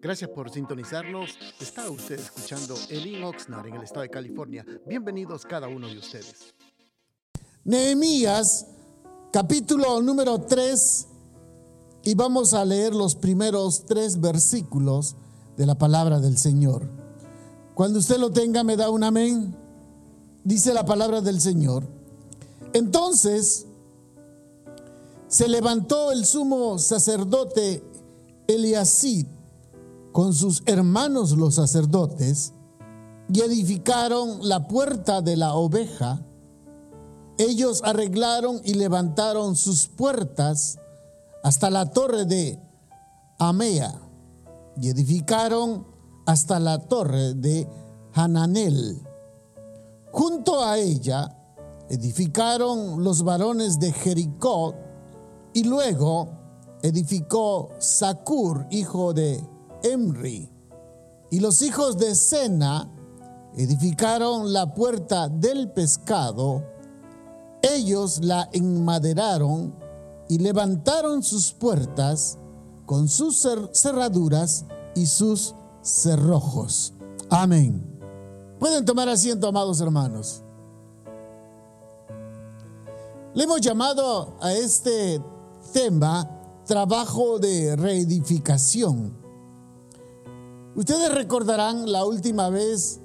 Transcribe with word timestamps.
Gracias 0.00 0.30
por 0.30 0.50
sintonizarnos. 0.50 1.30
Está 1.60 1.88
usted 1.90 2.18
escuchando 2.18 2.74
Elin 2.90 3.24
Oxnard 3.24 3.66
en 3.66 3.74
el 3.74 3.82
estado 3.82 4.02
de 4.02 4.10
California. 4.10 4.64
Bienvenidos 4.86 5.44
cada 5.44 5.68
uno 5.68 5.88
de 5.88 5.98
ustedes. 5.98 6.54
Nehemías, 7.64 8.66
capítulo 9.32 10.02
número 10.02 10.40
3, 10.42 11.06
y 12.04 12.14
vamos 12.14 12.52
a 12.52 12.64
leer 12.64 12.94
los 12.94 13.14
primeros 13.14 13.86
tres 13.86 14.20
versículos 14.20 15.16
de 15.56 15.66
la 15.66 15.76
palabra 15.76 16.20
del 16.20 16.36
Señor. 16.36 16.86
Cuando 17.74 17.98
usted 17.98 18.18
lo 18.18 18.30
tenga, 18.30 18.62
me 18.62 18.76
da 18.76 18.90
un 18.90 19.04
amén. 19.04 19.56
Dice 20.44 20.74
la 20.74 20.84
palabra 20.84 21.22
del 21.22 21.40
Señor. 21.40 21.88
Entonces 22.74 23.66
se 25.28 25.48
levantó 25.48 26.12
el 26.12 26.26
sumo 26.26 26.78
sacerdote 26.78 27.82
Eliasid 28.46 29.26
con 30.14 30.32
sus 30.32 30.62
hermanos 30.66 31.32
los 31.32 31.56
sacerdotes 31.56 32.52
y 33.28 33.40
edificaron 33.40 34.48
la 34.48 34.68
puerta 34.68 35.20
de 35.22 35.36
la 35.36 35.54
oveja. 35.54 36.24
Ellos 37.36 37.82
arreglaron 37.84 38.60
y 38.62 38.74
levantaron 38.74 39.56
sus 39.56 39.88
puertas 39.88 40.78
hasta 41.42 41.68
la 41.68 41.90
torre 41.90 42.26
de 42.26 42.62
Amea 43.40 43.92
y 44.80 44.88
edificaron 44.88 45.84
hasta 46.26 46.60
la 46.60 46.78
torre 46.78 47.34
de 47.34 47.68
Hananel. 48.12 49.02
Junto 50.12 50.64
a 50.64 50.78
ella 50.78 51.36
edificaron 51.88 53.02
los 53.02 53.24
varones 53.24 53.80
de 53.80 53.90
Jericó 53.90 54.76
y 55.52 55.64
luego 55.64 56.28
edificó 56.82 57.70
Sacur, 57.80 58.68
hijo 58.70 59.12
de 59.12 59.53
Y 61.30 61.40
los 61.40 61.60
hijos 61.60 61.98
de 61.98 62.14
Sena 62.14 62.90
edificaron 63.54 64.52
la 64.52 64.72
puerta 64.72 65.28
del 65.28 65.70
pescado. 65.72 66.64
Ellos 67.62 68.20
la 68.22 68.48
enmaderaron 68.52 69.74
y 70.28 70.38
levantaron 70.38 71.22
sus 71.22 71.52
puertas 71.52 72.38
con 72.86 73.08
sus 73.08 73.46
cerraduras 73.72 74.64
y 74.94 75.06
sus 75.06 75.54
cerrojos. 75.82 76.94
Amén. 77.28 77.84
Pueden 78.58 78.86
tomar 78.86 79.08
asiento, 79.10 79.48
amados 79.48 79.80
hermanos. 79.82 80.42
Le 83.34 83.44
hemos 83.44 83.60
llamado 83.60 84.36
a 84.40 84.54
este 84.54 85.20
tema 85.74 86.30
trabajo 86.64 87.38
de 87.38 87.76
reedificación. 87.76 89.23
Ustedes 90.76 91.14
recordarán 91.14 91.90
la 91.92 92.04
última 92.04 92.50
vez 92.50 93.00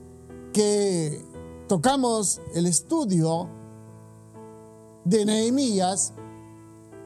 que 0.53 1.23
tocamos 1.67 2.42
el 2.56 2.66
estudio 2.66 3.48
de 5.06 5.23
Nehemías. 5.25 6.14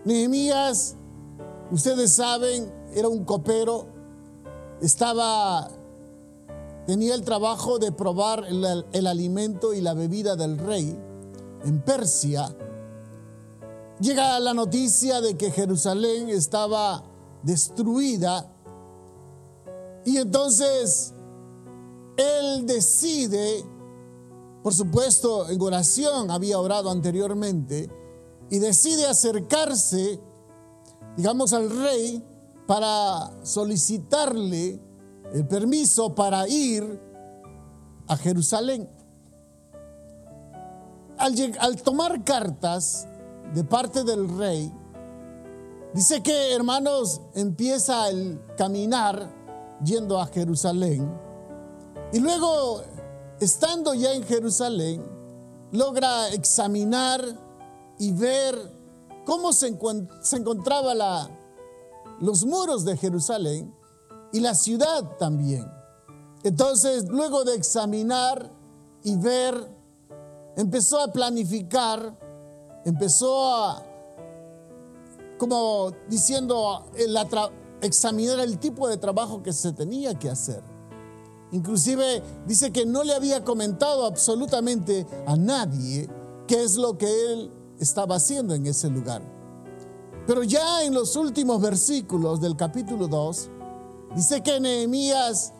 Nehemías, 0.05 0.95
ustedes 1.69 2.13
saben, 2.13 2.71
era 2.93 3.09
un 3.09 3.25
copero, 3.25 3.87
estaba 4.81 5.69
tenía 6.85 7.15
el 7.15 7.23
trabajo 7.23 7.79
de 7.79 7.91
probar 7.91 8.45
el, 8.45 9.07
alimento 9.07 9.73
y 9.73 9.81
la 9.81 9.93
bebida 9.93 10.35
del 10.35 10.57
rey 10.57 10.97
en 11.65 11.81
Persia. 11.81 12.55
Llega 13.99 14.39
la 14.39 14.53
noticia 14.53 15.21
de 15.21 15.37
que 15.37 15.51
Jerusalén 15.51 16.29
estaba 16.29 17.03
destruida 17.41 18.52
y 20.05 20.17
entonces 20.17 21.13
él 22.17 22.65
decide, 22.65 23.63
por 24.61 24.73
supuesto 24.73 25.49
en 25.49 25.61
oración 25.61 26.31
había 26.31 26.59
orado 26.59 26.89
anteriormente, 26.89 27.89
y 28.49 28.59
decide 28.59 29.07
acercarse, 29.07 30.19
digamos, 31.17 31.53
al 31.53 31.69
rey 31.69 32.23
para 32.67 33.31
solicitarle 33.43 34.79
el 35.33 35.47
permiso 35.47 36.13
para 36.13 36.47
ir 36.47 37.01
a 38.07 38.17
Jerusalén. 38.17 38.89
Al, 41.17 41.81
tomar 41.81 42.23
cartas 42.23 43.07
de 43.53 43.63
parte 43.63 44.03
del 44.03 44.37
rey, 44.37 44.71
dice 45.93 46.21
que, 46.21 46.53
hermanos, 46.53 47.21
empieza 47.33 48.09
el 48.09 48.41
caminar 48.57 49.42
yendo 49.83 50.19
a 50.19 50.27
Jerusalén 50.27 51.09
y 52.13 52.19
luego, 52.19 52.83
estando 53.39 53.95
ya 53.95 54.13
en 54.13 54.23
Jerusalén, 54.23 55.03
logra 55.71 56.29
examinar 56.29 57.21
y 57.97 58.11
ver 58.11 58.55
cómo 59.25 59.51
se, 59.51 59.75
se 60.21 60.37
encontraba 60.37 60.93
la, 60.93 61.27
los 62.19 62.45
muros 62.45 62.85
de 62.85 62.97
Jerusalén 62.97 63.75
y 64.31 64.41
la 64.41 64.53
ciudad 64.53 65.17
también. 65.17 65.65
Entonces, 66.43 67.05
luego 67.09 67.43
de 67.43 67.55
examinar 67.55 68.47
y 69.03 69.15
ver, 69.15 69.55
empezó 70.55 70.99
a 70.99 71.11
planificar, 71.11 72.15
empezó 72.85 73.55
a, 73.55 73.83
como 75.39 75.91
diciendo, 76.07 76.85
examinar 77.85 78.39
el 78.39 78.59
tipo 78.59 78.87
de 78.87 78.97
trabajo 78.97 79.43
que 79.43 79.53
se 79.53 79.73
tenía 79.73 80.17
que 80.17 80.29
hacer. 80.29 80.63
Inclusive 81.51 82.23
dice 82.47 82.71
que 82.71 82.85
no 82.85 83.03
le 83.03 83.13
había 83.13 83.43
comentado 83.43 84.05
absolutamente 84.05 85.05
a 85.27 85.35
nadie 85.35 86.09
qué 86.47 86.63
es 86.63 86.75
lo 86.75 86.97
que 86.97 87.33
él 87.33 87.51
estaba 87.79 88.15
haciendo 88.15 88.55
en 88.55 88.65
ese 88.65 88.89
lugar. 88.89 89.21
Pero 90.25 90.43
ya 90.43 90.83
en 90.83 90.93
los 90.93 91.15
últimos 91.15 91.61
versículos 91.61 92.41
del 92.41 92.55
capítulo 92.55 93.07
2, 93.07 93.49
Dice 94.15 94.43
que 94.43 94.59
Nehemías, 94.59 95.53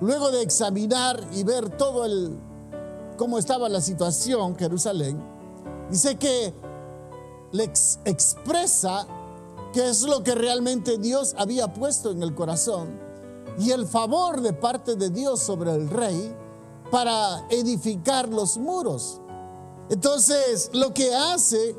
luego 0.00 0.30
de 0.30 0.42
examinar 0.42 1.18
y 1.32 1.42
ver 1.42 1.70
todo 1.70 2.04
el 2.04 2.38
cómo 3.16 3.38
estaba 3.38 3.68
la 3.70 3.80
situación 3.80 4.56
Jerusalén, 4.56 5.18
dice 5.90 6.16
que 6.16 6.52
le 7.52 7.64
expresa 7.64 9.06
qué 9.72 9.88
es 9.88 10.02
lo 10.02 10.22
que 10.22 10.34
realmente 10.34 10.98
Dios 10.98 11.34
había 11.38 11.72
puesto 11.72 12.10
en 12.10 12.22
el 12.22 12.34
corazón 12.34 13.00
y 13.58 13.70
el 13.70 13.86
favor 13.86 14.40
de 14.40 14.52
parte 14.52 14.96
de 14.96 15.10
Dios 15.10 15.40
sobre 15.40 15.74
el 15.74 15.88
rey 15.88 16.34
para 16.90 17.46
edificar 17.50 18.28
los 18.28 18.58
muros. 18.58 19.20
Entonces, 19.88 20.70
lo 20.72 20.92
que 20.94 21.14
hace 21.14 21.74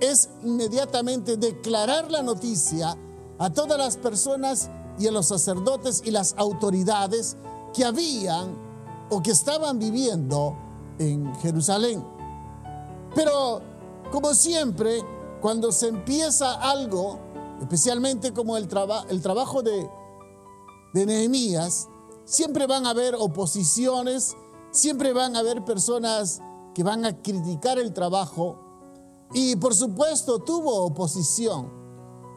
es 0.00 0.28
inmediatamente 0.42 1.36
declarar 1.36 2.10
la 2.10 2.22
noticia 2.22 2.96
a 3.38 3.50
todas 3.50 3.78
las 3.78 3.96
personas 3.96 4.70
y 4.98 5.06
a 5.06 5.12
los 5.12 5.26
sacerdotes 5.26 6.02
y 6.04 6.10
las 6.10 6.34
autoridades 6.36 7.36
que 7.74 7.84
habían 7.84 8.56
o 9.10 9.22
que 9.22 9.30
estaban 9.30 9.78
viviendo 9.78 10.56
en 10.98 11.34
Jerusalén. 11.36 12.04
Pero 13.14 13.62
como 14.10 14.34
siempre, 14.34 15.02
cuando 15.42 15.72
se 15.72 15.88
empieza 15.88 16.54
algo, 16.54 17.18
especialmente 17.60 18.32
como 18.32 18.56
el, 18.56 18.68
el 19.08 19.20
trabajo 19.20 19.62
de, 19.62 19.90
de 20.94 21.06
Nehemías, 21.06 21.88
siempre 22.24 22.66
van 22.66 22.86
a 22.86 22.90
haber 22.90 23.14
oposiciones, 23.16 24.34
siempre 24.70 25.12
van 25.12 25.36
a 25.36 25.40
haber 25.40 25.64
personas 25.64 26.40
que 26.74 26.82
van 26.82 27.04
a 27.04 27.20
criticar 27.20 27.78
el 27.78 27.92
trabajo 27.92 28.58
y 29.34 29.56
por 29.56 29.74
supuesto 29.74 30.38
tuvo 30.38 30.84
oposición. 30.84 31.70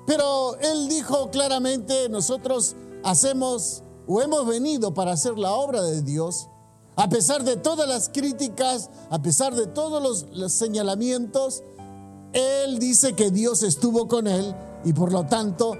Pero 0.05 0.55
él 0.59 0.87
dijo 0.87 1.29
claramente, 1.31 2.09
nosotros 2.09 2.75
hacemos 3.03 3.83
o 4.07 4.21
hemos 4.21 4.45
venido 4.45 4.93
para 4.93 5.13
hacer 5.13 5.37
la 5.37 5.53
obra 5.53 5.81
de 5.81 6.01
Dios, 6.01 6.47
a 6.95 7.09
pesar 7.09 7.43
de 7.43 7.57
todas 7.57 7.87
las 7.87 8.09
críticas, 8.09 8.89
a 9.09 9.21
pesar 9.21 9.55
de 9.55 9.67
todos 9.67 10.25
los, 10.31 10.53
señalamientos, 10.53 11.63
él 12.35 12.79
dice 12.79 13.13
que 13.13 13.31
Dios 13.31 13.63
estuvo 13.63 14.07
con 14.07 14.27
él 14.27 14.53
y 14.83 14.91
por 14.91 15.11
lo 15.11 15.25
tanto 15.25 15.73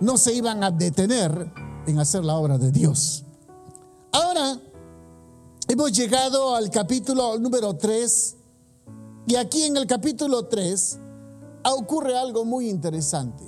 no 0.00 0.16
se 0.16 0.32
iban 0.32 0.62
a 0.62 0.70
detener 0.70 1.52
en 1.86 1.98
hacer 1.98 2.24
la 2.24 2.36
obra 2.36 2.58
de 2.58 2.70
Dios. 2.70 3.24
Ahora 4.12 4.56
hemos 5.68 5.92
llegado 5.92 6.54
al 6.54 6.70
capítulo 6.70 7.38
número 7.38 7.76
3 7.76 8.36
y 9.26 9.34
aquí 9.34 9.64
en 9.64 9.76
el 9.76 9.86
capítulo 9.86 10.46
3 10.46 10.98
ocurre 11.64 12.16
algo 12.16 12.44
muy 12.44 12.70
interesante. 12.70 13.44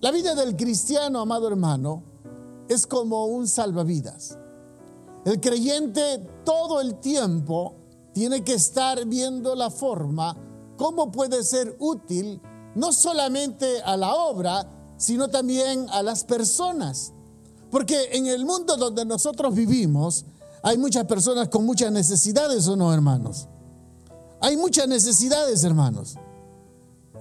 La 0.00 0.12
vida 0.12 0.36
del 0.36 0.56
cristiano, 0.56 1.20
amado 1.20 1.48
hermano, 1.48 2.04
es 2.68 2.86
como 2.86 3.26
un 3.26 3.48
salvavidas. 3.48 4.38
El 5.24 5.40
creyente 5.40 6.18
todo 6.44 6.80
el 6.80 7.00
tiempo 7.00 7.74
tiene 8.14 8.42
que 8.42 8.54
estar 8.54 9.04
viendo 9.06 9.54
la 9.54 9.70
forma, 9.70 10.36
cómo 10.80 11.12
puede 11.12 11.44
ser 11.44 11.76
útil, 11.78 12.40
no 12.74 12.94
solamente 12.94 13.82
a 13.82 13.98
la 13.98 14.14
obra, 14.14 14.66
sino 14.96 15.28
también 15.28 15.86
a 15.90 16.02
las 16.02 16.24
personas. 16.24 17.12
Porque 17.70 18.08
en 18.12 18.26
el 18.26 18.46
mundo 18.46 18.78
donde 18.78 19.04
nosotros 19.04 19.54
vivimos 19.54 20.24
hay 20.62 20.78
muchas 20.78 21.04
personas 21.04 21.48
con 21.48 21.66
muchas 21.66 21.92
necesidades 21.92 22.66
o 22.66 22.76
no, 22.76 22.94
hermanos. 22.94 23.46
Hay 24.40 24.56
muchas 24.56 24.88
necesidades, 24.88 25.64
hermanos. 25.64 26.16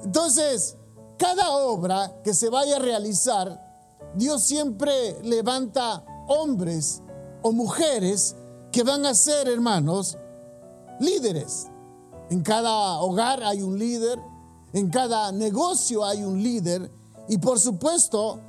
Entonces, 0.06 0.78
cada 1.18 1.52
obra 1.52 2.22
que 2.24 2.34
se 2.34 2.50
vaya 2.50 2.78
a 2.78 2.80
realizar, 2.80 3.62
Dios 4.16 4.42
siempre 4.42 5.22
levanta 5.22 6.06
hombres 6.30 7.02
o 7.42 7.52
mujeres 7.52 8.38
que 8.72 8.84
van 8.84 9.06
a 9.06 9.14
ser, 9.14 9.50
hermanos, 9.50 10.18
líderes. 11.02 11.68
En 12.30 12.42
cada 12.42 13.00
hogar 13.00 13.44
hay 13.44 13.62
un 13.62 13.78
líder, 13.80 14.20
en 14.74 14.90
cada 14.90 15.32
negocio 15.32 16.06
hay 16.06 16.24
un 16.24 16.42
líder 16.42 16.92
y 17.28 17.38
por 17.38 17.60
supuesto, 17.60 18.40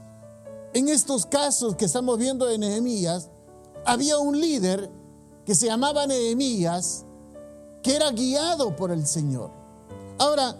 en 0.73 0.88
estos 0.88 1.27
casos 1.27 1.77
que 1.77 1.85
estamos 1.85 2.19
viendo 2.19 2.47
de 2.47 2.56
Nehemías, 2.56 3.29
había 3.85 4.19
un 4.19 4.41
líder 4.41 4.91
que 5.44 5.55
se 5.55 5.67
llamaba 5.67 6.06
Nehemías, 6.06 7.05
que 7.82 7.97
era 7.97 8.11
guiado 8.11 8.77
por 8.77 8.91
el 8.91 9.06
Señor. 9.06 9.50
Ahora, 10.19 10.56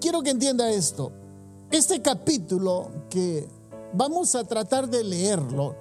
quiero 0.00 0.22
que 0.22 0.30
entienda 0.30 0.70
esto. 0.70 1.12
Este 1.70 2.00
capítulo 2.00 2.90
que 3.10 3.48
vamos 3.92 4.34
a 4.34 4.44
tratar 4.44 4.88
de 4.88 5.04
leerlo, 5.04 5.76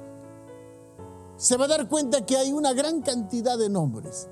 se 1.38 1.58
va 1.58 1.66
a 1.66 1.70
dar 1.70 1.88
cuenta 1.88 2.26
que 2.26 2.38
hay 2.38 2.52
una 2.52 2.74
gran 2.74 3.02
cantidad 3.02 3.58
de 3.58 3.70
nombres. 3.70 4.28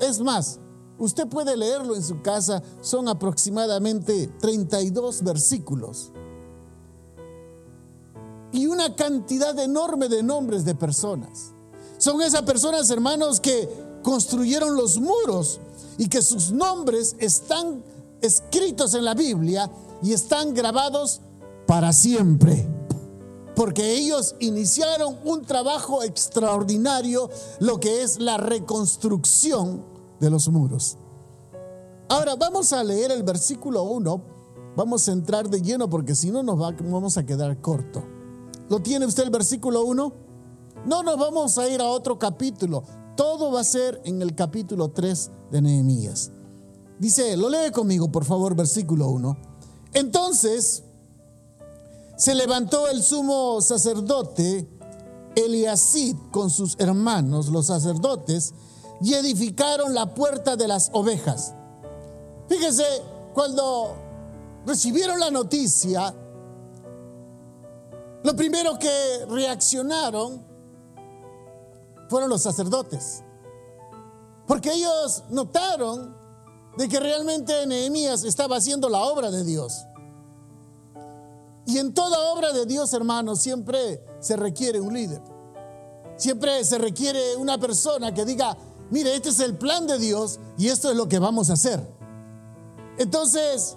Es 0.00 0.20
más, 0.20 0.60
usted 1.02 1.26
puede 1.26 1.56
leerlo 1.56 1.96
en 1.96 2.02
su 2.02 2.22
casa, 2.22 2.62
son 2.80 3.08
aproximadamente 3.08 4.28
32 4.40 5.22
versículos. 5.22 6.12
Y 8.52 8.66
una 8.66 8.94
cantidad 8.94 9.58
enorme 9.58 10.08
de 10.08 10.22
nombres 10.22 10.64
de 10.64 10.74
personas. 10.74 11.52
Son 11.98 12.22
esas 12.22 12.42
personas, 12.42 12.88
hermanos, 12.90 13.40
que 13.40 13.68
construyeron 14.02 14.76
los 14.76 14.98
muros 14.98 15.60
y 15.98 16.08
que 16.08 16.22
sus 16.22 16.52
nombres 16.52 17.16
están 17.18 17.82
escritos 18.20 18.94
en 18.94 19.04
la 19.04 19.14
Biblia 19.14 19.70
y 20.02 20.12
están 20.12 20.54
grabados 20.54 21.20
para 21.66 21.92
siempre 21.92 22.68
porque 23.54 23.92
ellos 23.92 24.34
iniciaron 24.40 25.18
un 25.24 25.44
trabajo 25.44 26.02
extraordinario, 26.02 27.28
lo 27.60 27.78
que 27.78 28.02
es 28.02 28.18
la 28.18 28.38
reconstrucción 28.38 29.91
de 30.22 30.30
los 30.30 30.48
muros. 30.48 30.96
Ahora 32.08 32.36
vamos 32.36 32.72
a 32.72 32.84
leer 32.84 33.10
el 33.10 33.24
versículo 33.24 33.82
1, 33.82 34.22
vamos 34.76 35.08
a 35.08 35.12
entrar 35.12 35.50
de 35.50 35.60
lleno 35.60 35.90
porque 35.90 36.14
si 36.14 36.30
no 36.30 36.42
nos 36.44 36.58
vamos 36.58 37.18
a 37.18 37.26
quedar 37.26 37.60
corto. 37.60 38.04
¿Lo 38.68 38.80
tiene 38.80 39.04
usted 39.04 39.24
el 39.24 39.30
versículo 39.30 39.84
1? 39.84 40.12
No 40.86 41.02
nos 41.02 41.18
vamos 41.18 41.58
a 41.58 41.68
ir 41.68 41.80
a 41.80 41.86
otro 41.86 42.18
capítulo, 42.18 42.84
todo 43.16 43.50
va 43.50 43.60
a 43.60 43.64
ser 43.64 44.00
en 44.04 44.22
el 44.22 44.34
capítulo 44.36 44.90
3 44.90 45.30
de 45.50 45.60
Nehemías. 45.60 46.30
Dice, 47.00 47.36
lo 47.36 47.48
lee 47.50 47.72
conmigo 47.72 48.12
por 48.12 48.24
favor, 48.24 48.54
versículo 48.54 49.08
1. 49.08 49.36
Entonces, 49.94 50.84
se 52.16 52.34
levantó 52.36 52.86
el 52.88 53.02
sumo 53.02 53.60
sacerdote 53.60 54.68
Eliasid 55.34 56.14
con 56.30 56.48
sus 56.50 56.76
hermanos, 56.78 57.48
los 57.48 57.66
sacerdotes, 57.66 58.54
y 59.02 59.14
edificaron 59.14 59.94
la 59.94 60.14
puerta 60.14 60.56
de 60.56 60.68
las 60.68 60.90
ovejas. 60.92 61.54
Fíjese, 62.48 62.84
cuando 63.34 63.96
recibieron 64.64 65.18
la 65.18 65.30
noticia, 65.30 66.14
lo 68.22 68.36
primero 68.36 68.78
que 68.78 69.26
reaccionaron 69.28 70.46
fueron 72.08 72.30
los 72.30 72.42
sacerdotes. 72.42 73.24
Porque 74.46 74.72
ellos 74.72 75.24
notaron 75.30 76.16
de 76.76 76.88
que 76.88 77.00
realmente 77.00 77.66
Nehemías 77.66 78.22
estaba 78.24 78.56
haciendo 78.56 78.88
la 78.88 79.02
obra 79.02 79.30
de 79.30 79.44
Dios. 79.44 79.84
Y 81.66 81.78
en 81.78 81.94
toda 81.94 82.32
obra 82.32 82.52
de 82.52 82.66
Dios, 82.66 82.92
hermanos, 82.92 83.40
siempre 83.40 84.04
se 84.20 84.36
requiere 84.36 84.80
un 84.80 84.94
líder. 84.94 85.22
Siempre 86.16 86.64
se 86.64 86.78
requiere 86.78 87.36
una 87.36 87.58
persona 87.58 88.12
que 88.12 88.24
diga, 88.24 88.56
mire, 88.92 89.16
este 89.16 89.30
es 89.30 89.40
el 89.40 89.56
plan 89.56 89.86
de 89.86 89.98
Dios 89.98 90.38
y 90.58 90.68
esto 90.68 90.90
es 90.90 90.96
lo 90.96 91.08
que 91.08 91.18
vamos 91.18 91.50
a 91.50 91.54
hacer. 91.54 91.80
Entonces, 92.98 93.76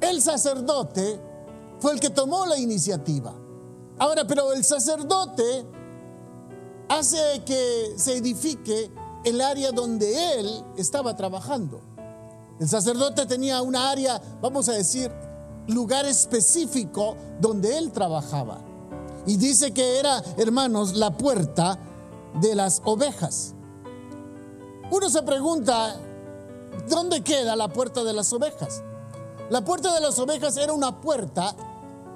el 0.00 0.22
sacerdote 0.22 1.20
fue 1.80 1.92
el 1.92 2.00
que 2.00 2.08
tomó 2.08 2.46
la 2.46 2.56
iniciativa. 2.56 3.34
Ahora, 3.98 4.26
pero 4.26 4.52
el 4.52 4.64
sacerdote 4.64 5.66
hace 6.88 7.42
que 7.44 7.94
se 7.96 8.16
edifique 8.16 8.90
el 9.24 9.40
área 9.40 9.72
donde 9.72 10.38
él 10.38 10.64
estaba 10.76 11.16
trabajando. 11.16 11.80
El 12.60 12.68
sacerdote 12.68 13.26
tenía 13.26 13.60
una 13.60 13.90
área, 13.90 14.22
vamos 14.40 14.68
a 14.68 14.72
decir, 14.72 15.10
lugar 15.66 16.06
específico 16.06 17.16
donde 17.40 17.76
él 17.76 17.90
trabajaba. 17.90 18.60
Y 19.26 19.36
dice 19.36 19.72
que 19.72 19.98
era, 19.98 20.22
hermanos, 20.36 20.94
la 20.94 21.16
puerta 21.16 21.78
de 22.40 22.54
las 22.54 22.80
ovejas. 22.84 23.54
Uno 24.90 25.08
se 25.08 25.22
pregunta, 25.22 25.96
¿dónde 26.88 27.22
queda 27.22 27.54
la 27.54 27.68
puerta 27.68 28.02
de 28.02 28.12
las 28.12 28.32
ovejas? 28.32 28.82
La 29.48 29.64
puerta 29.64 29.94
de 29.94 30.00
las 30.00 30.18
ovejas 30.18 30.56
era 30.56 30.72
una 30.72 31.00
puerta 31.00 31.54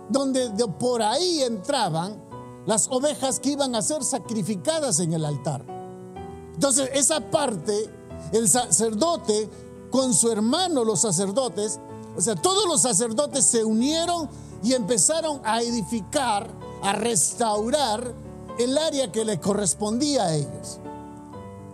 donde 0.09 0.50
por 0.79 1.03
ahí 1.03 1.43
entraban 1.43 2.23
las 2.67 2.88
ovejas 2.88 3.41
que 3.41 3.50
iban 3.50 3.75
a 3.75 3.82
ser 3.82 4.03
sacrificadas 4.03 5.00
en 5.00 5.12
el 5.12 5.25
altar. 5.25 5.65
Entonces, 6.55 6.91
esa 6.94 7.21
parte, 7.21 7.91
el 8.32 8.49
sacerdote 8.49 9.50
con 9.91 10.15
su 10.15 10.31
hermano, 10.31 10.85
los 10.85 11.00
sacerdotes, 11.00 11.79
o 12.17 12.21
sea, 12.21 12.35
todos 12.35 12.67
los 12.67 12.81
sacerdotes 12.81 13.44
se 13.44 13.65
unieron 13.65 14.29
y 14.62 14.73
empezaron 14.73 15.41
a 15.44 15.62
edificar, 15.62 16.50
a 16.82 16.93
restaurar 16.93 18.15
el 18.59 18.79
área 18.79 19.11
que 19.12 19.25
les 19.25 19.38
correspondía 19.41 20.25
a 20.25 20.35
ellos. 20.35 20.81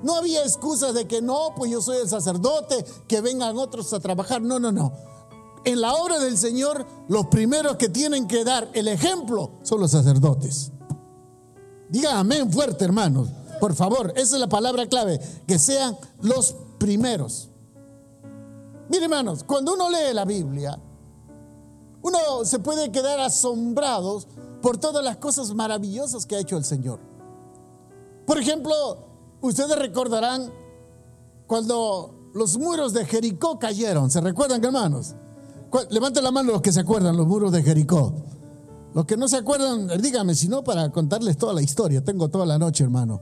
No 0.02 0.16
había 0.16 0.42
excusas 0.42 0.94
de 0.94 1.06
que 1.06 1.20
no, 1.20 1.54
pues 1.56 1.70
yo 1.70 1.82
soy 1.82 1.98
el 1.98 2.08
sacerdote, 2.08 2.84
que 3.06 3.20
vengan 3.20 3.58
otros 3.58 3.92
a 3.92 4.00
trabajar. 4.00 4.40
No, 4.40 4.58
no, 4.58 4.72
no. 4.72 4.92
En 5.64 5.80
la 5.80 5.94
obra 5.94 6.18
del 6.18 6.38
Señor, 6.38 6.86
los 7.08 7.26
primeros 7.26 7.76
que 7.76 7.88
tienen 7.88 8.26
que 8.26 8.44
dar 8.44 8.68
el 8.72 8.88
ejemplo 8.88 9.52
son 9.62 9.80
los 9.80 9.90
sacerdotes. 9.90 10.72
Diga 11.90 12.18
amén 12.18 12.50
fuerte, 12.50 12.84
hermanos. 12.84 13.28
Por 13.60 13.74
favor, 13.74 14.12
esa 14.16 14.36
es 14.36 14.40
la 14.40 14.48
palabra 14.48 14.86
clave, 14.86 15.20
que 15.46 15.58
sean 15.58 15.98
los 16.22 16.56
primeros. 16.78 17.50
Mire, 18.88 19.04
hermanos, 19.04 19.44
cuando 19.44 19.74
uno 19.74 19.90
lee 19.90 20.14
la 20.14 20.24
Biblia, 20.24 20.80
uno 22.02 22.18
se 22.44 22.58
puede 22.58 22.90
quedar 22.90 23.20
asombrado 23.20 24.22
por 24.62 24.78
todas 24.78 25.04
las 25.04 25.18
cosas 25.18 25.52
maravillosas 25.52 26.24
que 26.24 26.36
ha 26.36 26.40
hecho 26.40 26.56
el 26.56 26.64
Señor. 26.64 27.00
Por 28.26 28.38
ejemplo, 28.38 29.09
ustedes 29.40 29.78
recordarán 29.78 30.50
cuando 31.46 32.30
los 32.34 32.58
muros 32.58 32.92
de 32.92 33.04
Jericó 33.04 33.58
cayeron. 33.58 34.10
¿Se 34.10 34.20
recuerdan, 34.20 34.64
hermanos? 34.64 35.14
Levanten 35.90 36.24
la 36.24 36.30
mano 36.30 36.52
los 36.52 36.62
que 36.62 36.72
se 36.72 36.80
acuerdan, 36.80 37.16
los 37.16 37.26
muros 37.26 37.52
de 37.52 37.62
Jericó. 37.62 38.12
Los 38.94 39.04
que 39.04 39.16
no 39.16 39.28
se 39.28 39.36
acuerdan, 39.36 39.88
díganme, 40.00 40.34
si 40.34 40.48
no, 40.48 40.64
para 40.64 40.90
contarles 40.90 41.36
toda 41.36 41.52
la 41.52 41.62
historia. 41.62 42.02
Tengo 42.02 42.28
toda 42.28 42.44
la 42.44 42.58
noche, 42.58 42.84
hermano. 42.84 43.20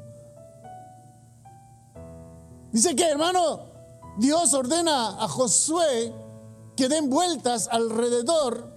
Dice 2.72 2.96
que, 2.96 3.04
hermano, 3.04 3.60
Dios 4.18 4.52
ordena 4.54 5.22
a 5.22 5.28
Josué 5.28 6.12
que 6.76 6.88
den 6.88 7.10
vueltas 7.10 7.68
alrededor 7.70 8.72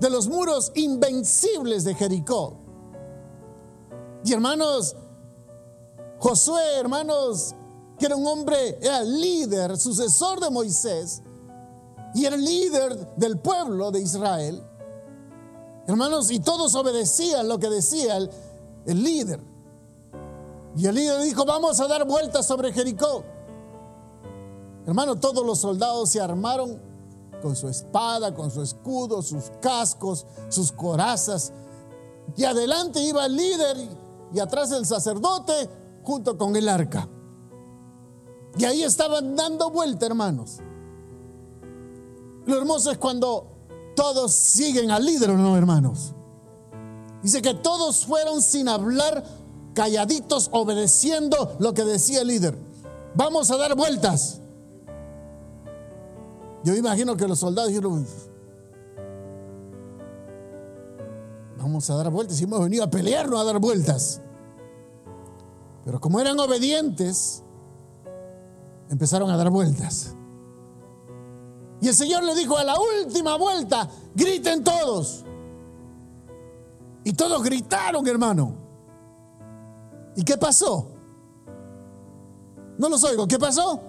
de 0.00 0.10
los 0.10 0.28
muros 0.28 0.72
invencibles 0.74 1.84
de 1.84 1.94
Jericó. 1.94 2.58
Y 4.24 4.32
hermanos, 4.32 4.96
Josué, 6.22 6.78
hermanos, 6.78 7.52
que 7.98 8.06
era 8.06 8.14
un 8.14 8.24
hombre, 8.24 8.78
era 8.80 9.02
líder, 9.02 9.76
sucesor 9.76 10.38
de 10.38 10.50
Moisés, 10.50 11.20
y 12.14 12.24
era 12.24 12.36
líder 12.36 13.16
del 13.16 13.40
pueblo 13.40 13.90
de 13.90 14.02
Israel. 14.02 14.62
Hermanos, 15.88 16.30
y 16.30 16.38
todos 16.38 16.76
obedecían 16.76 17.48
lo 17.48 17.58
que 17.58 17.68
decía 17.68 18.18
el, 18.18 19.02
líder. 19.02 19.40
Y 20.76 20.86
el 20.86 20.94
líder 20.94 21.22
dijo, 21.22 21.44
vamos 21.44 21.80
a 21.80 21.88
dar 21.88 22.06
vueltas 22.06 22.46
sobre 22.46 22.72
Jericó. 22.72 23.24
Hermano, 24.86 25.16
todos 25.16 25.44
los 25.44 25.58
soldados 25.58 26.10
se 26.10 26.20
armaron 26.20 26.80
con 27.42 27.56
su 27.56 27.68
espada, 27.68 28.32
con 28.32 28.52
su 28.52 28.62
escudo, 28.62 29.22
sus 29.22 29.50
cascos, 29.60 30.24
sus 30.50 30.70
corazas. 30.70 31.52
Y 32.36 32.44
adelante 32.44 33.00
iba 33.00 33.26
el 33.26 33.34
líder 33.34 33.76
y 34.32 34.38
atrás 34.38 34.70
el 34.70 34.86
sacerdote 34.86 35.81
junto 36.02 36.36
con 36.36 36.56
el 36.56 36.68
arca. 36.68 37.08
Y 38.56 38.64
ahí 38.64 38.82
estaban 38.82 39.34
dando 39.34 39.70
vuelta, 39.70 40.06
hermanos. 40.06 40.58
Lo 42.44 42.58
hermoso 42.58 42.90
es 42.90 42.98
cuando 42.98 43.46
todos 43.94 44.32
siguen 44.32 44.90
al 44.90 45.04
líder, 45.04 45.30
¿o 45.30 45.38
no, 45.38 45.56
hermanos? 45.56 46.14
Dice 47.22 47.40
que 47.40 47.54
todos 47.54 48.04
fueron 48.04 48.42
sin 48.42 48.68
hablar, 48.68 49.24
calladitos, 49.74 50.48
obedeciendo 50.52 51.56
lo 51.60 51.72
que 51.72 51.84
decía 51.84 52.22
el 52.22 52.28
líder. 52.28 52.58
Vamos 53.14 53.50
a 53.50 53.56
dar 53.56 53.76
vueltas. 53.76 54.40
Yo 56.64 56.74
imagino 56.74 57.16
que 57.16 57.28
los 57.28 57.38
soldados 57.38 57.68
dijeron, 57.68 58.06
vamos 61.58 61.88
a 61.90 61.94
dar 61.94 62.10
vueltas, 62.10 62.40
y 62.40 62.44
hemos 62.44 62.60
venido 62.60 62.84
a 62.84 62.90
pelear, 62.90 63.28
no 63.28 63.38
a 63.38 63.44
dar 63.44 63.58
vueltas. 63.58 64.20
Pero 65.84 66.00
como 66.00 66.20
eran 66.20 66.38
obedientes, 66.38 67.42
empezaron 68.88 69.30
a 69.30 69.36
dar 69.36 69.50
vueltas. 69.50 70.14
Y 71.80 71.88
el 71.88 71.94
Señor 71.94 72.22
le 72.22 72.34
dijo 72.34 72.56
a 72.56 72.62
la 72.62 72.74
última 72.78 73.36
vuelta, 73.36 73.88
griten 74.14 74.62
todos. 74.62 75.24
Y 77.04 77.12
todos 77.12 77.42
gritaron, 77.42 78.06
hermano. 78.06 78.54
¿Y 80.14 80.22
qué 80.22 80.36
pasó? 80.36 80.88
No 82.78 82.88
los 82.88 83.02
oigo. 83.02 83.26
¿Qué 83.26 83.38
pasó? 83.38 83.80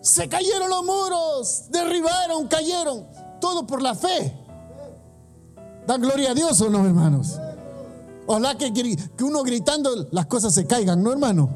Se 0.00 0.28
cayeron 0.28 0.70
los 0.70 0.84
muros, 0.84 1.64
derribaron, 1.70 2.46
cayeron. 2.46 3.06
Todo 3.40 3.66
por 3.66 3.82
la 3.82 3.96
fe. 3.96 4.32
Dan 5.86 6.00
gloria 6.00 6.30
a 6.30 6.34
Dios 6.34 6.60
o 6.60 6.70
no, 6.70 6.86
hermanos. 6.86 7.40
Ojalá 8.26 8.56
que, 8.58 8.72
que 8.72 9.24
uno 9.24 9.42
gritando 9.42 10.08
las 10.10 10.26
cosas 10.26 10.52
se 10.54 10.66
caigan, 10.66 11.02
¿no, 11.02 11.12
hermano? 11.12 11.48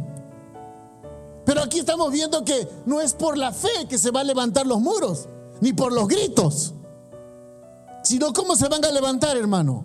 Pero 1.45 1.63
aquí 1.63 1.81
estamos 1.81 2.13
viendo 2.13 2.45
que 2.45 2.69
no 2.87 3.01
es 3.01 3.15
por 3.15 3.37
la 3.37 3.53
fe 3.53 3.87
que 3.89 3.99
se 3.99 4.11
van 4.11 4.23
a 4.23 4.25
levantar 4.29 4.67
los 4.67 4.81
muros, 4.81 5.29
ni 5.61 5.73
por 5.73 5.93
los 5.93 6.07
gritos. 6.07 6.75
Sino, 8.05 8.33
¿cómo 8.33 8.55
se 8.55 8.69
van 8.69 8.85
a 8.85 8.91
levantar, 8.91 9.37
hermano? 9.37 9.85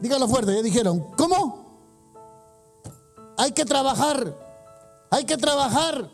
Dígalo 0.00 0.28
fuerte, 0.28 0.54
ya 0.54 0.62
dijeron, 0.62 1.04
¿cómo? 1.16 1.60
Hay 3.36 3.52
que 3.52 3.64
trabajar, 3.64 4.36
hay 5.10 5.24
que 5.24 5.36
trabajar, 5.36 6.10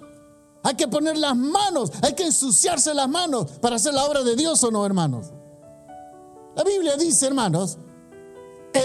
hay 0.63 0.75
que 0.75 0.89
poner 0.89 1.17
las 1.19 1.37
manos, 1.37 1.93
hay 2.03 2.15
que 2.15 2.25
ensuciarse 2.25 2.95
las 2.95 3.09
manos 3.09 3.51
para 3.61 3.77
hacer 3.77 3.95
la 3.95 4.05
obra 4.05 4.23
de 4.23 4.35
Dios 4.35 4.63
o 4.65 4.71
no, 4.71 4.85
hermanos. 4.85 5.27
La 6.57 6.65
Biblia 6.65 6.97
dice, 6.97 7.27
hermanos, 7.27 7.79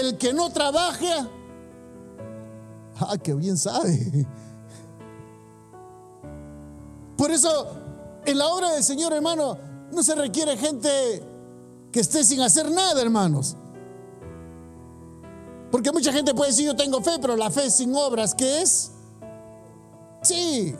el 0.00 0.18
que 0.18 0.32
no 0.32 0.50
trabaja, 0.50 1.28
ah, 3.00 3.16
que 3.18 3.34
bien 3.34 3.56
sabe. 3.56 4.26
Por 7.16 7.30
eso, 7.30 7.68
en 8.24 8.38
la 8.38 8.48
obra 8.48 8.72
del 8.72 8.82
Señor, 8.82 9.12
hermano, 9.12 9.56
no 9.92 10.02
se 10.02 10.14
requiere 10.14 10.56
gente 10.56 10.88
que 11.92 12.00
esté 12.00 12.24
sin 12.24 12.40
hacer 12.40 12.70
nada, 12.70 13.00
hermanos. 13.00 13.56
Porque 15.70 15.92
mucha 15.92 16.12
gente 16.12 16.34
puede 16.34 16.50
decir, 16.50 16.66
yo 16.66 16.76
tengo 16.76 17.00
fe, 17.00 17.12
pero 17.20 17.36
la 17.36 17.50
fe 17.50 17.70
sin 17.70 17.94
obras, 17.94 18.34
¿qué 18.34 18.62
es? 18.62 18.90
Sí, 20.22 20.74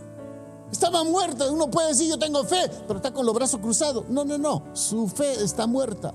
estaba 0.70 1.04
muerta. 1.04 1.50
Uno 1.50 1.70
puede 1.70 1.88
decir, 1.88 2.08
yo 2.08 2.18
tengo 2.18 2.44
fe, 2.44 2.70
pero 2.86 2.96
está 2.96 3.12
con 3.12 3.24
los 3.24 3.34
brazos 3.34 3.60
cruzados. 3.60 4.08
No, 4.08 4.24
no, 4.24 4.38
no, 4.38 4.62
su 4.72 5.08
fe 5.08 5.42
está 5.42 5.66
muerta. 5.66 6.12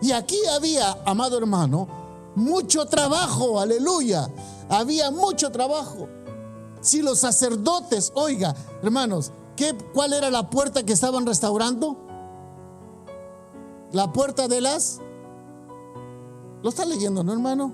Y 0.00 0.12
aquí 0.12 0.38
había, 0.56 0.98
amado 1.04 1.38
hermano, 1.38 2.01
mucho 2.34 2.86
trabajo, 2.86 3.60
aleluya. 3.60 4.28
Había 4.68 5.10
mucho 5.10 5.50
trabajo. 5.50 6.08
Si 6.80 7.02
los 7.02 7.20
sacerdotes, 7.20 8.12
oiga, 8.14 8.54
hermanos, 8.82 9.32
¿qué, 9.56 9.76
¿cuál 9.94 10.12
era 10.12 10.30
la 10.30 10.50
puerta 10.50 10.82
que 10.82 10.92
estaban 10.92 11.26
restaurando? 11.26 11.96
La 13.92 14.12
puerta 14.12 14.48
de 14.48 14.60
las... 14.60 15.00
¿Lo 16.62 16.68
está 16.68 16.84
leyendo, 16.84 17.22
no, 17.22 17.32
hermano? 17.32 17.72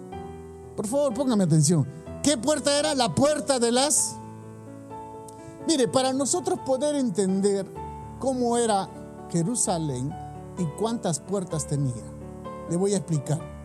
Por 0.76 0.86
favor, 0.86 1.14
póngame 1.14 1.44
atención. 1.44 1.86
¿Qué 2.22 2.36
puerta 2.36 2.78
era? 2.78 2.94
La 2.94 3.14
puerta 3.14 3.58
de 3.58 3.72
las... 3.72 4.16
Mire, 5.66 5.88
para 5.88 6.12
nosotros 6.12 6.58
poder 6.66 6.96
entender 6.96 7.66
cómo 8.18 8.56
era 8.56 8.88
Jerusalén 9.30 10.12
y 10.58 10.64
cuántas 10.80 11.20
puertas 11.20 11.66
tenía, 11.66 12.04
le 12.68 12.76
voy 12.76 12.94
a 12.94 12.96
explicar. 12.96 13.57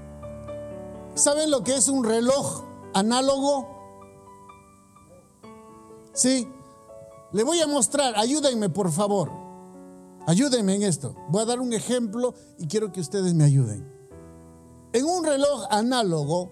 ¿Saben 1.15 1.51
lo 1.51 1.63
que 1.63 1.75
es 1.75 1.89
un 1.89 2.03
reloj 2.03 2.63
análogo? 2.93 3.67
Sí. 6.13 6.47
Le 7.31 7.43
voy 7.43 7.59
a 7.61 7.67
mostrar, 7.67 8.15
ayúdenme 8.17 8.69
por 8.69 8.91
favor. 8.91 9.31
Ayúdenme 10.25 10.75
en 10.75 10.83
esto. 10.83 11.15
Voy 11.29 11.41
a 11.43 11.45
dar 11.45 11.59
un 11.59 11.73
ejemplo 11.73 12.33
y 12.57 12.67
quiero 12.67 12.91
que 12.91 13.01
ustedes 13.01 13.33
me 13.33 13.43
ayuden. 13.43 13.91
En 14.93 15.05
un 15.05 15.23
reloj 15.23 15.65
análogo 15.69 16.51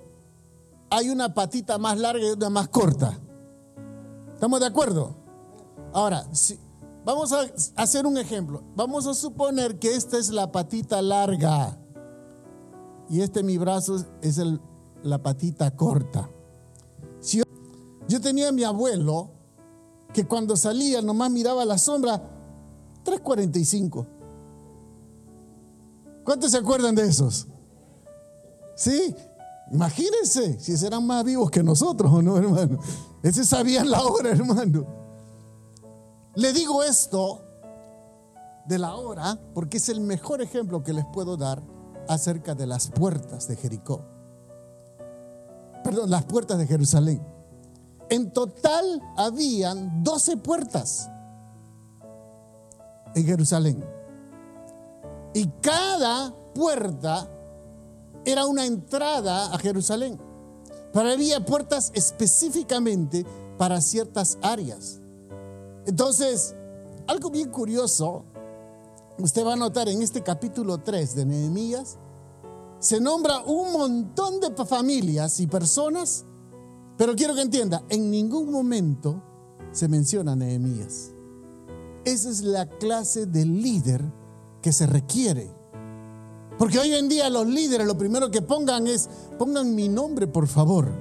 hay 0.90 1.10
una 1.10 1.34
patita 1.34 1.78
más 1.78 1.98
larga 1.98 2.26
y 2.26 2.32
una 2.32 2.50
más 2.50 2.68
corta. 2.68 3.20
¿Estamos 4.34 4.60
de 4.60 4.66
acuerdo? 4.66 5.16
Ahora, 5.94 6.26
vamos 7.06 7.32
a 7.32 7.46
hacer 7.76 8.06
un 8.06 8.18
ejemplo. 8.18 8.64
Vamos 8.76 9.08
a 9.08 9.14
suponer 9.14 9.80
que 9.80 9.96
esta 9.96 10.18
es 10.18 10.30
la 10.30 10.52
patita 10.52 11.02
larga 11.02 11.81
y 13.12 13.22
este 13.22 13.44
mi 13.44 13.58
brazo 13.58 14.06
es 14.22 14.38
el, 14.38 14.62
la 15.04 15.22
patita 15.22 15.76
corta. 15.76 16.30
Si 17.20 17.40
yo, 17.40 17.44
yo 18.08 18.22
tenía 18.22 18.48
a 18.48 18.52
mi 18.54 18.64
abuelo 18.64 19.32
que 20.14 20.26
cuando 20.26 20.56
salía 20.56 21.02
nomás 21.02 21.30
miraba 21.30 21.66
la 21.66 21.78
sombra 21.78 22.24
3.45. 23.04 24.08
¿Cuántos 26.24 26.52
se 26.52 26.58
acuerdan 26.58 26.96
de 26.96 27.04
esos? 27.04 27.48
Sí, 28.78 29.14
imagínense 29.74 30.58
si 30.58 30.78
serán 30.78 31.06
más 31.06 31.26
vivos 31.26 31.52
que 31.52 31.62
nosotros 31.62 32.10
o 32.14 32.22
no, 32.22 32.38
hermano. 32.38 32.80
Ese 33.22 33.44
sabían 33.44 33.92
la 33.92 34.04
hora, 34.04 34.30
hermano. 34.30 34.86
Le 36.36 36.54
digo 36.54 36.82
esto 36.82 37.42
de 38.68 38.80
la 38.80 38.96
hora 38.96 39.38
porque 39.54 39.78
es 39.78 39.90
el 39.90 40.00
mejor 40.00 40.42
ejemplo 40.42 40.82
que 40.82 40.94
les 40.94 41.06
puedo 41.08 41.36
dar 41.36 41.62
acerca 42.14 42.56
de 42.56 42.68
las 42.68 42.90
puertas 42.90 43.48
de 43.48 43.56
Jericó. 43.56 44.02
Perdón, 45.84 46.10
las 46.10 46.26
puertas 46.26 46.58
de 46.58 46.68
Jerusalén. 46.68 47.26
En 48.10 48.32
total 48.32 49.02
habían 49.16 50.04
12 50.04 50.38
puertas 50.38 51.10
en 53.16 53.26
Jerusalén. 53.26 53.84
Y 55.34 55.48
cada 55.62 56.34
puerta 56.54 57.30
era 58.26 58.46
una 58.46 58.66
entrada 58.66 59.54
a 59.54 59.58
Jerusalén. 59.58 60.20
Pero 60.92 61.10
había 61.10 61.46
puertas 61.46 61.92
específicamente 61.96 63.26
para 63.58 63.80
ciertas 63.80 64.38
áreas. 64.42 65.00
Entonces, 65.86 66.54
algo 67.08 67.30
bien 67.30 67.50
curioso, 67.50 68.26
usted 69.22 69.46
va 69.46 69.54
a 69.54 69.58
notar 69.58 69.88
en 69.90 70.02
este 70.02 70.22
capítulo 70.24 70.80
3 70.80 71.16
de 71.16 71.26
Nehemías, 71.26 71.98
se 72.80 73.00
nombra 73.00 73.42
un 73.44 73.72
montón 73.72 74.40
de 74.40 74.66
familias 74.66 75.40
y 75.40 75.48
personas, 75.48 76.26
pero 76.98 77.16
quiero 77.16 77.36
que 77.36 77.42
entienda, 77.42 77.84
en 77.90 78.10
ningún 78.10 78.52
momento 78.52 79.22
se 79.72 79.88
menciona 79.88 80.36
Nehemías. 80.36 81.12
Esa 82.04 82.30
es 82.30 82.42
la 82.42 82.68
clase 82.68 83.28
de 83.28 83.46
líder 83.46 84.04
que 84.62 84.74
se 84.74 84.88
requiere. 84.88 85.50
Porque 86.58 86.80
hoy 86.80 86.94
en 86.94 87.10
día 87.10 87.30
los 87.30 87.48
líderes 87.48 87.88
lo 87.88 87.98
primero 87.98 88.32
que 88.32 88.42
pongan 88.42 88.88
es, 88.88 89.10
pongan 89.38 89.74
mi 89.76 89.88
nombre 89.88 90.28
por 90.28 90.48
favor. 90.48 90.92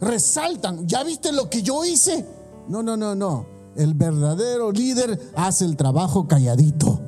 Resaltan, 0.00 0.86
¿ya 0.86 1.02
viste 1.02 1.32
lo 1.32 1.48
que 1.48 1.62
yo 1.62 1.84
hice? 1.84 2.26
No, 2.68 2.82
no, 2.82 2.96
no, 2.96 3.14
no. 3.14 3.55
El 3.76 3.94
verdadero 3.94 4.72
líder 4.72 5.32
hace 5.36 5.64
el 5.64 5.76
trabajo 5.76 6.26
calladito, 6.26 6.98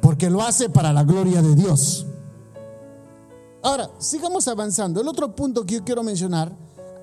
porque 0.00 0.28
lo 0.28 0.42
hace 0.42 0.68
para 0.68 0.92
la 0.92 1.04
gloria 1.04 1.40
de 1.40 1.54
Dios. 1.54 2.06
Ahora, 3.62 3.90
sigamos 3.98 4.48
avanzando. 4.48 5.00
El 5.00 5.08
otro 5.08 5.34
punto 5.34 5.64
que 5.64 5.76
yo 5.76 5.84
quiero 5.84 6.02
mencionar, 6.02 6.52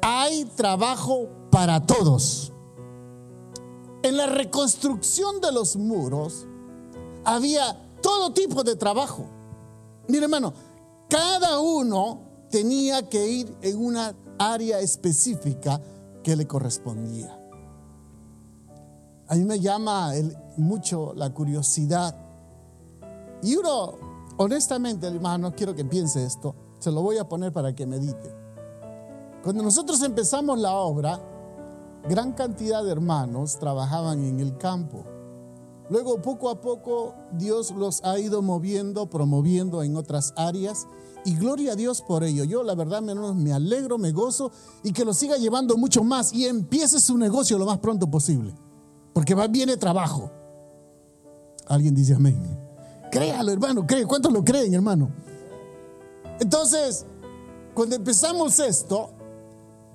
hay 0.02 0.46
trabajo 0.56 1.28
para 1.50 1.86
todos. 1.86 2.52
En 4.04 4.18
la 4.18 4.28
reconstrucción 4.28 5.42
de 5.42 5.52
los 5.52 5.76
muros 5.76 6.46
había 7.26 7.78
todo 8.02 8.34
tipo 8.34 8.64
de 8.64 8.76
trabajo. 8.76 9.26
Mire 10.08 10.26
hermano, 10.26 10.54
cada 11.10 11.60
uno 11.60 12.22
tenía 12.50 13.08
que 13.10 13.28
ir 13.28 13.58
en 13.62 13.84
una 13.84 14.16
área 14.38 14.80
específica 14.80 15.82
que 16.24 16.36
le 16.36 16.48
correspondía. 16.48 17.39
A 19.30 19.36
mí 19.36 19.46
me 19.46 19.60
llama 19.60 20.12
mucho 20.58 21.14
la 21.14 21.32
curiosidad. 21.32 22.16
Y 23.44 23.56
uno, 23.56 23.94
honestamente, 24.38 25.06
hermano, 25.06 25.54
quiero 25.56 25.76
que 25.76 25.86
piense 25.86 26.26
esto. 26.26 26.56
Se 26.80 26.92
lo 26.92 27.04
voy 27.04 27.20
a 27.20 27.30
poner 27.30 27.54
para 27.54 27.76
que 27.76 27.86
medite. 27.86 28.36
Cuando 29.44 29.62
nosotros 29.62 30.02
empezamos 30.02 30.58
la 30.58 30.74
obra, 30.74 31.20
gran 32.10 32.34
cantidad 32.34 32.84
de 32.84 32.92
hermanos 32.92 33.60
trabajaban 33.60 34.24
en 34.24 34.40
el 34.40 34.58
campo. 34.58 35.04
Luego, 35.92 36.24
poco 36.24 36.50
a 36.50 36.60
poco, 36.60 37.14
Dios 37.34 37.70
los 37.70 38.04
ha 38.04 38.18
ido 38.18 38.42
moviendo, 38.42 39.12
promoviendo 39.12 39.84
en 39.84 39.96
otras 39.96 40.34
áreas. 40.38 40.88
Y 41.24 41.36
gloria 41.36 41.74
a 41.74 41.76
Dios 41.76 42.02
por 42.02 42.24
ello. 42.24 42.46
Yo, 42.46 42.64
la 42.64 42.74
verdad, 42.74 43.04
me 43.04 43.54
alegro, 43.54 44.00
me 44.00 44.12
gozo 44.12 44.52
y 44.82 44.92
que 44.92 45.06
lo 45.06 45.14
siga 45.14 45.38
llevando 45.38 45.78
mucho 45.78 46.04
más 46.04 46.34
y 46.34 46.48
empiece 46.48 47.00
su 47.00 47.16
negocio 47.16 47.60
lo 47.60 47.68
más 47.68 47.78
pronto 47.78 48.10
posible. 48.10 48.56
Porque 49.20 49.36
va, 49.36 49.48
viene 49.48 49.76
trabajo. 49.76 50.32
Alguien 51.68 51.94
dice 51.94 52.16
amén. 52.16 52.40
Créalo, 53.12 53.52
hermano, 53.52 53.86
cree. 53.86 54.06
¿Cuántos 54.06 54.32
lo 54.32 54.46
creen, 54.46 54.74
hermano? 54.74 55.10
Entonces, 56.40 57.06
cuando 57.74 57.98
empezamos 57.98 58.58
esto, 58.62 59.10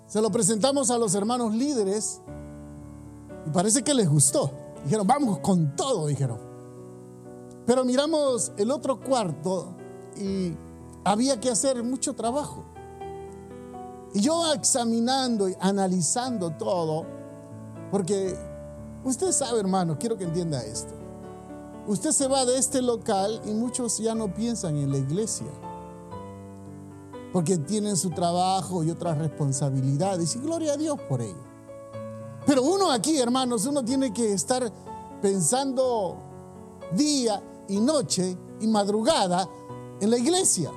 se 0.07 0.21
lo 0.21 0.31
presentamos 0.31 0.91
a 0.91 0.99
los 0.99 1.15
hermanos 1.15 1.55
líderes 1.55 2.21
y 3.47 3.51
parece 3.51 3.83
que 3.83 3.95
les 3.95 4.11
gustó. 4.11 4.51
Dijeron, 4.85 5.07
vamos 5.07 5.39
con 5.39 5.75
todo, 5.75 6.07
dijeron. 6.07 6.39
Pero 7.65 7.83
miramos 7.83 8.53
el 8.59 8.71
otro 8.71 9.01
cuarto 9.01 9.75
y 10.19 10.53
había 11.03 11.41
que 11.41 11.49
hacer 11.49 11.83
mucho 11.83 12.13
trabajo. 12.13 12.63
Y 14.13 14.21
yo 14.21 14.53
examinando 14.53 15.49
y 15.49 15.57
analizando 15.61 16.51
todo, 16.51 17.07
porque 17.91 18.53
usted 19.05 19.33
sabe, 19.33 19.61
hermano, 19.61 19.99
quiero 19.99 20.17
que 20.17 20.25
entienda 20.25 20.63
esto. 20.65 20.95
Usted 21.87 22.13
se 22.13 22.27
va 22.27 22.45
de 22.45 22.59
este 22.59 22.81
local 22.81 23.41
y 23.45 23.53
muchos 23.53 23.99
ya 23.99 24.15
no 24.15 24.33
piensan 24.33 24.77
en 24.77 24.91
la 24.91 24.99
iglesia, 24.99 25.47
porque 27.33 27.59
tienen 27.59 27.97
su 27.97 28.11
trabajo 28.11 28.83
y 28.83 28.91
otras 28.91 29.19
responsabilidades, 29.19 30.35
y 30.35 30.39
gloria 30.39 30.73
a 30.73 30.77
Dios 30.77 30.99
por 31.09 31.21
ello. 31.21 31.45
Pero 32.47 32.63
uno 32.63 32.91
aquí, 32.91 33.19
hermanos, 33.19 33.67
uno 33.67 33.85
tiene 33.85 34.13
que 34.13 34.33
estar 34.33 34.71
pensando 35.21 36.17
día 36.93 37.43
y 37.69 37.81
noche 37.81 38.37
y 38.61 38.67
madrugada 38.67 39.49
en 40.01 40.11
la 40.11 40.19
iglesia. 40.19 40.71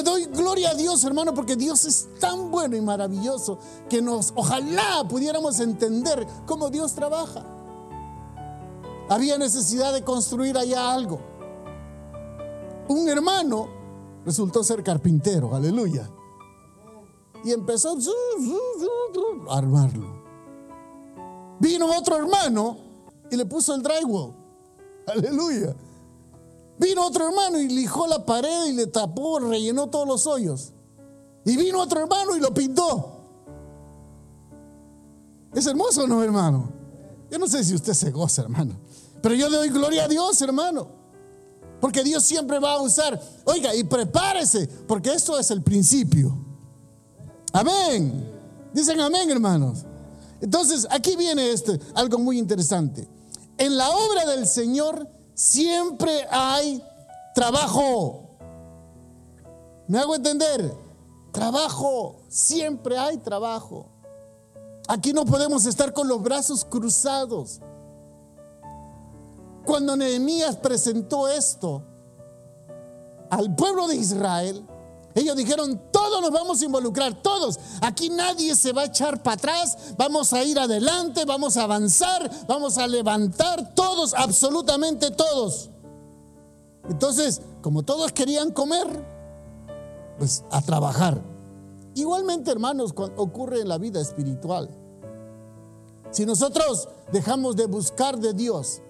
Doy 0.00 0.26
gloria 0.26 0.70
a 0.70 0.74
Dios, 0.74 1.04
hermano, 1.04 1.34
porque 1.34 1.56
Dios 1.56 1.84
es 1.84 2.08
tan 2.20 2.50
bueno 2.50 2.76
y 2.76 2.80
maravilloso 2.80 3.58
que 3.88 4.00
nos, 4.00 4.32
ojalá 4.36 5.06
pudiéramos 5.08 5.60
entender 5.60 6.26
cómo 6.46 6.70
Dios 6.70 6.94
trabaja. 6.94 7.44
Había 9.08 9.36
necesidad 9.36 9.92
de 9.92 10.02
construir 10.02 10.56
allá 10.56 10.92
algo. 10.92 11.20
Un 12.88 13.08
hermano 13.08 13.68
resultó 14.24 14.64
ser 14.64 14.82
carpintero, 14.82 15.54
aleluya 15.54 16.08
y 17.44 17.52
empezó 17.52 17.96
a 19.48 19.58
armarlo. 19.58 20.22
Vino 21.58 21.86
otro 21.96 22.16
hermano 22.16 22.76
y 23.30 23.36
le 23.36 23.46
puso 23.46 23.74
el 23.74 23.82
drywall. 23.82 24.34
Aleluya. 25.06 25.74
Vino 26.78 27.06
otro 27.06 27.28
hermano 27.28 27.58
y 27.58 27.68
lijó 27.68 28.06
la 28.06 28.24
pared 28.24 28.66
y 28.66 28.72
le 28.72 28.86
tapó, 28.86 29.38
rellenó 29.38 29.88
todos 29.88 30.06
los 30.06 30.26
hoyos. 30.26 30.72
Y 31.44 31.56
vino 31.56 31.80
otro 31.80 32.00
hermano 32.00 32.36
y 32.36 32.40
lo 32.40 32.52
pintó. 32.52 33.12
¿Es 35.54 35.66
hermoso 35.66 36.06
no, 36.06 36.22
hermano? 36.22 36.72
Yo 37.30 37.38
no 37.38 37.46
sé 37.46 37.62
si 37.64 37.74
usted 37.74 37.92
se 37.92 38.10
goza, 38.10 38.42
hermano. 38.42 38.74
Pero 39.20 39.34
yo 39.34 39.50
doy 39.50 39.68
gloria 39.68 40.04
a 40.04 40.08
Dios, 40.08 40.40
hermano. 40.42 40.88
Porque 41.80 42.02
Dios 42.02 42.22
siempre 42.22 42.58
va 42.58 42.74
a 42.74 42.82
usar. 42.82 43.20
Oiga, 43.44 43.74
y 43.74 43.84
prepárese, 43.84 44.66
porque 44.86 45.12
esto 45.12 45.38
es 45.38 45.50
el 45.50 45.62
principio. 45.62 46.36
Amén. 47.52 48.30
Dicen 48.72 49.00
amén, 49.00 49.30
hermanos. 49.30 49.84
Entonces, 50.40 50.86
aquí 50.90 51.16
viene 51.16 51.50
este, 51.50 51.78
algo 51.94 52.18
muy 52.18 52.38
interesante. 52.38 53.08
En 53.58 53.76
la 53.76 53.90
obra 53.90 54.26
del 54.26 54.46
Señor 54.46 55.08
siempre 55.42 56.24
hay 56.30 56.80
trabajo. 57.34 58.28
¿Me 59.88 59.98
hago 59.98 60.14
entender? 60.14 60.72
Trabajo, 61.32 62.22
siempre 62.28 62.96
hay 62.96 63.18
trabajo. 63.18 63.88
Aquí 64.86 65.12
no 65.12 65.24
podemos 65.24 65.66
estar 65.66 65.92
con 65.92 66.06
los 66.06 66.22
brazos 66.22 66.64
cruzados. 66.64 67.60
Cuando 69.64 69.96
Nehemías 69.96 70.56
presentó 70.56 71.26
esto 71.26 71.82
al 73.28 73.52
pueblo 73.56 73.88
de 73.88 73.96
Israel, 73.96 74.64
ellos 75.14 75.36
dijeron, 75.36 75.80
todos 75.92 76.20
nos 76.20 76.30
vamos 76.30 76.60
a 76.62 76.64
involucrar, 76.64 77.22
todos. 77.22 77.58
Aquí 77.80 78.10
nadie 78.10 78.54
se 78.56 78.72
va 78.72 78.82
a 78.82 78.86
echar 78.86 79.22
para 79.22 79.34
atrás, 79.34 79.94
vamos 79.96 80.32
a 80.32 80.42
ir 80.42 80.58
adelante, 80.58 81.24
vamos 81.24 81.56
a 81.56 81.64
avanzar, 81.64 82.30
vamos 82.46 82.78
a 82.78 82.86
levantar, 82.86 83.74
todos, 83.74 84.14
absolutamente 84.14 85.10
todos. 85.10 85.70
Entonces, 86.88 87.42
como 87.60 87.82
todos 87.82 88.12
querían 88.12 88.50
comer, 88.50 88.86
pues 90.18 90.44
a 90.50 90.62
trabajar. 90.62 91.22
Igualmente, 91.94 92.50
hermanos, 92.50 92.94
ocurre 93.16 93.60
en 93.60 93.68
la 93.68 93.78
vida 93.78 94.00
espiritual. 94.00 94.70
Si 96.10 96.26
nosotros 96.26 96.88
dejamos 97.12 97.56
de 97.56 97.66
buscar 97.66 98.18
de 98.18 98.32
Dios, 98.32 98.82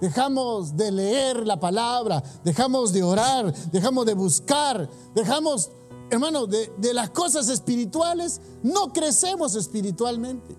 dejamos 0.00 0.76
de 0.76 0.90
leer 0.90 1.46
la 1.46 1.58
palabra, 1.58 2.22
dejamos 2.44 2.92
de 2.92 3.02
orar, 3.02 3.52
dejamos 3.70 4.06
de 4.06 4.14
buscar, 4.14 4.88
dejamos, 5.14 5.70
hermano, 6.10 6.46
de, 6.46 6.94
las 6.94 7.10
cosas 7.10 7.48
espirituales, 7.48 8.40
no 8.62 8.92
crecemos 8.92 9.54
espiritualmente. 9.54 10.56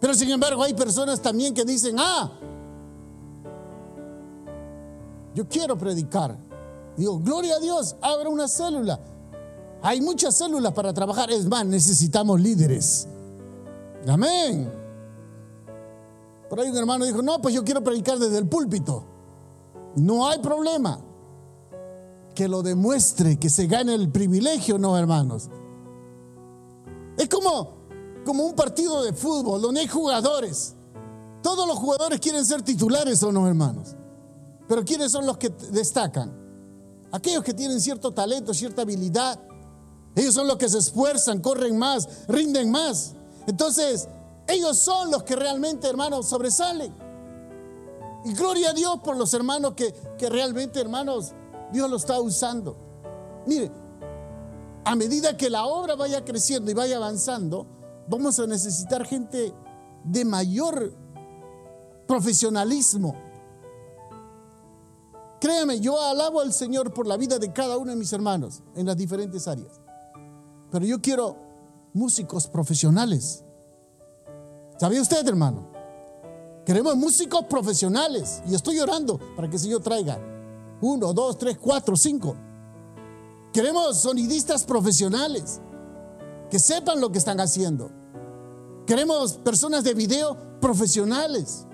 Pero 0.00 0.14
sin 0.14 0.30
embargo 0.30 0.62
hay 0.62 0.74
personas 0.74 1.20
también 1.20 1.54
que 1.54 1.64
dicen, 1.64 1.96
ah, 1.98 2.32
yo 5.34 5.48
quiero 5.48 5.76
predicar. 5.76 6.36
Digo, 6.96 7.18
gloria 7.18 7.56
a 7.56 7.60
Dios, 7.60 7.96
abra 8.00 8.28
una 8.28 8.48
célula. 8.48 9.00
Hay 9.82 10.00
muchas 10.00 10.36
células 10.36 10.72
para 10.72 10.92
trabajar. 10.92 11.30
Es 11.30 11.46
más, 11.46 11.64
necesitamos 11.64 12.40
líderes. 12.40 13.06
Amén. 14.06 14.77
Por 16.48 16.60
ahí 16.60 16.70
un 16.70 16.76
hermano 16.76 17.04
dijo, 17.04 17.22
no, 17.22 17.40
pues 17.40 17.54
yo 17.54 17.64
quiero 17.64 17.82
predicar 17.82 18.18
desde 18.18 18.38
el 18.38 18.48
púlpito. 18.48 19.04
No 19.96 20.26
hay 20.28 20.38
problema. 20.38 21.00
Que 22.34 22.48
lo 22.48 22.62
demuestre, 22.62 23.38
que 23.38 23.50
se 23.50 23.66
gane 23.66 23.94
el 23.94 24.10
privilegio, 24.10 24.78
no, 24.78 24.96
hermanos. 24.96 25.48
Es 27.16 27.28
como, 27.28 27.78
como 28.24 28.44
un 28.44 28.54
partido 28.54 29.02
de 29.02 29.12
fútbol 29.12 29.60
donde 29.60 29.80
hay 29.80 29.88
jugadores. 29.88 30.74
Todos 31.42 31.66
los 31.66 31.78
jugadores 31.78 32.20
quieren 32.20 32.44
ser 32.44 32.62
titulares 32.62 33.22
o 33.22 33.32
no, 33.32 33.46
hermanos. 33.46 33.96
Pero 34.68 34.84
¿quiénes 34.84 35.12
son 35.12 35.26
los 35.26 35.36
que 35.38 35.50
destacan? 35.70 36.32
Aquellos 37.10 37.42
que 37.42 37.54
tienen 37.54 37.80
cierto 37.80 38.12
talento, 38.12 38.54
cierta 38.54 38.82
habilidad. 38.82 39.40
Ellos 40.14 40.34
son 40.34 40.46
los 40.46 40.56
que 40.56 40.68
se 40.68 40.78
esfuerzan, 40.78 41.40
corren 41.40 41.78
más, 41.78 42.26
rinden 42.28 42.70
más. 42.70 43.14
Entonces, 43.46 44.08
ellos 44.48 44.78
son 44.78 45.10
los 45.10 45.22
que 45.22 45.36
realmente, 45.36 45.86
hermanos, 45.86 46.26
sobresalen. 46.26 46.92
Y 48.24 48.32
gloria 48.32 48.70
a 48.70 48.72
Dios 48.72 49.00
por 49.04 49.16
los 49.16 49.32
hermanos 49.34 49.74
que, 49.74 49.94
que 50.18 50.28
realmente, 50.28 50.80
hermanos, 50.80 51.32
Dios 51.70 51.88
lo 51.88 51.96
está 51.96 52.18
usando. 52.18 52.76
Mire, 53.46 53.70
a 54.84 54.96
medida 54.96 55.36
que 55.36 55.50
la 55.50 55.66
obra 55.66 55.94
vaya 55.94 56.24
creciendo 56.24 56.70
y 56.70 56.74
vaya 56.74 56.96
avanzando, 56.96 57.66
vamos 58.08 58.38
a 58.38 58.46
necesitar 58.46 59.06
gente 59.06 59.54
de 60.02 60.24
mayor 60.24 60.94
profesionalismo. 62.06 63.14
Créame, 65.40 65.78
yo 65.78 66.00
alabo 66.00 66.40
al 66.40 66.54
Señor 66.54 66.92
por 66.94 67.06
la 67.06 67.18
vida 67.18 67.38
de 67.38 67.52
cada 67.52 67.76
uno 67.76 67.90
de 67.90 67.96
mis 67.96 68.12
hermanos 68.12 68.62
en 68.74 68.86
las 68.86 68.96
diferentes 68.96 69.46
áreas. 69.46 69.80
Pero 70.70 70.84
yo 70.86 71.00
quiero 71.00 71.36
músicos 71.92 72.48
profesionales 72.48 73.44
¿Sabía 74.78 75.02
usted, 75.02 75.26
hermano? 75.26 75.66
Queremos 76.64 76.96
músicos 76.96 77.44
profesionales 77.46 78.42
y 78.48 78.54
estoy 78.54 78.78
orando 78.78 79.18
para 79.34 79.48
que 79.48 79.56
el 79.56 79.62
Señor 79.62 79.82
traiga 79.82 80.18
uno, 80.80 81.12
dos, 81.12 81.36
tres, 81.36 81.58
cuatro, 81.58 81.96
cinco. 81.96 82.36
Queremos 83.52 84.00
sonidistas 84.00 84.62
profesionales 84.64 85.60
que 86.48 86.60
sepan 86.60 87.00
lo 87.00 87.10
que 87.10 87.18
están 87.18 87.40
haciendo. 87.40 87.90
Queremos 88.86 89.32
personas 89.38 89.82
de 89.82 89.94
video 89.94 90.36
profesionales. 90.60 91.66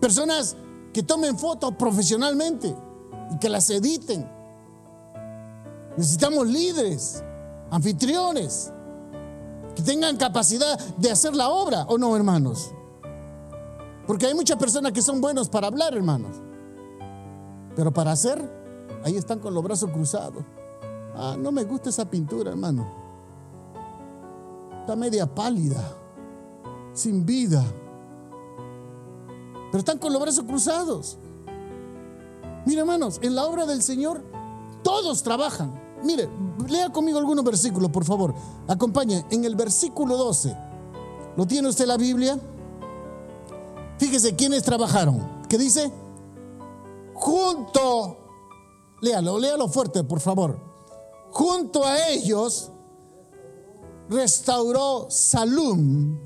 Personas 0.00 0.54
que 0.92 1.02
tomen 1.02 1.36
fotos 1.36 1.74
profesionalmente 1.74 2.72
y 3.32 3.38
que 3.38 3.48
las 3.48 3.68
editen. 3.70 4.30
Necesitamos 5.96 6.46
líderes, 6.46 7.24
anfitriones, 7.70 8.72
que 9.74 9.82
tengan 9.82 10.16
capacidad 10.16 10.78
de 10.96 11.10
hacer 11.10 11.34
la 11.34 11.48
obra, 11.50 11.84
¿o 11.88 11.98
no, 11.98 12.14
hermanos? 12.16 12.72
Porque 14.06 14.26
hay 14.26 14.34
muchas 14.34 14.56
personas 14.58 14.92
que 14.92 15.02
son 15.02 15.20
buenos 15.20 15.48
para 15.48 15.66
hablar, 15.66 15.94
hermanos. 15.94 16.36
Pero 17.74 17.92
para 17.92 18.12
hacer, 18.12 18.40
ahí 19.04 19.16
están 19.16 19.38
con 19.38 19.54
los 19.54 19.62
brazos 19.62 19.90
cruzados. 19.90 20.44
Ah, 21.14 21.36
no 21.38 21.52
me 21.52 21.64
gusta 21.64 21.90
esa 21.90 22.08
pintura, 22.08 22.50
hermano. 22.50 22.86
Está 24.80 24.96
media 24.96 25.26
pálida. 25.26 25.82
sin 26.92 27.26
vida. 27.26 27.64
Pero 29.72 29.78
están 29.78 29.98
con 29.98 30.12
los 30.12 30.22
brazos 30.22 30.44
cruzados. 30.44 31.18
Mire, 32.66 32.80
hermanos, 32.80 33.18
en 33.22 33.34
la 33.34 33.44
obra 33.46 33.66
del 33.66 33.82
Señor 33.82 34.22
todos 34.82 35.22
trabajan. 35.22 35.83
Mire, 36.04 36.28
lea 36.68 36.90
conmigo 36.90 37.18
algunos 37.18 37.44
versículos, 37.44 37.90
por 37.90 38.04
favor. 38.04 38.34
Acompañe. 38.68 39.24
En 39.30 39.44
el 39.44 39.56
versículo 39.56 40.16
12. 40.16 40.56
¿Lo 41.36 41.46
tiene 41.46 41.68
usted 41.68 41.86
la 41.86 41.96
Biblia? 41.96 42.38
Fíjese 43.98 44.36
quiénes 44.36 44.62
trabajaron. 44.62 45.42
¿Qué 45.48 45.58
dice? 45.58 45.90
Junto, 47.14 48.18
léalo, 49.00 49.38
léalo 49.38 49.68
fuerte, 49.68 50.04
por 50.04 50.20
favor. 50.20 50.58
Junto 51.30 51.84
a 51.84 52.08
ellos 52.08 52.70
restauró 54.08 55.06
Salum, 55.10 56.18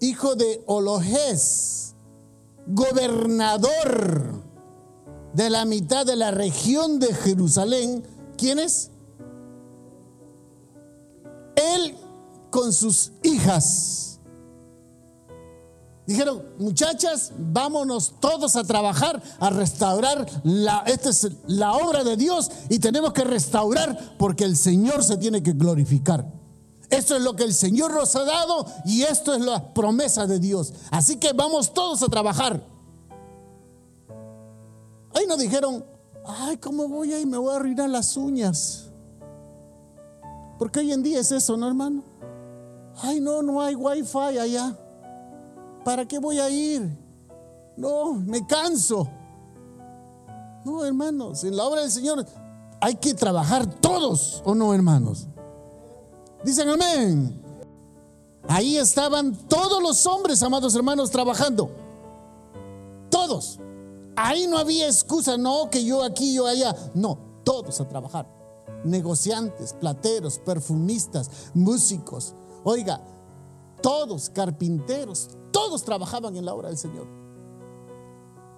hijo 0.00 0.34
de 0.36 0.62
Olojes, 0.66 1.94
gobernador 2.66 4.42
de 5.34 5.50
la 5.50 5.64
mitad 5.64 6.06
de 6.06 6.16
la 6.16 6.30
región 6.30 6.98
de 6.98 7.14
Jerusalén. 7.14 8.04
¿Quién 8.36 8.58
es? 8.58 8.90
Él 11.74 11.96
con 12.50 12.72
sus 12.72 13.12
hijas. 13.22 14.18
Dijeron, 16.06 16.42
muchachas, 16.58 17.32
vámonos 17.38 18.14
todos 18.18 18.56
a 18.56 18.64
trabajar, 18.64 19.22
a 19.38 19.50
restaurar. 19.50 20.26
La, 20.42 20.82
esta 20.86 21.10
es 21.10 21.30
la 21.46 21.74
obra 21.74 22.02
de 22.02 22.16
Dios 22.16 22.50
y 22.68 22.80
tenemos 22.80 23.12
que 23.12 23.22
restaurar 23.22 24.16
porque 24.18 24.44
el 24.44 24.56
Señor 24.56 25.04
se 25.04 25.18
tiene 25.18 25.40
que 25.42 25.52
glorificar. 25.52 26.26
Esto 26.88 27.14
es 27.14 27.22
lo 27.22 27.36
que 27.36 27.44
el 27.44 27.54
Señor 27.54 27.94
nos 27.94 28.16
ha 28.16 28.24
dado 28.24 28.66
y 28.84 29.02
esto 29.02 29.34
es 29.34 29.40
la 29.40 29.72
promesa 29.72 30.26
de 30.26 30.40
Dios. 30.40 30.72
Así 30.90 31.16
que 31.16 31.32
vamos 31.32 31.72
todos 31.72 32.02
a 32.02 32.08
trabajar. 32.08 32.60
Ahí 35.14 35.26
nos 35.28 35.38
dijeron, 35.38 35.84
ay, 36.26 36.56
¿cómo 36.56 36.88
voy 36.88 37.12
ahí? 37.12 37.24
Me 37.24 37.38
voy 37.38 37.52
a 37.52 37.56
arruinar 37.56 37.88
las 37.88 38.16
uñas. 38.16 38.89
Porque 40.60 40.80
hoy 40.80 40.92
en 40.92 41.02
día 41.02 41.20
es 41.20 41.32
eso, 41.32 41.56
¿no, 41.56 41.66
hermano? 41.66 42.02
Ay, 43.00 43.18
no, 43.18 43.40
no 43.40 43.62
hay 43.62 43.74
wifi 43.74 44.18
allá. 44.18 44.76
¿Para 45.82 46.06
qué 46.06 46.18
voy 46.18 46.38
a 46.38 46.50
ir? 46.50 46.98
No, 47.78 48.12
me 48.12 48.46
canso. 48.46 49.08
No, 50.62 50.84
hermanos, 50.84 51.44
en 51.44 51.56
la 51.56 51.64
obra 51.64 51.80
del 51.80 51.90
Señor 51.90 52.26
hay 52.78 52.94
que 52.96 53.14
trabajar 53.14 53.64
todos, 53.80 54.42
¿o 54.44 54.54
no, 54.54 54.74
hermanos? 54.74 55.28
Dicen 56.44 56.68
amén. 56.68 57.42
Ahí 58.46 58.76
estaban 58.76 59.34
todos 59.48 59.82
los 59.82 60.04
hombres, 60.04 60.42
amados 60.42 60.74
hermanos, 60.74 61.10
trabajando. 61.10 61.70
Todos. 63.08 63.58
Ahí 64.14 64.46
no 64.46 64.58
había 64.58 64.88
excusa, 64.88 65.38
no, 65.38 65.70
que 65.70 65.82
yo 65.82 66.04
aquí, 66.04 66.34
yo 66.34 66.46
allá. 66.46 66.76
No, 66.92 67.16
todos 67.44 67.80
a 67.80 67.88
trabajar. 67.88 68.39
Negociantes, 68.84 69.72
plateros, 69.74 70.38
perfumistas, 70.38 71.30
músicos. 71.54 72.34
Oiga, 72.64 73.00
todos, 73.82 74.30
carpinteros, 74.30 75.30
todos 75.50 75.84
trabajaban 75.84 76.36
en 76.36 76.44
la 76.44 76.54
obra 76.54 76.68
del 76.68 76.78
Señor. 76.78 77.06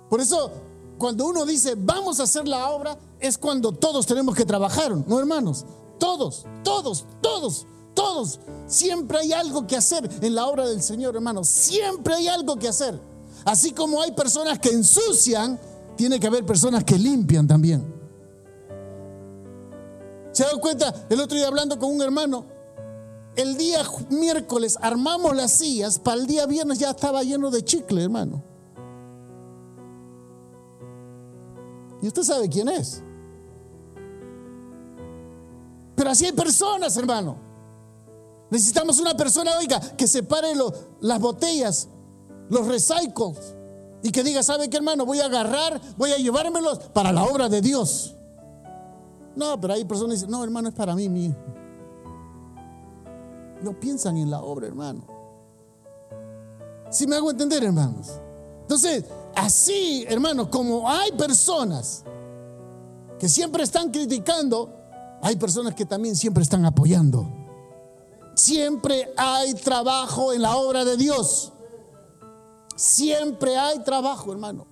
Por 0.09 0.21
eso, 0.21 0.51
cuando 0.99 1.27
uno 1.27 1.47
dice, 1.47 1.75
vamos 1.77 2.21
a 2.21 2.25
hacer 2.25 2.47
la 2.47 2.71
obra, 2.71 2.99
es 3.19 3.39
cuando 3.39 3.73
todos 3.73 4.07
tenemos 4.07 4.35
que 4.35 4.45
trabajar, 4.45 4.95
¿no, 5.07 5.19
hermanos? 5.19 5.65
Todos, 5.99 6.45
todos, 6.63 7.07
todos, 7.21 7.67
todos. 7.95 8.41
Siempre 8.67 9.19
hay 9.19 9.33
algo 9.33 9.67
que 9.67 9.77
hacer 9.77 10.09
en 10.21 10.35
la 10.35 10.47
obra 10.47 10.69
del 10.69 10.83
Señor, 10.83 11.15
hermanos. 11.15 11.49
Siempre 11.49 12.15
hay 12.15 12.29
algo 12.29 12.57
que 12.57 12.69
hacer. 12.69 13.01
Así 13.45 13.73
como 13.73 14.03
hay 14.03 14.13
personas 14.13 14.59
que 14.59 14.71
ensucian, 14.71 15.59
tiene 15.97 16.21
que 16.21 16.27
haber 16.27 16.45
personas 16.45 16.85
que 16.85 16.99
limpian 16.99 17.47
también. 17.47 18.02
¿Se 20.33 20.45
dado 20.45 20.61
cuenta? 20.61 20.93
El 21.09 21.21
otro 21.21 21.37
día 21.37 21.47
hablando 21.47 21.79
con 21.79 21.91
un 21.91 22.03
hermano, 22.03 22.47
el 23.37 23.57
día 23.57 23.83
miércoles 24.11 24.79
armamos 24.81 25.37
las 25.37 25.53
sillas, 25.53 25.99
para 25.99 26.21
el 26.21 26.27
día 26.27 26.47
viernes 26.47 26.79
ya 26.79 26.91
estaba 26.91 27.23
lleno 27.23 27.51
de 27.51 27.65
chicle, 27.65 28.03
hermano. 28.03 28.43
Y 32.03 32.09
usted 32.09 32.23
sabe 32.23 32.49
quién 32.49 32.69
es. 32.69 33.03
Pero 35.95 36.11
así 36.11 36.27
hay 36.27 36.33
personas, 36.33 36.97
hermano. 36.97 37.37
Necesitamos 38.51 38.99
una 38.99 39.17
persona, 39.17 39.53
oiga, 39.59 39.81
que 39.97 40.07
separe 40.09 40.49
las 41.01 41.21
botellas 41.21 41.89
los 42.49 42.67
recycles. 42.67 43.55
Y 44.03 44.11
que 44.11 44.25
diga, 44.25 44.43
¿sabe 44.43 44.69
qué 44.69 44.77
hermano? 44.77 45.07
Voy 45.07 45.21
a 45.21 45.27
agarrar, 45.27 45.81
voy 45.97 46.11
a 46.11 46.17
llevármelos 46.17 46.79
para 46.93 47.13
la 47.13 47.25
obra 47.25 47.49
de 47.49 47.61
Dios. 47.61 48.17
No, 49.35 49.61
pero 49.61 49.75
hay 49.75 49.85
personas 49.85 50.11
que 50.11 50.17
dicen, 50.17 50.31
no, 50.31 50.45
hermano, 50.45 50.69
es 50.69 50.75
para 50.75 50.95
mí 50.95 51.09
mismo. 51.09 51.37
No 53.63 53.79
piensan 53.79 54.17
en 54.17 54.31
la 54.31 54.43
obra, 54.43 54.67
hermano. 54.67 55.05
Si 56.91 57.07
me 57.07 57.17
hago 57.17 57.31
entender, 57.31 57.65
hermanos. 57.65 58.21
Entonces, 58.63 59.05
así, 59.35 60.05
hermanos, 60.09 60.49
como 60.49 60.89
hay 60.89 61.13
personas 61.13 62.05
que 63.19 63.29
siempre 63.29 63.63
están 63.63 63.91
criticando, 63.91 64.71
hay 65.23 65.37
personas 65.37 65.75
que 65.75 65.87
también 65.87 66.17
siempre 66.17 66.43
están 66.43 66.65
apoyando. 66.65 67.27
Siempre 68.35 69.13
hay 69.17 69.55
trabajo 69.55 70.33
en 70.33 70.43
la 70.43 70.57
obra 70.57 70.85
de 70.85 70.97
Dios. 70.97 71.53
Siempre 72.75 73.57
hay 73.57 73.79
trabajo, 73.85 74.33
hermano. 74.33 74.67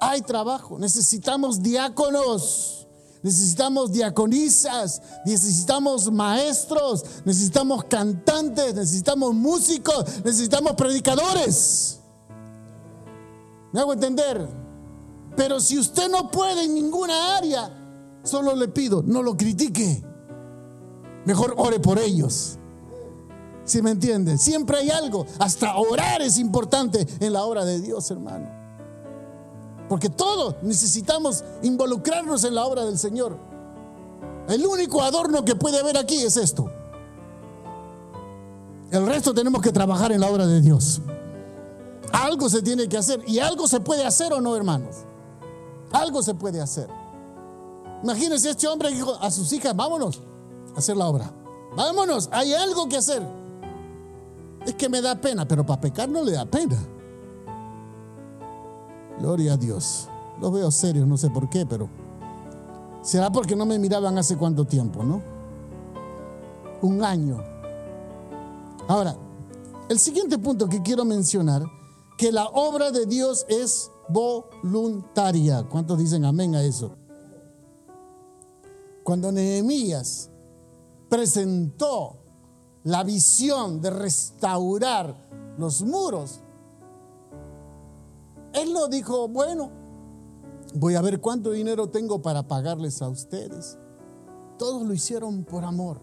Hay 0.00 0.20
trabajo. 0.20 0.78
Necesitamos 0.78 1.62
diáconos. 1.62 2.75
Necesitamos 3.26 3.90
diaconisas, 3.90 5.02
necesitamos 5.24 6.12
maestros, 6.12 7.04
necesitamos 7.24 7.82
cantantes, 7.86 8.72
necesitamos 8.72 9.34
músicos, 9.34 10.24
necesitamos 10.24 10.74
predicadores. 10.74 11.98
¿Me 13.72 13.80
hago 13.80 13.94
entender? 13.94 14.46
Pero 15.34 15.58
si 15.58 15.76
usted 15.76 16.08
no 16.08 16.30
puede 16.30 16.66
en 16.66 16.74
ninguna 16.74 17.36
área, 17.36 18.20
solo 18.22 18.54
le 18.54 18.68
pido, 18.68 19.02
no 19.04 19.24
lo 19.24 19.36
critique. 19.36 20.04
Mejor 21.24 21.54
ore 21.58 21.80
por 21.80 21.98
ellos. 21.98 22.60
Si 23.64 23.82
me 23.82 23.90
entiende? 23.90 24.38
Siempre 24.38 24.76
hay 24.76 24.90
algo. 24.90 25.26
Hasta 25.40 25.76
orar 25.76 26.22
es 26.22 26.38
importante 26.38 27.04
en 27.18 27.32
la 27.32 27.42
obra 27.42 27.64
de 27.64 27.80
Dios, 27.80 28.08
hermano. 28.12 28.55
Porque 29.88 30.08
todos 30.08 30.56
necesitamos 30.62 31.44
involucrarnos 31.62 32.44
en 32.44 32.54
la 32.54 32.64
obra 32.64 32.84
del 32.84 32.98
Señor. 32.98 33.36
El 34.48 34.66
único 34.66 35.02
adorno 35.02 35.44
que 35.44 35.54
puede 35.54 35.78
haber 35.78 35.96
aquí 35.96 36.22
es 36.22 36.36
esto. 36.36 36.70
El 38.90 39.06
resto 39.06 39.34
tenemos 39.34 39.60
que 39.60 39.72
trabajar 39.72 40.12
en 40.12 40.20
la 40.20 40.28
obra 40.28 40.46
de 40.46 40.60
Dios. 40.60 41.00
Algo 42.12 42.48
se 42.48 42.62
tiene 42.62 42.88
que 42.88 42.96
hacer. 42.96 43.22
¿Y 43.26 43.40
algo 43.40 43.66
se 43.68 43.80
puede 43.80 44.04
hacer 44.04 44.32
o 44.32 44.40
no, 44.40 44.56
hermanos? 44.56 44.96
Algo 45.92 46.22
se 46.22 46.34
puede 46.34 46.60
hacer. 46.60 46.88
Imagínense 48.02 48.50
este 48.50 48.68
hombre 48.68 48.90
dijo 48.90 49.14
a 49.20 49.30
sus 49.30 49.52
hijas, 49.52 49.74
vámonos 49.74 50.20
a 50.74 50.78
hacer 50.78 50.96
la 50.96 51.06
obra. 51.06 51.32
Vámonos, 51.76 52.28
hay 52.32 52.52
algo 52.54 52.88
que 52.88 52.96
hacer. 52.96 53.22
Es 54.64 54.74
que 54.74 54.88
me 54.88 55.00
da 55.00 55.14
pena, 55.14 55.46
pero 55.46 55.64
para 55.64 55.80
pecar 55.80 56.08
no 56.08 56.22
le 56.22 56.32
da 56.32 56.46
pena. 56.46 56.76
Gloria 59.18 59.54
a 59.54 59.56
Dios. 59.56 60.08
Los 60.40 60.52
veo 60.52 60.70
serios, 60.70 61.06
no 61.06 61.16
sé 61.16 61.30
por 61.30 61.48
qué, 61.48 61.64
pero 61.64 61.88
será 63.02 63.30
porque 63.30 63.56
no 63.56 63.64
me 63.64 63.78
miraban 63.78 64.18
hace 64.18 64.36
cuánto 64.36 64.64
tiempo, 64.64 65.02
¿no? 65.02 65.22
Un 66.82 67.02
año. 67.02 67.42
Ahora, 68.88 69.16
el 69.88 69.98
siguiente 69.98 70.38
punto 70.38 70.68
que 70.68 70.82
quiero 70.82 71.04
mencionar, 71.04 71.64
que 72.18 72.32
la 72.32 72.46
obra 72.46 72.90
de 72.90 73.06
Dios 73.06 73.46
es 73.48 73.90
voluntaria. 74.08 75.64
¿Cuántos 75.64 75.98
dicen 75.98 76.24
amén 76.24 76.54
a 76.54 76.62
eso? 76.62 76.92
Cuando 79.02 79.30
Nehemías 79.30 80.30
presentó 81.08 82.18
la 82.84 83.04
visión 83.04 83.80
de 83.80 83.90
restaurar 83.90 85.16
los 85.58 85.82
muros, 85.82 86.40
él 88.56 88.72
no 88.72 88.88
dijo, 88.88 89.28
bueno, 89.28 89.70
voy 90.74 90.94
a 90.94 91.02
ver 91.02 91.20
cuánto 91.20 91.50
dinero 91.50 91.88
tengo 91.88 92.22
para 92.22 92.48
pagarles 92.48 93.02
a 93.02 93.08
ustedes. 93.08 93.78
Todos 94.58 94.82
lo 94.86 94.92
hicieron 94.94 95.44
por 95.44 95.64
amor. 95.64 96.00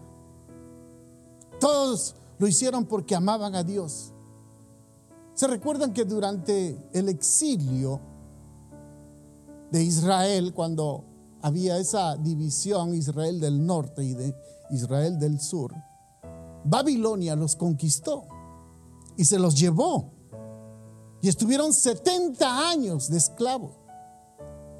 Todos 1.60 2.14
lo 2.38 2.46
hicieron 2.46 2.84
porque 2.86 3.14
amaban 3.14 3.54
a 3.54 3.62
Dios. 3.62 4.12
¿Se 5.34 5.46
recuerdan 5.48 5.92
que 5.92 6.04
durante 6.04 6.88
el 6.92 7.08
exilio 7.08 8.00
de 9.70 9.82
Israel, 9.82 10.52
cuando 10.54 11.04
había 11.42 11.78
esa 11.78 12.16
división 12.16 12.94
Israel 12.94 13.40
del 13.40 13.66
norte 13.66 14.04
y 14.04 14.14
de 14.14 14.34
Israel 14.70 15.18
del 15.18 15.40
sur, 15.40 15.74
Babilonia 16.64 17.36
los 17.36 17.56
conquistó. 17.56 18.26
y 19.16 19.24
se 19.24 19.38
los 19.38 19.54
llevó. 19.54 20.12
Y 21.24 21.28
estuvieron 21.28 21.72
70 21.72 22.68
años 22.68 23.08
de 23.08 23.16
esclavo. 23.16 23.70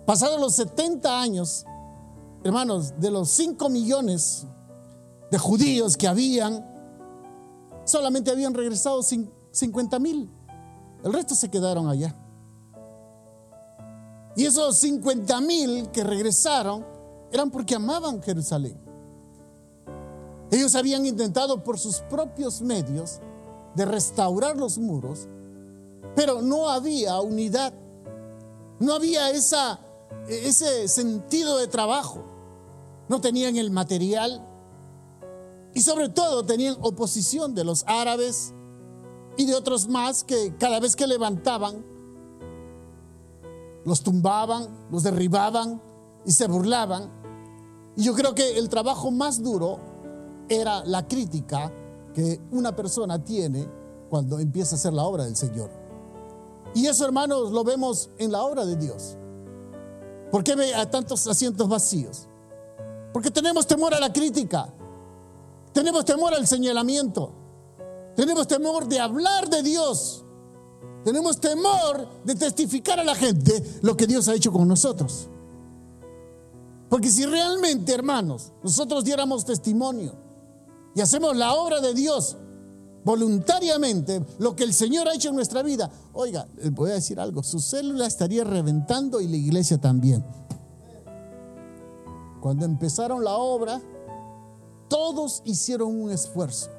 Pasados 0.05 0.39
los 0.39 0.55
70 0.57 1.23
años, 1.23 1.65
hermanos, 2.45 2.93
de 3.01 3.11
los 3.11 3.31
5 3.31 3.71
millones 3.71 4.47
de 5.31 5.39
judíos 5.39 5.97
que 5.97 6.07
habían, 6.07 6.63
solamente 7.87 8.31
habían 8.31 8.53
regresado 8.53 9.03
50 9.03 9.99
mil. 10.01 10.31
El 11.03 11.15
resto 11.15 11.35
se 11.35 11.51
quedaron 11.51 11.89
allá. 11.89 12.15
Y 14.37 14.45
esos 14.45 14.77
50 14.77 15.41
mil 15.41 15.89
que 15.93 16.05
regresaron 16.05 16.85
eran 17.33 17.51
porque 17.51 17.75
amaban 17.75 18.23
Jerusalén. 18.23 18.79
Ellos 20.51 20.75
habían 20.75 21.07
intentado 21.07 21.65
por 21.65 21.79
sus 21.79 22.01
propios 22.01 22.61
medios 22.61 23.21
de 23.75 23.87
restaurar 23.87 24.59
los 24.59 24.77
muros, 24.77 25.27
pero 26.15 26.43
no 26.43 26.69
había 26.69 27.21
unidad, 27.21 27.73
no 28.81 28.95
había 28.95 29.31
esa, 29.31 29.81
ese 30.29 30.89
sentido 30.89 31.59
de 31.59 31.67
trabajo, 31.67 32.25
no 33.09 33.21
tenían 33.21 33.57
el 33.57 33.71
material 33.71 34.47
y 35.75 35.81
sobre 35.81 36.09
todo 36.09 36.45
tenían 36.45 36.77
oposición 36.81 37.55
de 37.55 37.65
los 37.65 37.85
árabes 37.87 38.55
y 39.37 39.47
de 39.47 39.55
otros 39.55 39.89
más 39.89 40.23
que 40.23 40.55
cada 40.57 40.79
vez 40.79 40.95
que 40.95 41.07
levantaban, 41.07 41.85
los 43.85 44.03
tumbaban, 44.03 44.87
los 44.91 45.03
derribaban 45.03 45.83
y 46.25 46.33
se 46.33 46.47
burlaban. 46.47 47.11
Y 47.97 48.05
yo 48.05 48.15
creo 48.15 48.35
que 48.35 48.57
el 48.59 48.69
trabajo 48.69 49.11
más 49.11 49.43
duro 49.43 49.79
era 50.49 50.85
la 50.85 51.07
crítica 51.07 51.73
que 52.15 52.41
una 52.53 52.75
persona 52.75 53.23
tiene 53.23 53.69
cuando 54.09 54.39
empieza 54.39 54.77
a 54.77 54.79
hacer 54.79 54.93
la 54.93 55.03
obra 55.03 55.25
del 55.25 55.37
Señor. 55.37 55.84
Y 56.75 56.87
eso, 56.87 57.05
hermanos, 57.05 57.53
lo 57.53 57.63
vemos 57.65 58.11
en 58.19 58.33
la 58.33 58.43
obra 58.43 58.67
de 58.67 58.77
Dios. 58.77 59.17
¿Por 60.31 60.43
qué 60.43 60.53
a 60.75 60.91
tantos 60.91 61.27
asientos 61.29 61.69
vacíos? 61.69 62.27
Porque 63.13 63.31
tenemos 63.31 63.67
temor 63.67 63.95
a 63.95 64.01
la 64.01 64.13
crítica. 64.13 64.69
Tenemos 65.73 66.05
temor 66.05 66.35
al 66.35 66.47
señalamiento. 66.47 67.33
Tenemos 68.17 68.49
temor 68.49 68.89
de 68.89 68.99
hablar 68.99 69.49
de 69.49 69.63
Dios. 69.63 70.25
Tenemos 71.05 71.39
temor 71.41 72.09
de 72.25 72.35
testificar 72.35 72.99
a 72.99 73.05
la 73.05 73.15
gente 73.15 73.63
lo 73.83 73.97
que 73.97 74.07
Dios 74.07 74.27
ha 74.27 74.35
hecho 74.35 74.53
con 74.53 74.67
nosotros. 74.67 75.29
Porque 76.89 77.11
si 77.11 77.27
realmente, 77.27 77.93
hermanos, 77.93 78.53
nosotros 78.63 79.05
diéramos 79.05 79.45
testimonio 79.45 80.15
y 80.95 81.01
hacemos 81.01 81.37
la 81.37 81.55
obra 81.55 81.81
de 81.81 81.93
Dios 81.93 82.37
voluntariamente, 83.05 84.25
lo 84.39 84.57
que 84.57 84.65
el 84.65 84.73
Señor 84.73 85.09
ha 85.09 85.15
hecho 85.15 85.29
en 85.29 85.37
nuestra 85.37 85.63
vida, 85.63 85.91
oiga, 86.13 86.49
voy 86.73 86.91
a 86.91 86.95
decir 86.95 87.21
algo, 87.21 87.43
su 87.43 87.61
célula 87.61 88.07
estaría 88.07 88.45
reventando 88.45 89.21
y 89.21 89.29
la 89.29 89.37
iglesia 89.37 89.79
también. 89.79 90.25
Cuando 92.41 92.65
empezaron 92.65 93.23
la 93.23 93.37
obra, 93.37 93.81
todos 94.89 95.43
hicieron 95.45 96.01
un 96.01 96.11
esfuerzo, 96.11 96.71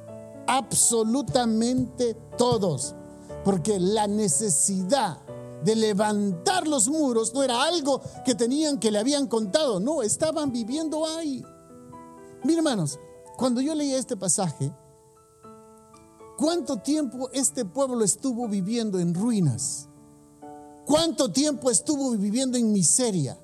absolutamente 0.48 2.16
todos, 2.38 2.96
porque 3.44 3.80
la 3.80 4.08
necesidad 4.08 5.20
de 5.64 5.76
levantar 5.76 6.68
los 6.68 6.88
muros 6.88 7.34
no 7.34 7.42
era 7.42 7.64
algo 7.64 8.02
que 8.24 8.36
tenían 8.36 8.80
que 8.80 8.92
le 8.92 9.00
habían 9.00 9.28
contado, 9.28 9.80
no, 9.80 10.04
estaban 10.04 10.52
viviendo 10.52 11.06
ahí. 11.06 11.44
Miren 12.44 12.60
hermanos, 12.60 13.00
cuando 13.38 13.62
yo 13.62 13.74
leía 13.74 13.98
este 13.98 14.16
pasaje, 14.16 14.72
¿cuánto 16.38 16.78
tiempo 16.78 17.30
este 17.34 17.66
pueblo 17.66 18.04
estuvo 18.04 18.48
viviendo 18.48 19.00
en 19.00 19.14
ruinas? 19.14 19.88
¿Cuánto 20.86 21.32
tiempo 21.32 21.72
estuvo 21.72 22.12
viviendo 22.12 22.58
en 22.58 22.72
miseria? 22.72 23.38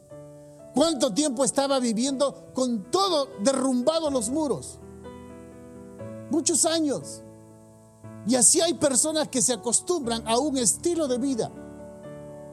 ¿Cuánto 0.74 1.14
tiempo 1.14 1.44
estaba 1.44 1.80
viviendo 1.80 2.52
con 2.54 2.90
todo 2.92 3.28
derrumbado 3.44 4.10
los 4.10 4.30
muros? 4.30 4.80
Muchos 6.30 6.66
años. 6.66 7.24
Y 8.28 8.36
así 8.36 8.62
hay 8.62 8.76
personas 8.76 9.28
que 9.28 9.42
se 9.42 9.54
acostumbran 9.54 10.26
a 10.28 10.38
un 10.38 10.58
estilo 10.58 11.08
de 11.08 11.18
vida. 11.18 11.52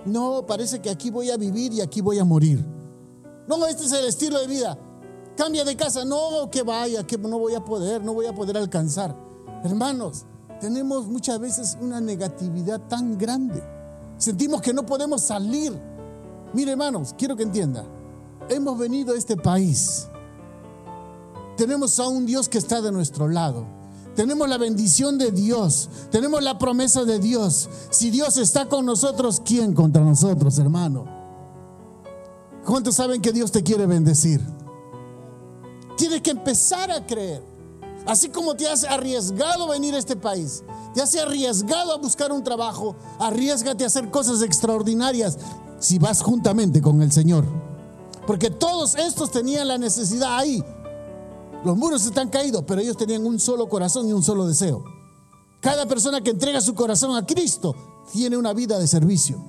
No, 0.07 0.47
parece 0.47 0.81
que 0.81 0.91
aquí 0.91 1.11
voy 1.11 1.31
a 1.31 1.37
vivir 1.37 1.73
y 1.75 1.81
aquí 1.81 2.01
voy 2.01 2.19
a 2.19 2.25
morir. 2.25 2.65
No, 3.47 3.65
este 3.67 3.85
es 3.85 3.93
el 3.93 4.07
estilo 4.07 4.39
de 4.41 4.47
vida. 4.47 4.79
Cambia 5.37 5.65
de 5.65 5.77
casa. 5.77 6.05
No, 6.05 6.51
que 6.51 6.63
vaya, 6.63 7.07
que 7.07 7.19
no 7.19 7.39
voy 7.39 7.55
a 7.55 7.65
poder, 7.65 8.03
no 8.03 8.15
voy 8.15 8.27
a 8.27 8.35
poder 8.35 8.57
alcanzar. 8.57 9.28
Hermanos, 9.65 10.25
tenemos 10.61 11.07
muchas 11.07 11.39
veces 11.39 11.79
una 11.81 12.01
negatividad 12.01 12.81
tan 12.89 13.17
grande. 13.19 13.63
Sentimos 14.17 14.61
que 14.61 14.73
no 14.73 14.85
podemos 14.85 15.23
salir. 15.23 15.73
Mire, 16.53 16.73
hermanos, 16.73 17.15
quiero 17.17 17.37
que 17.37 17.45
entienda. 17.45 17.85
Hemos 18.49 18.79
venido 18.79 19.15
a 19.15 19.17
este 19.17 19.37
país. 19.37 20.09
Tenemos 21.57 21.99
a 22.01 22.09
un 22.09 22.27
Dios 22.27 22.49
que 22.49 22.59
está 22.59 22.81
de 22.81 22.93
nuestro 22.93 23.29
lado. 23.29 23.67
Tenemos 24.15 24.49
la 24.49 24.59
bendición 24.59 25.19
de 25.19 25.31
Dios. 25.31 25.89
Tenemos 26.11 26.43
la 26.43 26.59
promesa 26.59 27.05
de 27.05 27.19
Dios. 27.21 27.69
Si 27.91 28.11
Dios 28.11 28.37
está 28.37 28.67
con 28.69 28.85
nosotros, 28.85 29.41
¿quién 29.45 29.75
contra 29.75 30.03
nosotros, 30.03 30.59
hermano? 30.59 31.07
¿Cuántos 32.65 32.97
saben 32.97 33.23
que 33.23 33.33
Dios 33.33 33.53
te 33.53 33.63
quiere 33.63 33.87
bendecir? 33.87 34.41
Tienes 35.97 36.21
que 36.21 36.31
empezar 36.31 36.91
a 36.91 37.07
creer. 37.07 37.58
Así 38.07 38.29
como 38.29 38.55
te 38.55 38.67
has 38.67 38.85
arriesgado 38.85 39.65
a 39.65 39.73
venir 39.73 39.95
a 39.95 39.99
este 39.99 40.17
país, 40.17 40.65
te 40.95 41.03
has 41.03 41.15
arriesgado 41.17 41.93
a 41.93 41.99
buscar 41.99 42.33
un 42.33 42.43
trabajo, 42.43 42.97
arriesgate 43.19 43.85
a 43.85 43.89
hacer 43.89 44.11
cosas 44.11 44.43
extraordinarias 44.43 45.39
si 45.79 45.99
vas 45.99 46.23
juntamente 46.23 46.81
con 46.81 47.03
el 47.03 47.13
Señor. 47.13 47.45
Porque 48.27 48.51
todos 48.51 48.95
estos 48.95 49.31
tenían 49.31 49.69
la 49.69 49.79
necesidad 49.79 50.37
ahí. 50.37 50.63
Los 51.65 51.77
muros 51.77 52.05
están 52.05 52.29
caídos, 52.29 52.65
pero 52.67 52.81
ellos 52.81 52.97
tenían 52.97 53.27
un 53.27 53.39
solo 53.39 53.69
corazón 53.69 54.09
y 54.09 54.13
un 54.13 54.23
solo 54.23 54.47
deseo. 54.47 54.85
Cada 55.61 55.87
persona 55.87 56.21
que 56.21 56.31
entrega 56.31 56.61
su 56.61 56.75
corazón 56.75 57.17
a 57.17 57.27
Cristo 57.27 57.75
tiene 58.13 58.37
una 58.37 58.53
vida 58.53 58.79
de 58.79 58.87
servicio. 58.87 59.43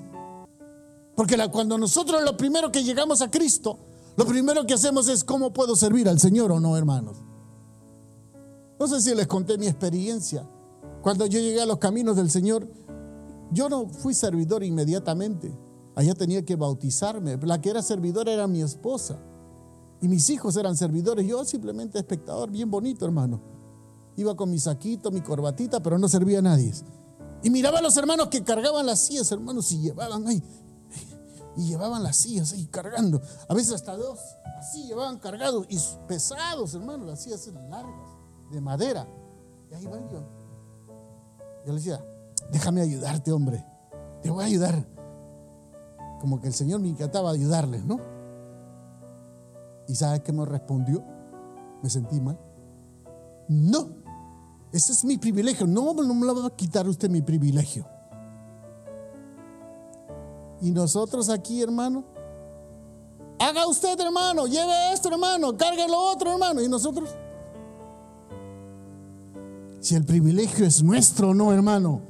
Porque 1.16 1.38
cuando 1.52 1.78
nosotros 1.78 2.24
lo 2.24 2.36
primero 2.38 2.72
que 2.72 2.84
llegamos 2.84 3.22
a 3.22 3.30
Cristo, 3.30 3.78
lo 4.16 4.26
primero 4.26 4.66
que 4.66 4.74
hacemos 4.74 5.08
es 5.08 5.24
cómo 5.24 5.52
puedo 5.54 5.76
servir 5.76 6.10
al 6.10 6.20
Señor 6.20 6.52
o 6.52 6.60
no, 6.60 6.76
hermanos. 6.78 7.18
No 8.80 8.88
sé 8.88 9.02
si 9.02 9.14
les 9.14 9.28
conté 9.28 9.58
mi 9.58 9.68
experiencia. 9.68 10.48
Cuando 11.02 11.26
yo 11.26 11.40
llegué 11.40 11.62
a 11.62 11.66
los 11.66 11.78
caminos 11.78 12.16
del 12.16 12.32
Señor, 12.32 12.68
yo 13.52 13.70
no 13.70 13.88
fui 13.88 14.14
servidor 14.14 14.64
inmediatamente. 14.64 15.52
Allá 15.96 16.14
tenía 16.14 16.46
que 16.46 16.56
bautizarme. 16.56 17.38
La 17.44 17.60
que 17.60 17.70
era 17.70 17.82
servidora 17.82 18.32
era 18.32 18.48
mi 18.48 18.62
esposa. 18.62 19.20
Y 20.02 20.08
mis 20.08 20.30
hijos 20.30 20.56
eran 20.56 20.78
servidores. 20.78 21.28
Yo 21.28 21.44
simplemente 21.44 22.00
espectador, 22.00 22.50
bien 22.50 22.72
bonito, 22.72 23.06
hermano. 23.06 23.42
Iba 24.16 24.36
con 24.36 24.50
mi 24.50 24.60
saquito, 24.60 25.12
mi 25.12 25.22
corbatita, 25.22 25.82
pero 25.82 25.98
no 25.98 26.08
servía 26.08 26.40
a 26.40 26.44
nadie. 26.44 26.74
Y 27.44 27.50
miraba 27.50 27.80
a 27.80 27.82
los 27.82 27.96
hermanos 27.98 28.28
que 28.28 28.44
cargaban 28.44 28.86
las 28.86 29.02
sillas, 29.02 29.32
hermanos, 29.32 29.72
y 29.72 29.80
llevaban 29.80 30.28
ahí 30.28 30.42
y 31.60 31.68
llevaban 31.68 32.04
las 32.04 32.16
sillas 32.16 32.54
ahí 32.54 32.66
cargando. 32.68 33.22
A 33.48 33.54
veces 33.54 33.74
hasta 33.74 33.96
dos, 33.96 34.20
así 34.60 34.86
llevaban 34.86 35.20
cargados 35.20 35.66
y 35.70 35.78
pesados, 36.08 36.74
hermano, 36.74 37.06
las 37.06 37.22
sillas 37.22 37.46
eran 37.48 37.70
largas, 37.70 38.09
de 38.52 38.62
madera. 38.62 39.08
Y 39.72 39.76
ahí 39.76 39.86
van 39.86 40.10
yo. 40.10 40.22
Yo 41.66 41.74
le 41.74 41.80
decía, 41.80 42.04
déjame 42.52 42.82
ayudarte, 42.82 43.32
hombre, 43.32 43.66
te 44.22 44.30
voy 44.30 44.44
a 44.44 44.48
ayudar. 44.48 44.86
Como 46.20 46.42
que 46.42 46.48
el 46.48 46.54
Señor 46.54 46.80
me 46.82 46.90
encantaba 46.90 47.32
ayudarles, 47.32 47.84
¿no? 47.86 48.00
¿Y 49.88 49.96
sabes 49.96 50.22
qué 50.22 50.32
me 50.32 50.46
respondió? 50.46 51.04
Me 51.82 51.90
sentí 51.90 52.20
mal. 52.20 52.38
No, 53.48 53.90
ese 54.72 54.92
es 54.92 55.04
mi 55.04 55.18
privilegio. 55.18 55.66
No, 55.66 55.94
no 55.94 56.14
me 56.14 56.26
lo 56.26 56.42
va 56.42 56.48
a 56.48 56.56
quitar 56.56 56.88
usted 56.88 57.10
mi 57.10 57.22
privilegio. 57.22 57.86
Y 60.62 60.72
nosotros 60.72 61.30
aquí, 61.30 61.62
hermano, 61.62 62.04
haga 63.40 63.66
usted, 63.68 64.00
hermano, 64.00 64.46
lleve 64.46 64.94
esto, 64.94 65.10
hermano, 65.10 65.56
cargue 65.58 65.88
lo 65.88 65.98
otro, 66.12 66.32
hermano. 66.32 66.62
Y 66.62 66.68
nosotros, 66.68 67.10
si 69.80 69.96
el 69.96 70.06
privilegio 70.06 70.66
es 70.66 70.84
nuestro 70.84 71.30
o 71.30 71.34
no, 71.34 71.54
hermano, 71.54 72.02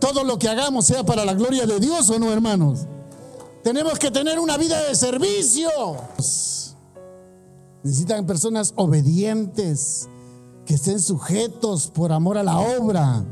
todo 0.00 0.24
lo 0.24 0.38
que 0.38 0.48
hagamos 0.48 0.86
sea 0.86 1.04
para 1.04 1.24
la 1.24 1.34
gloria 1.34 1.66
de 1.66 1.78
Dios 1.80 2.08
o 2.10 2.18
no, 2.18 2.32
hermanos. 2.32 2.86
Tenemos 3.62 3.98
que 3.98 4.10
tener 4.10 4.38
una 4.38 4.56
vida 4.56 4.82
de 4.84 4.94
servicio. 4.94 5.68
Necesitan 7.82 8.26
personas 8.26 8.72
obedientes, 8.76 10.08
que 10.64 10.74
estén 10.74 11.00
sujetos 11.00 11.88
por 11.88 12.12
amor 12.12 12.38
a 12.38 12.42
la 12.42 12.58
obra. 12.58 13.24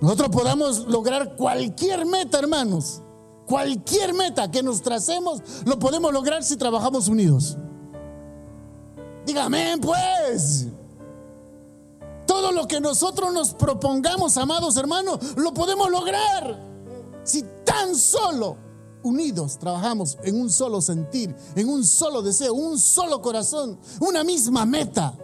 Nosotros 0.00 0.28
podamos 0.28 0.86
lograr 0.86 1.36
cualquier 1.36 2.04
meta, 2.06 2.38
hermanos 2.38 3.02
Cualquier 3.46 4.12
meta 4.12 4.50
que 4.50 4.62
nos 4.62 4.82
tracemos 4.82 5.40
lo 5.64 5.78
podemos 5.78 6.12
lograr 6.12 6.42
si 6.42 6.56
trabajamos 6.56 7.08
unidos. 7.08 7.56
Dígame, 9.24 9.76
pues. 9.80 10.66
Todo 12.36 12.52
lo 12.52 12.68
que 12.68 12.82
nosotros 12.82 13.32
nos 13.32 13.54
propongamos, 13.54 14.36
amados 14.36 14.76
hermanos, 14.76 15.36
lo 15.36 15.54
podemos 15.54 15.90
lograr. 15.90 16.62
Si 17.24 17.42
tan 17.64 17.96
solo 17.96 18.58
unidos 19.02 19.58
trabajamos 19.58 20.18
en 20.22 20.38
un 20.38 20.50
solo 20.50 20.82
sentir, 20.82 21.34
en 21.54 21.66
un 21.66 21.82
solo 21.82 22.20
deseo, 22.20 22.52
un 22.52 22.78
solo 22.78 23.22
corazón, 23.22 23.78
una 24.00 24.22
misma 24.22 24.66
meta. 24.66 25.16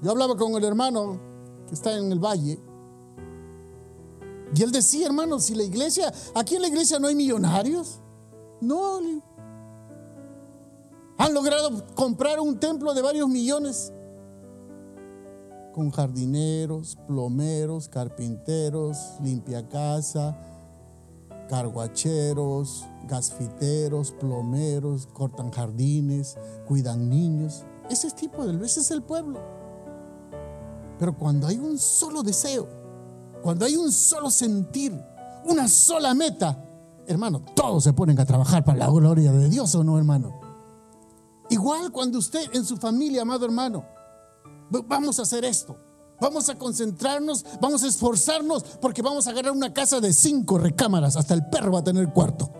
Yo 0.00 0.10
hablaba 0.10 0.34
con 0.38 0.54
el 0.54 0.64
hermano 0.64 1.20
que 1.68 1.74
está 1.74 1.94
en 1.94 2.10
el 2.10 2.18
valle 2.18 2.58
y 4.54 4.62
él 4.62 4.72
decía, 4.72 5.06
hermano, 5.06 5.38
si 5.38 5.54
la 5.54 5.64
iglesia, 5.64 6.10
aquí 6.34 6.56
en 6.56 6.62
la 6.62 6.68
iglesia 6.68 6.98
no 6.98 7.08
hay 7.08 7.14
millonarios, 7.14 8.00
no. 8.62 9.00
Han 11.18 11.34
logrado 11.34 11.84
comprar 11.94 12.40
un 12.40 12.58
templo 12.58 12.94
de 12.94 13.02
varios 13.02 13.28
millones 13.28 13.92
con 15.72 15.90
jardineros, 15.90 16.96
plomeros, 17.06 17.88
carpinteros, 17.88 19.14
limpia 19.22 19.68
casa, 19.68 20.36
carguacheros, 21.48 22.84
gasfiteros, 23.08 24.12
plomeros, 24.12 25.06
cortan 25.08 25.50
jardines, 25.50 26.38
cuidan 26.66 27.08
niños. 27.08 27.64
Ese 27.88 28.10
tipo 28.10 28.46
de 28.46 28.64
ese 28.64 28.80
es 28.80 28.90
el 28.90 29.02
pueblo. 29.02 29.40
Pero 30.98 31.16
cuando 31.16 31.46
hay 31.46 31.58
un 31.58 31.78
solo 31.78 32.22
deseo, 32.22 32.68
cuando 33.42 33.64
hay 33.64 33.76
un 33.76 33.90
solo 33.90 34.30
sentir, 34.30 34.92
una 35.44 35.66
sola 35.66 36.14
meta, 36.14 36.62
hermano, 37.06 37.42
todos 37.54 37.84
se 37.84 37.92
ponen 37.92 38.20
a 38.20 38.26
trabajar 38.26 38.64
para 38.64 38.78
la 38.78 38.90
gloria 38.90 39.32
de 39.32 39.48
Dios 39.48 39.74
o 39.74 39.82
no, 39.82 39.98
hermano. 39.98 40.38
Igual 41.48 41.90
cuando 41.90 42.18
usted 42.18 42.42
en 42.52 42.64
su 42.64 42.76
familia, 42.76 43.22
amado 43.22 43.44
hermano, 43.44 43.84
vamos 44.70 45.18
a 45.18 45.22
hacer 45.22 45.44
esto. 45.44 45.76
Vamos 46.20 46.50
a 46.50 46.58
concentrarnos, 46.58 47.44
vamos 47.60 47.82
a 47.82 47.88
esforzarnos 47.88 48.62
porque 48.80 49.00
vamos 49.00 49.26
a 49.26 49.30
agarrar 49.30 49.52
una 49.52 49.72
casa 49.72 50.00
de 50.00 50.12
cinco 50.12 50.58
recámaras. 50.58 51.16
Hasta 51.16 51.34
el 51.34 51.46
perro 51.46 51.72
va 51.72 51.78
a 51.78 51.84
tener 51.84 52.12
cuarto. 52.12 52.52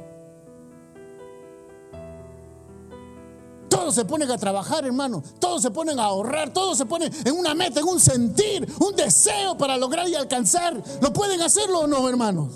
Todos 3.69 3.95
se 3.95 4.05
ponen 4.05 4.31
a 4.31 4.39
trabajar, 4.39 4.85
hermano. 4.87 5.23
Todos 5.39 5.63
se 5.63 5.71
ponen 5.71 5.99
a 6.01 6.05
ahorrar. 6.05 6.53
Todos 6.53 6.79
se 6.79 6.87
ponen 6.87 7.13
en 7.25 7.39
una 7.39 7.55
meta, 7.55 7.81
en 7.81 7.87
un 7.87 8.01
sentir, 8.01 8.67
un 8.81 8.97
deseo 8.97 9.57
para 9.59 9.77
lograr 9.77 10.09
y 10.09 10.15
alcanzar. 10.15 10.83
¿Lo 11.03 11.13
pueden 11.13 11.43
hacerlo 11.43 11.81
o 11.81 11.87
no, 11.87 12.09
hermanos? 12.09 12.55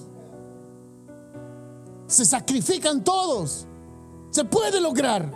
Se 2.07 2.25
sacrifican 2.25 3.05
todos. 3.05 3.67
Se 4.31 4.45
puede 4.45 4.81
lograr. 4.81 5.31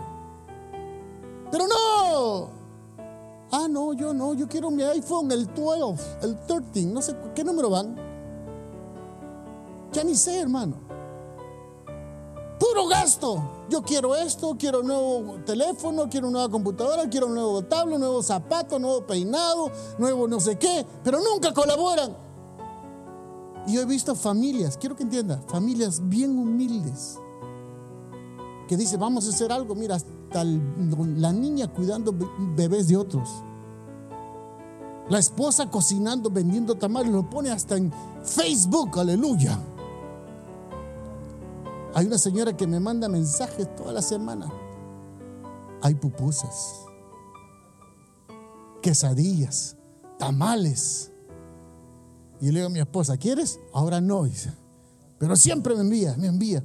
Pero 1.51 1.65
no, 1.67 2.58
Ah, 3.51 3.67
no, 3.67 3.93
yo 3.93 4.13
no, 4.13 4.33
yo 4.33 4.47
quiero 4.47 4.69
mi 4.69 4.83
iPhone, 4.83 5.31
el 5.31 5.47
12, 5.53 6.03
el 6.21 6.37
13, 6.45 6.85
no 6.85 7.01
sé 7.01 7.15
qué 7.33 7.43
número 7.43 7.69
van. 7.69 7.95
Ya 9.91 10.03
ni 10.03 10.15
sé, 10.15 10.39
hermano. 10.39 10.75
Puro 12.59 12.87
gasto. 12.87 13.41
Yo 13.69 13.81
quiero 13.81 14.15
esto, 14.15 14.55
quiero 14.57 14.81
un 14.81 14.87
nuevo 14.87 15.39
teléfono, 15.45 16.09
quiero 16.09 16.27
una 16.27 16.39
nueva 16.39 16.51
computadora, 16.51 17.07
quiero 17.07 17.27
un 17.27 17.35
nuevo 17.35 17.63
tablo, 17.63 17.95
un 17.95 18.01
nuevo 18.01 18.21
zapato, 18.21 18.77
nuevo 18.79 19.05
peinado, 19.05 19.71
nuevo 19.97 20.27
no 20.27 20.39
sé 20.39 20.57
qué, 20.57 20.85
pero 21.03 21.19
nunca 21.19 21.53
colaboran. 21.53 22.15
Y 23.67 23.73
yo 23.73 23.81
he 23.81 23.85
visto 23.85 24.15
familias, 24.15 24.77
quiero 24.77 24.95
que 24.95 25.03
entienda, 25.03 25.41
familias 25.47 26.01
bien 26.09 26.37
humildes, 26.37 27.19
que 28.67 28.75
dicen, 28.75 28.99
vamos 28.99 29.27
a 29.27 29.29
hacer 29.29 29.51
algo, 29.51 29.75
mira, 29.75 29.97
la 30.33 31.33
niña 31.33 31.67
cuidando 31.67 32.13
bebés 32.55 32.87
de 32.87 32.97
otros. 32.97 33.29
La 35.09 35.17
esposa 35.17 35.69
cocinando, 35.69 36.29
vendiendo 36.29 36.75
tamales, 36.75 37.11
lo 37.11 37.27
pone 37.27 37.49
hasta 37.49 37.77
en 37.77 37.91
Facebook, 38.23 38.99
aleluya. 38.99 39.59
Hay 41.95 42.05
una 42.05 42.19
señora 42.19 42.55
que 42.55 42.67
me 42.67 42.79
manda 42.79 43.09
mensajes 43.09 43.75
toda 43.75 43.91
la 43.91 44.03
semana. 44.03 44.51
Hay 45.81 45.95
pupusas, 45.95 46.85
quesadillas, 48.81 49.75
tamales. 50.19 51.11
Y 52.39 52.51
le 52.51 52.59
digo 52.59 52.67
a 52.67 52.69
mi 52.69 52.79
esposa, 52.79 53.17
¿quieres? 53.17 53.59
Ahora 53.73 53.99
no, 53.99 54.25
dice. 54.25 54.53
Pero 55.17 55.35
siempre 55.35 55.73
me 55.73 55.81
envía, 55.81 56.15
me 56.17 56.27
envía. 56.27 56.63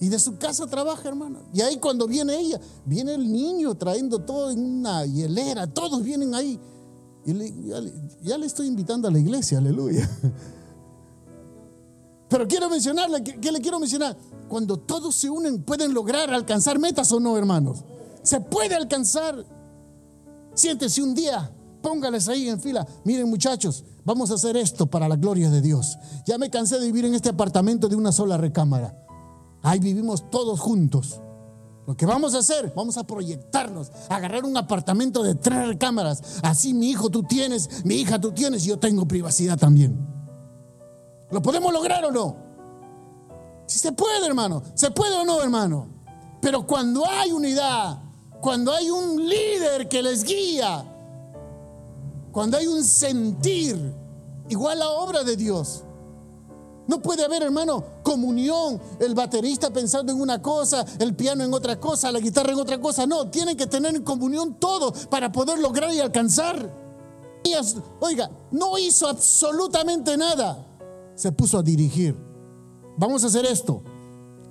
Y 0.00 0.08
de 0.08 0.18
su 0.18 0.38
casa 0.38 0.66
trabaja, 0.66 1.06
hermano. 1.08 1.40
Y 1.52 1.60
ahí 1.60 1.76
cuando 1.76 2.06
viene 2.06 2.34
ella, 2.38 2.58
viene 2.86 3.14
el 3.14 3.30
niño 3.30 3.74
trayendo 3.74 4.18
todo 4.20 4.50
en 4.50 4.58
una 4.58 5.04
hielera, 5.04 5.66
todos 5.66 6.02
vienen 6.02 6.34
ahí. 6.34 6.58
Y 7.26 7.34
ya, 8.22 8.38
le, 8.38 8.46
estoy 8.46 8.66
invitando 8.66 9.08
a 9.08 9.10
la 9.10 9.18
iglesia, 9.18 9.58
aleluya. 9.58 10.08
Pero 12.30 12.48
quiero 12.48 12.70
mencionarle, 12.70 13.22
¿qué, 13.22 13.52
le 13.52 13.60
quiero 13.60 13.78
mencionar? 13.78 14.16
Cuando 14.48 14.78
todos 14.78 15.14
se 15.14 15.28
unen, 15.28 15.62
¿pueden 15.62 15.92
lograr 15.92 16.32
alcanzar 16.32 16.78
metas 16.78 17.12
o 17.12 17.20
no, 17.20 17.36
hermanos? 17.36 17.84
Se 18.22 18.40
puede 18.40 18.74
alcanzar. 18.74 19.44
Siéntese 20.54 21.02
un 21.02 21.14
día, 21.14 21.52
póngales 21.82 22.26
ahí 22.28 22.48
en 22.48 22.58
fila. 22.58 22.86
Miren 23.04 23.28
muchachos, 23.28 23.84
vamos 24.04 24.30
a 24.30 24.34
hacer 24.34 24.56
esto 24.56 24.86
para 24.86 25.08
la 25.08 25.16
gloria 25.16 25.50
de 25.50 25.60
Dios. 25.60 25.98
Ya 26.26 26.38
me 26.38 26.48
cansé 26.48 26.78
de 26.78 26.86
vivir 26.86 27.04
en 27.04 27.14
este 27.14 27.28
apartamento 27.28 27.86
de 27.86 27.96
una 27.96 28.12
sola 28.12 28.38
recámara. 28.38 28.96
Ahí 29.62 29.78
vivimos 29.78 30.30
todos 30.30 30.60
juntos. 30.60 31.20
Lo 31.86 31.96
que 31.96 32.06
vamos 32.06 32.34
a 32.34 32.38
hacer, 32.38 32.72
vamos 32.76 32.96
a 32.98 33.04
proyectarnos, 33.04 33.90
agarrar 34.08 34.44
un 34.44 34.56
apartamento 34.56 35.22
de 35.22 35.34
tres 35.34 35.76
cámaras. 35.78 36.40
Así 36.42 36.72
mi 36.72 36.90
hijo 36.90 37.10
tú 37.10 37.22
tienes, 37.22 37.84
mi 37.84 37.96
hija 37.96 38.20
tú 38.20 38.32
tienes, 38.32 38.64
y 38.64 38.68
yo 38.68 38.78
tengo 38.78 39.06
privacidad 39.08 39.58
también. 39.58 40.06
¿Lo 41.30 41.42
podemos 41.42 41.72
lograr 41.72 42.04
o 42.04 42.12
no? 42.12 42.36
Si 43.66 43.78
se 43.78 43.92
puede, 43.92 44.26
hermano. 44.26 44.62
¿Se 44.74 44.90
puede 44.90 45.16
o 45.16 45.24
no, 45.24 45.42
hermano? 45.42 45.88
Pero 46.40 46.66
cuando 46.66 47.06
hay 47.06 47.32
unidad, 47.32 47.98
cuando 48.40 48.72
hay 48.72 48.90
un 48.90 49.28
líder 49.28 49.88
que 49.88 50.02
les 50.02 50.24
guía, 50.24 50.84
cuando 52.32 52.56
hay 52.56 52.66
un 52.66 52.82
sentir, 52.82 53.94
igual 54.48 54.78
la 54.78 54.90
obra 54.90 55.24
de 55.24 55.36
Dios, 55.36 55.84
no 56.90 57.00
puede 57.00 57.24
haber, 57.24 57.44
hermano, 57.44 57.84
comunión. 58.02 58.80
El 58.98 59.14
baterista 59.14 59.70
pensando 59.70 60.12
en 60.12 60.20
una 60.20 60.42
cosa, 60.42 60.84
el 60.98 61.14
piano 61.14 61.44
en 61.44 61.54
otra 61.54 61.78
cosa, 61.78 62.10
la 62.10 62.18
guitarra 62.18 62.52
en 62.52 62.58
otra 62.58 62.80
cosa. 62.80 63.06
No, 63.06 63.30
tienen 63.30 63.56
que 63.56 63.68
tener 63.68 63.94
en 63.94 64.02
comunión 64.02 64.56
todo 64.58 64.92
para 65.08 65.30
poder 65.30 65.60
lograr 65.60 65.94
y 65.94 66.00
alcanzar. 66.00 66.68
Oiga, 68.00 68.28
no 68.50 68.76
hizo 68.76 69.08
absolutamente 69.08 70.16
nada. 70.16 70.66
Se 71.14 71.30
puso 71.30 71.58
a 71.58 71.62
dirigir. 71.62 72.16
Vamos 72.96 73.22
a 73.22 73.28
hacer 73.28 73.46
esto. 73.46 73.82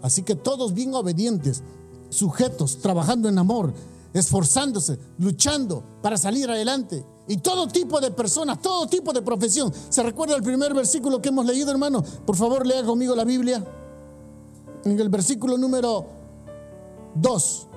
Así 0.01 0.23
que 0.23 0.35
todos 0.35 0.73
bien 0.73 0.93
obedientes, 0.93 1.61
sujetos, 2.09 2.79
trabajando 2.79 3.27
en 3.27 3.37
amor, 3.37 3.73
esforzándose, 4.13 4.97
luchando 5.17 5.83
para 6.01 6.17
salir 6.17 6.49
adelante. 6.49 7.05
Y 7.29 7.37
todo 7.37 7.67
tipo 7.67 8.01
de 8.01 8.09
personas, 8.09 8.59
todo 8.59 8.87
tipo 8.87 9.13
de 9.13 9.21
profesión. 9.21 9.71
¿Se 9.89 10.01
recuerda 10.01 10.35
el 10.35 10.41
primer 10.41 10.73
versículo 10.73 11.21
que 11.21 11.29
hemos 11.29 11.45
leído, 11.45 11.69
hermano? 11.69 12.03
Por 12.25 12.35
favor, 12.35 12.65
lea 12.65 12.83
conmigo 12.83 13.15
la 13.15 13.23
Biblia. 13.23 13.63
En 14.83 14.99
el 14.99 15.09
versículo 15.09 15.55
número 15.55 16.07
2. 17.13 17.67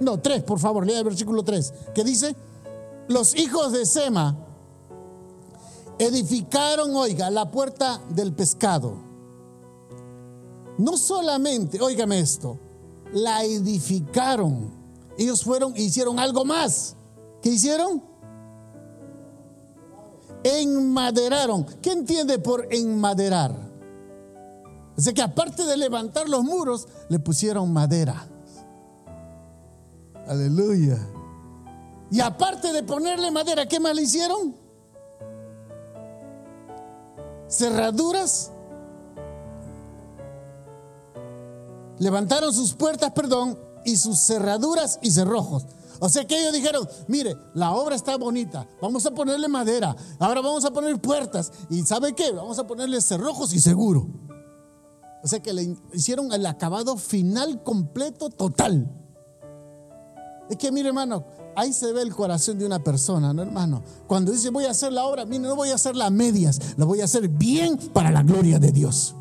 No, 0.00 0.18
3, 0.18 0.42
por 0.42 0.58
favor, 0.58 0.84
lea 0.84 0.98
el 0.98 1.04
versículo 1.04 1.44
3. 1.44 1.74
Que 1.94 2.02
dice, 2.02 2.34
los 3.06 3.36
hijos 3.36 3.70
de 3.70 3.86
Sema 3.86 4.36
edificaron, 6.00 6.96
oiga, 6.96 7.30
la 7.30 7.52
puerta 7.52 8.00
del 8.08 8.32
pescado. 8.32 8.96
No 10.76 10.96
solamente, 10.96 11.80
óigame 11.80 12.18
esto, 12.18 12.58
la 13.12 13.44
edificaron 13.44 14.79
ellos 15.20 15.44
fueron 15.44 15.76
e 15.76 15.82
hicieron 15.82 16.18
algo 16.18 16.46
más. 16.46 16.96
¿Qué 17.42 17.50
hicieron? 17.50 18.02
Enmaderaron. 20.42 21.66
¿Qué 21.82 21.92
entiende 21.92 22.38
por 22.38 22.66
enmaderar? 22.72 23.54
O 24.96 25.14
que 25.14 25.20
aparte 25.20 25.64
de 25.64 25.76
levantar 25.76 26.26
los 26.26 26.42
muros, 26.42 26.88
le 27.10 27.18
pusieron 27.18 27.70
madera. 27.70 28.26
Aleluya. 30.26 30.98
Y 32.10 32.20
aparte 32.20 32.72
de 32.72 32.82
ponerle 32.82 33.30
madera, 33.30 33.66
¿qué 33.66 33.78
más 33.78 33.94
le 33.94 34.02
hicieron? 34.02 34.56
Cerraduras. 37.46 38.52
Levantaron 41.98 42.54
sus 42.54 42.72
puertas, 42.72 43.10
perdón, 43.12 43.58
y 43.84 43.96
sus 43.96 44.18
cerraduras 44.18 44.98
y 45.02 45.10
cerrojos. 45.10 45.66
O 46.00 46.08
sea 46.08 46.26
que 46.26 46.40
ellos 46.40 46.54
dijeron, 46.54 46.88
mire, 47.08 47.36
la 47.54 47.72
obra 47.72 47.94
está 47.94 48.16
bonita, 48.16 48.66
vamos 48.80 49.04
a 49.04 49.10
ponerle 49.10 49.48
madera, 49.48 49.94
ahora 50.18 50.40
vamos 50.40 50.64
a 50.64 50.72
poner 50.72 50.98
puertas 50.98 51.52
y 51.68 51.82
¿sabe 51.82 52.14
qué? 52.14 52.32
Vamos 52.32 52.58
a 52.58 52.66
ponerle 52.66 53.00
cerrojos 53.02 53.52
y 53.52 53.60
seguro. 53.60 54.08
O 55.22 55.28
sea 55.28 55.40
que 55.40 55.52
le 55.52 55.76
hicieron 55.92 56.32
el 56.32 56.46
acabado 56.46 56.96
final 56.96 57.62
completo 57.62 58.30
total. 58.30 58.90
Es 60.48 60.56
que, 60.56 60.72
mire, 60.72 60.88
hermano, 60.88 61.24
ahí 61.54 61.72
se 61.72 61.92
ve 61.92 62.00
el 62.00 62.14
corazón 62.14 62.58
de 62.58 62.64
una 62.64 62.82
persona, 62.82 63.34
¿no, 63.34 63.42
hermano? 63.42 63.82
Cuando 64.06 64.32
dice 64.32 64.48
voy 64.50 64.64
a 64.64 64.70
hacer 64.70 64.92
la 64.92 65.04
obra, 65.04 65.26
mire, 65.26 65.42
no 65.42 65.54
voy 65.54 65.68
a 65.68 65.74
hacer 65.74 65.94
las 65.94 66.10
medias, 66.10 66.58
la 66.78 66.86
voy 66.86 67.02
a 67.02 67.04
hacer 67.04 67.28
bien 67.28 67.76
para 67.92 68.10
la 68.10 68.22
gloria 68.22 68.58
de 68.58 68.72
Dios. 68.72 69.14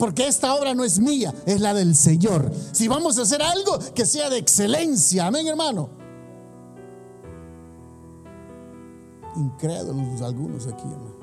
Porque 0.00 0.26
esta 0.26 0.54
obra 0.54 0.74
no 0.74 0.82
es 0.82 0.98
mía, 0.98 1.34
es 1.44 1.60
la 1.60 1.74
del 1.74 1.94
Señor. 1.94 2.50
Si 2.72 2.88
vamos 2.88 3.18
a 3.18 3.22
hacer 3.22 3.42
algo 3.42 3.78
que 3.94 4.06
sea 4.06 4.30
de 4.30 4.38
excelencia, 4.38 5.26
amén, 5.26 5.46
hermano. 5.46 5.90
Incrédulos 9.36 10.22
algunos 10.22 10.66
aquí, 10.66 10.84
hermano. 10.84 11.20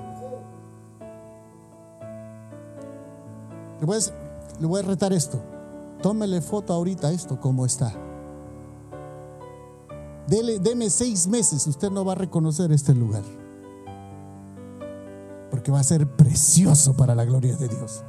Le 4.59 4.67
voy, 4.67 4.79
a, 4.79 4.83
retar 4.83 5.11
esto. 5.11 5.41
Tómele 6.03 6.39
foto 6.41 6.71
ahorita 6.71 7.11
esto 7.11 7.39
como 7.39 7.65
está. 7.65 7.91
Dele, 10.27 10.59
deme 10.59 10.91
seis 10.91 11.25
meses, 11.25 11.65
usted 11.65 11.89
no 11.89 12.05
va 12.05 12.11
a 12.11 12.15
reconocer 12.15 12.71
este 12.71 12.93
lugar. 12.93 13.23
Porque 15.49 15.71
va 15.71 15.79
a 15.79 15.83
ser 15.83 16.07
precioso 16.15 16.93
para 16.95 17.15
la 17.15 17.25
gloria 17.25 17.55
de 17.55 17.69
Dios. 17.69 18.03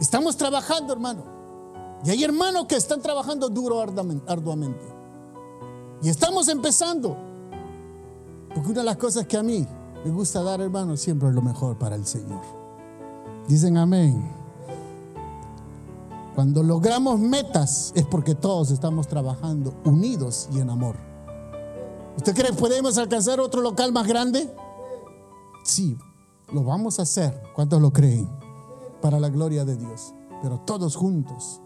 Estamos 0.00 0.36
trabajando, 0.36 0.92
hermano. 0.92 1.22
Y 2.04 2.10
hay 2.10 2.22
hermanos 2.22 2.66
que 2.66 2.76
están 2.76 3.00
trabajando 3.00 3.48
duro, 3.48 3.80
arduamente. 3.80 4.84
Y 6.02 6.08
estamos 6.08 6.48
empezando. 6.48 7.16
Porque 8.54 8.70
una 8.70 8.80
de 8.80 8.84
las 8.84 8.96
cosas 8.96 9.26
que 9.26 9.36
a 9.36 9.42
mí 9.42 9.66
me 10.04 10.10
gusta 10.10 10.42
dar, 10.42 10.60
hermano, 10.60 10.96
siempre 10.96 11.28
es 11.28 11.34
lo 11.34 11.42
mejor 11.42 11.78
para 11.78 11.96
el 11.96 12.06
Señor. 12.06 12.42
Dicen 13.48 13.76
amén. 13.76 14.30
Cuando 16.34 16.62
logramos 16.62 17.18
metas 17.18 17.92
es 17.94 18.04
porque 18.04 18.34
todos 18.34 18.70
estamos 18.70 19.06
trabajando 19.06 19.72
unidos 19.84 20.48
y 20.52 20.60
en 20.60 20.68
amor. 20.68 20.96
¿Usted 22.16 22.34
cree 22.34 22.50
que 22.50 22.56
podemos 22.56 22.98
alcanzar 22.98 23.40
otro 23.40 23.62
local 23.62 23.92
más 23.92 24.06
grande? 24.06 24.54
Sí, 25.64 25.96
lo 26.52 26.64
vamos 26.64 26.98
a 26.98 27.02
hacer. 27.02 27.42
¿Cuántos 27.54 27.80
lo 27.80 27.92
creen? 27.92 28.43
Para 29.04 29.20
la 29.20 29.28
gloria 29.28 29.66
de 29.66 29.76
Dios. 29.76 30.14
Pero 30.40 30.60
todos 30.60 30.96
juntos. 30.96 31.60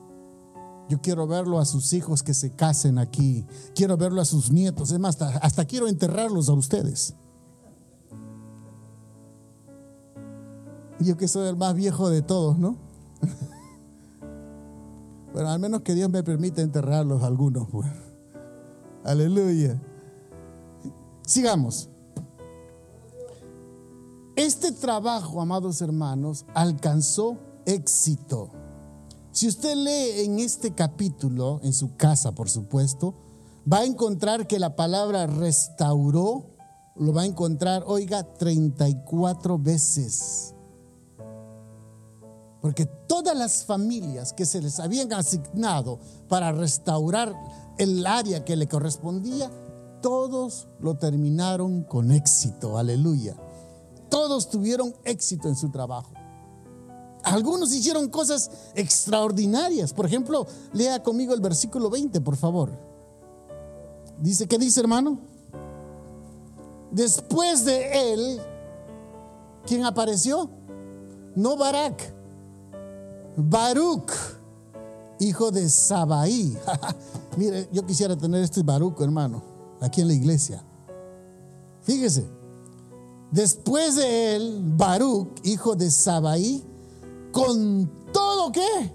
Yo 0.88 1.00
quiero 1.00 1.28
verlo 1.28 1.60
a 1.60 1.64
sus 1.64 1.92
hijos 1.92 2.24
que 2.24 2.34
se 2.34 2.50
casen 2.50 2.98
aquí. 2.98 3.46
Quiero 3.76 3.96
verlo 3.96 4.20
a 4.20 4.24
sus 4.24 4.50
nietos. 4.50 4.90
Es 4.90 4.98
más, 4.98 5.22
hasta, 5.22 5.64
quiero 5.64 5.86
enterrarlos 5.86 6.48
a 6.48 6.54
ustedes. 6.54 7.14
Yo 10.98 11.16
que 11.16 11.28
soy 11.28 11.46
el 11.46 11.56
más 11.56 11.76
viejo 11.76 12.10
de 12.10 12.22
todos, 12.22 12.58
¿no? 12.58 12.74
bueno, 15.32 15.50
al 15.50 15.60
menos 15.60 15.82
que 15.82 15.94
Dios 15.94 16.10
me 16.10 16.24
permita 16.24 16.60
enterrarlos 16.60 17.22
algunos. 17.22 17.68
Pues. 17.68 17.86
Aleluya. 19.04 19.80
Sigamos. 21.24 21.88
Este 24.38 24.70
trabajo, 24.70 25.40
amados 25.40 25.82
hermanos, 25.82 26.46
alcanzó 26.54 27.38
éxito. 27.66 28.52
Si 29.32 29.48
usted 29.48 29.74
lee 29.74 30.26
en 30.26 30.38
este 30.38 30.76
capítulo, 30.76 31.58
en 31.64 31.72
su 31.72 31.96
casa 31.96 32.30
por 32.30 32.48
supuesto, 32.48 33.16
va 33.70 33.78
a 33.78 33.84
encontrar 33.84 34.46
que 34.46 34.60
la 34.60 34.76
palabra 34.76 35.26
restauró, 35.26 36.54
lo 36.94 37.12
va 37.12 37.22
a 37.22 37.26
encontrar, 37.26 37.82
oiga, 37.84 38.32
34 38.34 39.58
veces. 39.58 40.54
Porque 42.62 42.86
todas 42.86 43.36
las 43.36 43.64
familias 43.64 44.32
que 44.32 44.46
se 44.46 44.62
les 44.62 44.78
habían 44.78 45.12
asignado 45.14 45.98
para 46.28 46.52
restaurar 46.52 47.34
el 47.76 48.06
área 48.06 48.44
que 48.44 48.54
le 48.54 48.68
correspondía, 48.68 49.50
todos 50.00 50.68
lo 50.78 50.94
terminaron 50.96 51.82
con 51.82 52.12
éxito, 52.12 52.78
aleluya. 52.78 53.36
Todos 54.08 54.48
tuvieron 54.48 54.94
éxito 55.04 55.48
en 55.48 55.56
su 55.56 55.70
trabajo. 55.70 56.12
Algunos 57.22 57.74
hicieron 57.74 58.08
cosas 58.08 58.50
extraordinarias. 58.74 59.92
Por 59.92 60.06
ejemplo, 60.06 60.46
lea 60.72 61.02
conmigo 61.02 61.34
el 61.34 61.40
versículo 61.40 61.90
20, 61.90 62.20
por 62.20 62.36
favor. 62.36 62.70
Dice, 64.20 64.46
¿qué 64.46 64.58
dice 64.58 64.80
hermano? 64.80 65.18
Después 66.90 67.64
de 67.64 68.12
él, 68.12 68.40
¿quién 69.66 69.84
apareció? 69.84 70.50
No 71.34 71.56
Barak, 71.56 72.14
Baruch, 73.36 74.10
hijo 75.20 75.50
de 75.50 75.68
Sabaí. 75.68 76.56
Mire, 77.36 77.68
yo 77.72 77.84
quisiera 77.84 78.16
tener 78.16 78.42
este 78.42 78.62
Baruch, 78.62 79.00
hermano, 79.00 79.42
aquí 79.80 80.00
en 80.00 80.08
la 80.08 80.14
iglesia. 80.14 80.64
Fíjese, 81.82 82.28
después 83.30 83.96
de 83.96 84.36
él, 84.36 84.62
Baruch, 84.76 85.28
hijo 85.44 85.74
de 85.74 85.90
Sabaí, 85.90 86.64
con 87.32 87.90
todo 88.12 88.52
qué? 88.52 88.92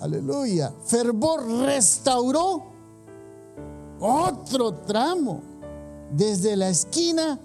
Aleluya. 0.00 0.72
Fervor 0.84 1.46
restauró 1.46 2.64
otro 4.00 4.74
tramo, 4.74 5.42
desde 6.12 6.56
la 6.56 6.70
esquina 6.70 7.38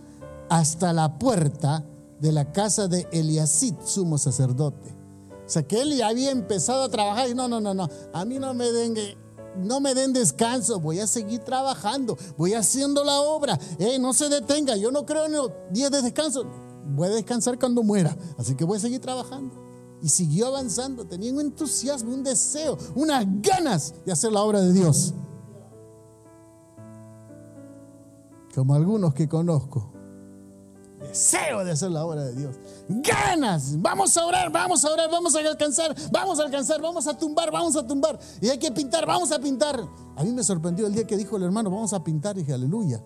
hasta 0.50 0.94
la 0.94 1.20
puerta 1.20 1.86
de 2.20 2.32
la 2.32 2.52
casa 2.52 2.88
de 2.88 3.08
Eliasid, 3.12 3.76
sumo 3.84 4.18
sacerdote. 4.18 4.96
O 5.46 5.50
sea, 5.50 5.64
que 5.64 5.82
él 5.82 5.96
ya 5.96 6.08
había 6.08 6.32
empezado 6.32 6.84
a 6.84 6.90
trabajar 6.90 7.30
y 7.30 7.36
no, 7.36 7.48
no, 7.48 7.62
no, 7.62 7.74
no, 7.74 7.88
a 8.14 8.26
mí 8.26 8.40
no 8.40 8.54
me 8.54 8.72
den, 8.72 8.96
no 9.58 9.80
me 9.80 9.94
den 9.94 10.14
descanso, 10.14 10.80
voy 10.80 11.00
a 11.00 11.08
seguir 11.08 11.40
trabajando, 11.40 12.18
voy 12.38 12.54
haciendo 12.54 13.04
la 13.04 13.20
obra, 13.20 13.60
eh, 13.80 14.00
no 14.00 14.14
se 14.14 14.30
detenga, 14.30 14.76
yo 14.76 14.92
no 14.92 15.06
creo 15.06 15.26
en 15.26 15.34
los 15.34 15.52
días 15.72 15.92
de 15.92 16.02
descanso, 16.02 16.46
voy 16.96 17.08
a 17.08 17.12
descansar 17.12 17.58
cuando 17.60 17.84
muera, 17.84 18.16
así 18.38 18.56
que 18.56 18.64
voy 18.64 18.78
a 18.78 18.82
seguir 18.82 19.00
trabajando. 19.00 19.64
Y 20.02 20.10
siguió 20.10 20.48
avanzando, 20.48 21.06
tenía 21.06 21.34
un 21.34 21.40
entusiasmo, 21.40 22.14
un 22.14 22.24
deseo, 22.24 22.78
unas 22.96 23.26
ganas 23.42 23.94
de 24.06 24.12
hacer 24.12 24.32
la 24.32 24.42
obra 24.42 24.62
de 24.62 24.74
Dios. 24.74 25.14
Como 28.54 28.76
algunos 28.76 29.14
que 29.14 29.28
conozco 29.28 29.95
deseo 31.16 31.64
de 31.64 31.72
hacer 31.72 31.92
la 31.92 32.06
obra 32.06 32.26
de 32.26 32.36
Dios. 32.36 32.56
Ganas. 32.90 33.82
Vamos 33.82 34.18
a 34.18 34.26
orar, 34.26 34.52
vamos 34.52 34.84
a 34.84 34.92
orar, 34.92 35.10
vamos 35.10 35.34
a 35.36 35.40
alcanzar, 35.40 35.96
vamos 36.12 36.40
a 36.40 36.44
alcanzar, 36.44 36.82
vamos 36.82 37.08
a 37.08 37.18
tumbar, 37.18 37.52
vamos 37.52 37.76
a 37.78 37.88
tumbar. 37.88 38.20
Y 38.42 38.50
hay 38.50 38.58
que 38.58 38.70
pintar, 38.72 39.06
vamos 39.06 39.32
a 39.32 39.40
pintar. 39.40 39.80
A 40.18 40.24
mí 40.24 40.32
me 40.34 40.44
sorprendió 40.44 40.86
el 40.88 40.94
día 40.94 41.08
que 41.08 41.16
dijo 41.16 41.38
el 41.38 41.44
hermano, 41.44 41.70
vamos 41.70 41.94
a 41.94 42.04
pintar. 42.04 42.36
Y 42.36 42.42
dije, 42.42 42.54
aleluya. 42.54 43.02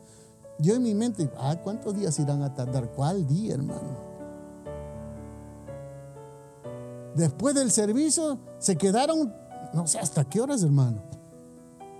Yo 0.58 0.74
en 0.74 0.84
mi 0.84 0.96
mente, 0.96 1.30
ah, 1.38 1.56
¿cuántos 1.64 1.96
días 1.96 2.18
irán 2.20 2.42
a 2.42 2.54
tardar? 2.54 2.92
¿Cuál 2.96 3.28
día, 3.28 3.54
hermano? 3.54 4.10
Después 7.16 7.54
del 7.54 7.72
servicio 7.72 8.40
se 8.58 8.76
quedaron, 8.76 9.34
no 9.74 9.86
sé 9.86 10.00
hasta 10.00 10.26
qué 10.26 10.42
horas, 10.42 10.64
hermano. 10.64 11.04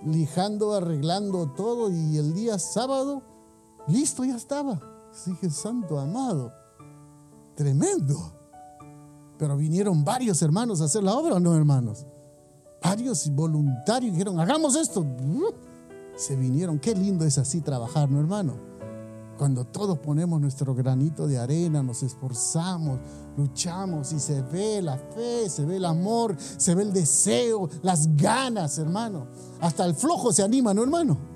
Lijando, 0.04 0.74
arreglando 0.74 1.52
todo 1.52 1.90
y 1.90 2.16
el 2.16 2.34
día 2.34 2.58
sábado, 2.58 3.22
listo, 3.86 4.24
ya 4.24 4.34
estaba. 4.34 4.89
Dije, 5.26 5.50
santo 5.50 5.98
amado, 5.98 6.52
tremendo. 7.54 8.16
Pero 9.38 9.56
vinieron 9.56 10.04
varios 10.04 10.42
hermanos 10.42 10.80
a 10.80 10.84
hacer 10.84 11.02
la 11.02 11.14
obra, 11.14 11.40
¿no, 11.40 11.54
hermanos? 11.54 12.06
Varios 12.82 13.28
voluntarios 13.34 14.12
dijeron, 14.12 14.38
hagamos 14.38 14.76
esto. 14.76 15.04
Se 16.14 16.36
vinieron, 16.36 16.78
qué 16.78 16.94
lindo 16.94 17.24
es 17.24 17.38
así 17.38 17.60
trabajar, 17.60 18.10
¿no, 18.10 18.20
hermano? 18.20 18.54
Cuando 19.38 19.64
todos 19.64 19.98
ponemos 19.98 20.38
nuestro 20.38 20.74
granito 20.74 21.26
de 21.26 21.38
arena, 21.38 21.82
nos 21.82 22.02
esforzamos, 22.02 23.00
luchamos 23.38 24.12
y 24.12 24.20
se 24.20 24.42
ve 24.42 24.82
la 24.82 24.98
fe, 24.98 25.48
se 25.48 25.64
ve 25.64 25.76
el 25.76 25.86
amor, 25.86 26.36
se 26.38 26.74
ve 26.74 26.82
el 26.82 26.92
deseo, 26.92 27.68
las 27.80 28.14
ganas, 28.16 28.76
hermano. 28.76 29.28
Hasta 29.60 29.86
el 29.86 29.94
flojo 29.94 30.30
se 30.30 30.42
anima, 30.42 30.74
¿no, 30.74 30.82
hermano? 30.82 31.29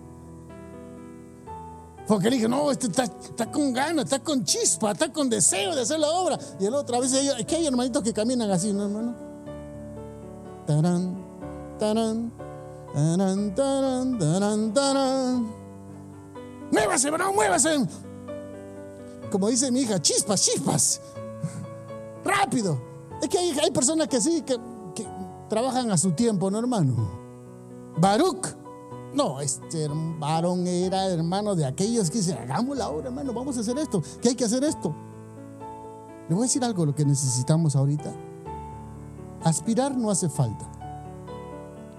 Porque 2.07 2.29
le 2.29 2.37
dije, 2.37 2.49
no, 2.49 2.71
este 2.71 2.89
está, 2.89 3.51
con 3.51 3.73
ganas, 3.73 4.05
está 4.05 4.19
con 4.19 4.45
chispa, 4.45 4.93
está 4.93 5.11
con 5.11 5.31
deseo 5.31 5.75
de 5.75 5.83
hacer 5.83 5.99
la 5.99 6.11
obra. 6.11 6.39
Y 6.61 6.67
el 6.67 6.75
otro, 6.75 6.97
a 6.97 7.01
veces 7.01 7.35
es 7.39 7.53
hay 7.53 7.67
hermanitos 7.67 8.03
que 8.03 8.13
caminan 8.13 8.51
así, 8.51 8.73
¿no, 8.73 8.85
hermano? 8.85 9.15
Tarán, 10.67 11.17
tarán, 11.79 12.33
tarán, 12.93 13.55
tarán, 13.55 14.19
tarán, 14.19 14.75
tarán. 14.75 15.55
Muévase, 16.71 17.11
bro, 17.11 17.33
muévase. 17.33 17.87
Como 19.31 19.49
dice 19.49 19.71
mi 19.71 19.81
hija, 19.81 20.01
chispas, 20.01 20.43
chispas. 20.43 21.01
Rápido. 22.23 22.79
Es 23.23 23.29
que 23.29 23.39
hay, 23.39 23.59
hay 23.59 23.71
personas 23.71 24.09
que 24.09 24.21
sí, 24.21 24.43
que, 24.43 24.59
que 24.95 25.07
trabajan 25.49 25.91
a 25.91 25.97
su 25.97 26.13
tiempo, 26.13 26.51
¿no, 26.51 26.59
hermano? 26.59 27.25
Baruch 27.97 28.64
no, 29.15 29.41
este 29.41 29.89
varón 30.19 30.67
era 30.67 31.07
hermano 31.07 31.55
de 31.55 31.65
aquellos 31.65 32.11
que 32.11 32.19
dicen, 32.19 32.37
hagamos 32.39 32.77
la 32.77 32.89
obra, 32.89 33.09
hermano, 33.09 33.33
vamos 33.33 33.57
a 33.57 33.61
hacer 33.61 33.79
esto, 33.79 34.03
que 34.21 34.31
hay 34.31 34.35
que 34.35 34.45
hacer 34.45 34.65
esto. 34.65 34.95
Le 36.29 36.35
voy 36.35 36.45
a 36.45 36.47
decir 36.47 36.65
algo, 36.65 36.85
lo 36.85 36.95
que 36.95 37.05
necesitamos 37.05 37.77
ahorita. 37.77 38.13
Aspirar 39.43 39.97
no 39.97 40.11
hace 40.11 40.29
falta. 40.29 40.71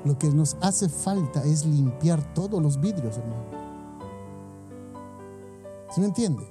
Lo 0.04 0.18
que 0.18 0.30
nos 0.30 0.58
hace 0.62 0.90
falta 0.90 1.44
es 1.44 1.66
limpiar 1.66 2.34
todos 2.34 2.62
los 2.62 2.80
vidrios, 2.80 3.18
hermano. 3.18 3.46
¿Se 5.90 6.02
me 6.02 6.08
entiende? 6.08 6.44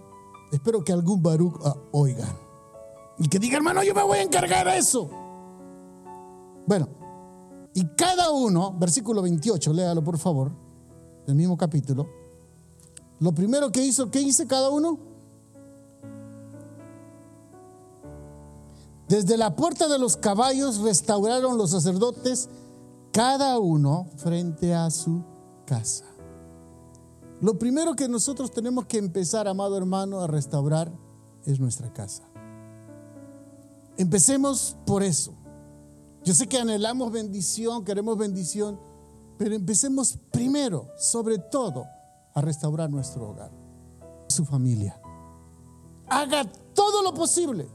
Espero 0.50 0.82
que 0.82 0.92
algún 0.92 1.22
Baruch 1.22 1.60
ah, 1.64 1.76
oiga. 1.92 2.26
Y 3.18 3.28
que 3.28 3.38
diga, 3.38 3.56
hermano, 3.56 3.82
yo 3.82 3.94
me 3.94 4.02
voy 4.02 4.18
a 4.18 4.22
encargar 4.22 4.66
de 4.66 4.78
eso. 4.78 5.10
Bueno, 6.66 6.88
y 7.74 7.84
cada 7.96 8.30
uno, 8.30 8.72
versículo 8.78 9.20
28, 9.20 9.72
léalo 9.72 10.02
por 10.02 10.16
favor, 10.16 10.52
del 11.26 11.34
mismo 11.34 11.56
capítulo. 11.56 12.08
Lo 13.18 13.34
primero 13.34 13.70
que 13.72 13.84
hizo, 13.84 14.10
¿qué 14.10 14.20
hice 14.20 14.46
cada 14.46 14.70
uno? 14.70 14.98
Desde 19.08 19.36
la 19.36 19.54
puerta 19.54 19.88
de 19.88 19.98
los 19.98 20.16
caballos 20.16 20.78
restauraron 20.78 21.58
los 21.58 21.72
sacerdotes 21.72 22.48
cada 23.12 23.58
uno 23.58 24.08
frente 24.16 24.74
a 24.74 24.90
su 24.90 25.22
casa. 25.66 26.04
Lo 27.40 27.58
primero 27.58 27.94
que 27.94 28.08
nosotros 28.08 28.50
tenemos 28.50 28.86
que 28.86 28.98
empezar, 28.98 29.46
amado 29.48 29.76
hermano, 29.76 30.20
a 30.20 30.26
restaurar 30.26 30.92
es 31.44 31.60
nuestra 31.60 31.92
casa. 31.92 32.22
Empecemos 33.96 34.76
por 34.86 35.02
eso. 35.02 35.34
Yo 36.24 36.34
sé 36.34 36.48
que 36.48 36.58
anhelamos 36.58 37.12
bendición, 37.12 37.84
queremos 37.84 38.16
bendición, 38.16 38.80
pero 39.38 39.54
empecemos 39.54 40.18
primero, 40.30 40.88
sobre 40.96 41.38
todo, 41.38 41.86
a 42.34 42.40
restaurar 42.40 42.90
nuestro 42.90 43.30
hogar, 43.30 43.50
su 44.28 44.44
familia. 44.44 45.00
Haga 46.08 46.44
todo 46.74 47.02
lo 47.02 47.14
posible 47.14 47.68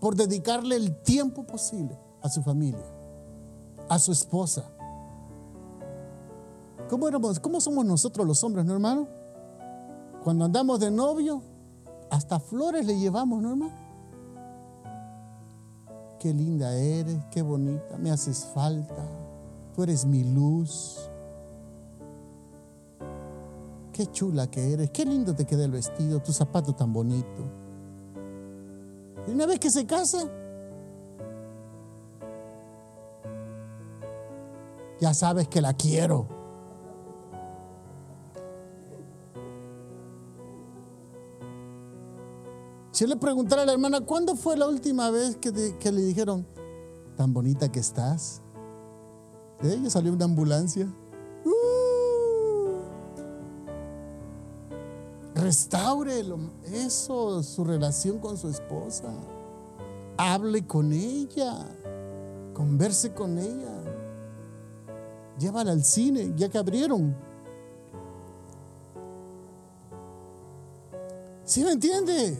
por 0.00 0.16
dedicarle 0.16 0.76
el 0.76 1.02
tiempo 1.02 1.46
posible 1.46 1.98
a 2.22 2.28
su 2.28 2.42
familia 2.42 2.94
a 3.88 3.98
su 3.98 4.12
esposa. 4.12 4.64
¿Cómo, 6.88 7.08
¿Cómo 7.40 7.60
somos 7.60 7.84
nosotros 7.84 8.26
los 8.26 8.42
hombres, 8.44 8.64
no 8.64 8.74
hermano? 8.74 9.08
Cuando 10.22 10.44
andamos 10.44 10.80
de 10.80 10.90
novio, 10.90 11.42
hasta 12.10 12.40
flores 12.40 12.86
le 12.86 12.98
llevamos, 12.98 13.42
¿no 13.42 13.50
hermano? 13.50 13.83
Qué 16.24 16.32
linda 16.32 16.74
eres, 16.74 17.18
qué 17.30 17.42
bonita, 17.42 17.98
me 17.98 18.10
haces 18.10 18.46
falta, 18.54 19.06
tú 19.74 19.82
eres 19.82 20.06
mi 20.06 20.24
luz. 20.24 21.10
Qué 23.92 24.06
chula 24.06 24.50
que 24.50 24.72
eres, 24.72 24.88
qué 24.88 25.04
lindo 25.04 25.34
te 25.34 25.44
queda 25.44 25.66
el 25.66 25.70
vestido, 25.70 26.22
tu 26.22 26.32
zapato 26.32 26.74
tan 26.74 26.94
bonito. 26.94 27.42
Y 29.28 29.32
una 29.32 29.44
vez 29.44 29.58
que 29.58 29.70
se 29.70 29.84
casa, 29.84 30.26
ya 34.98 35.12
sabes 35.12 35.46
que 35.48 35.60
la 35.60 35.74
quiero. 35.74 36.26
Si 42.94 43.04
le 43.08 43.16
preguntara 43.16 43.62
a 43.62 43.66
la 43.66 43.72
hermana, 43.72 44.02
¿cuándo 44.02 44.36
fue 44.36 44.56
la 44.56 44.68
última 44.68 45.10
vez 45.10 45.36
que, 45.36 45.50
le 45.50 46.00
dijeron, 46.00 46.46
tan 47.16 47.32
bonita 47.32 47.72
que 47.72 47.80
estás? 47.80 48.40
De 49.60 49.74
ella 49.74 49.90
salió 49.90 50.12
una 50.12 50.26
ambulancia. 50.26 50.86
Uh. 51.44 52.78
restaure 55.34 56.22
eso, 56.72 57.42
su 57.42 57.64
relación 57.64 58.20
con 58.20 58.38
su 58.38 58.48
esposa. 58.48 59.12
Hable 60.16 60.64
con 60.64 60.92
ella. 60.92 61.66
Converse 62.52 63.12
con 63.12 63.38
ella. 63.38 63.74
Llévala 65.40 65.72
al 65.72 65.82
cine, 65.82 66.32
ya 66.36 66.48
que 66.48 66.58
abrieron. 66.58 67.16
¿Sí 71.44 71.64
me 71.64 71.72
entiende? 71.72 72.38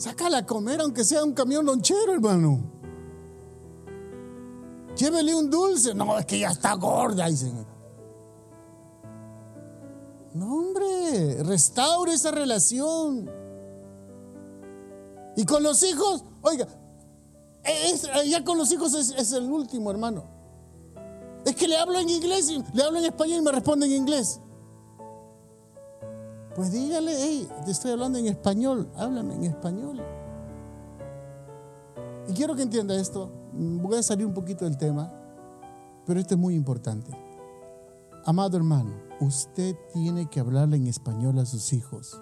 Sácala 0.00 0.38
a 0.38 0.46
comer 0.46 0.80
aunque 0.80 1.04
sea 1.04 1.22
un 1.22 1.34
camión 1.34 1.66
lonchero, 1.66 2.14
hermano. 2.14 2.58
Llévele 4.96 5.34
un 5.34 5.50
dulce. 5.50 5.92
No, 5.92 6.18
es 6.18 6.24
que 6.24 6.38
ya 6.38 6.48
está 6.48 6.72
gorda, 6.72 7.26
dicen. 7.26 7.66
No, 10.32 10.54
hombre, 10.54 11.42
restaure 11.42 12.14
esa 12.14 12.30
relación. 12.30 13.30
Y 15.36 15.44
con 15.44 15.62
los 15.62 15.82
hijos, 15.82 16.24
oiga, 16.40 16.66
ya 18.24 18.42
con 18.42 18.56
los 18.56 18.72
hijos 18.72 18.94
es 18.94 19.32
el 19.32 19.50
último, 19.50 19.90
hermano. 19.90 20.24
Es 21.44 21.54
que 21.54 21.68
le 21.68 21.76
hablo 21.76 21.98
en 21.98 22.08
inglés 22.08 22.48
y 22.48 22.64
le 22.72 22.82
hablo 22.82 23.00
en 23.00 23.04
español 23.04 23.40
y 23.40 23.42
me 23.42 23.52
responde 23.52 23.84
en 23.84 23.92
inglés. 23.92 24.40
Pues 26.54 26.72
dígale, 26.72 27.12
hey, 27.16 27.48
te 27.64 27.70
estoy 27.70 27.92
hablando 27.92 28.18
en 28.18 28.26
español, 28.26 28.90
háblame 28.96 29.34
en 29.34 29.44
español. 29.44 30.00
Y 32.28 32.32
quiero 32.32 32.54
que 32.54 32.62
entienda 32.62 32.94
esto, 32.94 33.30
voy 33.52 33.96
a 33.96 34.02
salir 34.02 34.26
un 34.26 34.34
poquito 34.34 34.64
del 34.64 34.76
tema, 34.76 35.12
pero 36.06 36.20
esto 36.20 36.34
es 36.34 36.40
muy 36.40 36.54
importante. 36.54 37.12
Amado 38.24 38.56
hermano, 38.56 38.92
usted 39.20 39.76
tiene 39.92 40.28
que 40.28 40.40
hablarle 40.40 40.76
en 40.76 40.86
español 40.86 41.38
a 41.38 41.46
sus 41.46 41.72
hijos 41.72 42.20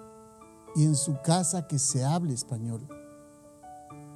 y 0.75 0.85
en 0.85 0.95
su 0.95 1.17
casa 1.23 1.67
que 1.67 1.79
se 1.79 2.05
hable 2.05 2.33
español. 2.33 2.87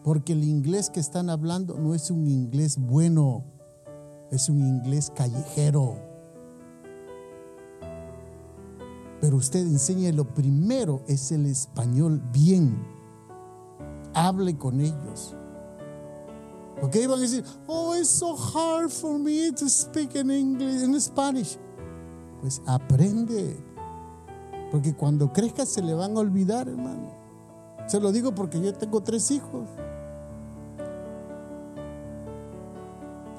Porque 0.04 0.34
el 0.34 0.44
inglés 0.44 0.90
que 0.90 1.00
están 1.00 1.30
hablando 1.30 1.76
no 1.76 1.94
es 1.96 2.12
un 2.12 2.28
inglés 2.28 2.78
bueno 2.78 3.46
es 4.34 4.50
un 4.50 4.60
inglés 4.62 5.12
callejero. 5.16 6.13
Pero 9.24 9.38
usted 9.38 9.62
enseñe 9.62 10.12
lo 10.12 10.26
primero 10.26 11.02
es 11.08 11.32
el 11.32 11.46
español 11.46 12.22
bien. 12.34 12.86
Hable 14.14 14.58
con 14.58 14.82
ellos. 14.82 15.34
Porque 16.82 17.08
van 17.08 17.20
a 17.20 17.22
decir, 17.22 17.46
oh, 17.66 17.96
it's 17.96 18.10
so 18.10 18.36
hard 18.36 18.90
for 18.90 19.18
me 19.18 19.50
to 19.54 19.70
speak 19.70 20.14
in 20.16 20.30
English, 20.30 20.84
in 20.84 21.00
Spanish. 21.00 21.58
Pues 22.42 22.62
aprende. 22.66 23.56
Porque 24.70 24.94
cuando 24.94 25.32
crezca 25.32 25.66
se 25.66 25.82
le 25.82 25.94
van 25.94 26.18
a 26.18 26.20
olvidar, 26.20 26.68
hermano. 26.68 27.14
Se 27.88 28.02
lo 28.02 28.12
digo 28.12 28.36
porque 28.36 28.60
yo 28.60 28.74
tengo 28.74 29.04
tres 29.04 29.32
hijos. 29.32 29.70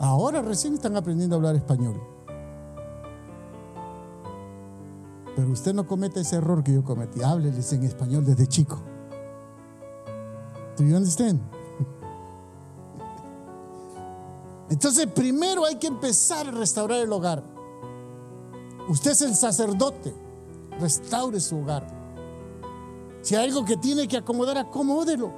Ahora 0.01 0.41
recién 0.41 0.73
están 0.73 0.97
aprendiendo 0.97 1.37
a 1.37 1.41
hablar 1.41 1.57
español. 1.57 2.14
Pero 5.37 5.51
usted 5.51 5.75
no 5.75 5.87
comete 5.87 6.21
ese 6.21 6.37
error 6.37 6.63
que 6.63 6.73
yo 6.73 6.85
cometí. 6.85 7.23
Hábleles 7.23 7.73
en 7.73 7.85
español 7.85 8.25
desde 8.25 8.47
chico. 8.47 8.79
¿Do 10.77 10.85
you 10.85 10.97
understand? 10.97 11.41
Entonces, 14.71 15.07
primero 15.09 15.65
hay 15.65 15.77
que 15.77 15.87
empezar 15.87 16.49
a 16.49 16.53
restaurar 16.53 17.01
el 17.01 17.13
hogar. 17.13 17.43
Usted 18.89 19.13
es 19.13 19.23
el 19.23 19.35
sacerdote. 19.35 20.15
Restaure 20.81 21.41
su 21.41 21.59
hogar. 21.59 21.87
Si 23.23 23.35
hay 23.35 23.49
algo 23.49 23.65
que 23.65 23.77
tiene 23.77 24.07
que 24.07 24.17
acomodar, 24.17 24.59
acomódelo. 24.59 25.33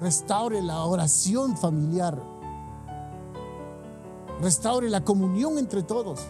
Restaure 0.00 0.62
la 0.62 0.84
oración 0.84 1.56
familiar 1.56 2.20
restaure 4.40 4.88
la 4.88 5.04
comunión 5.04 5.58
entre 5.58 5.82
todos. 5.82 6.20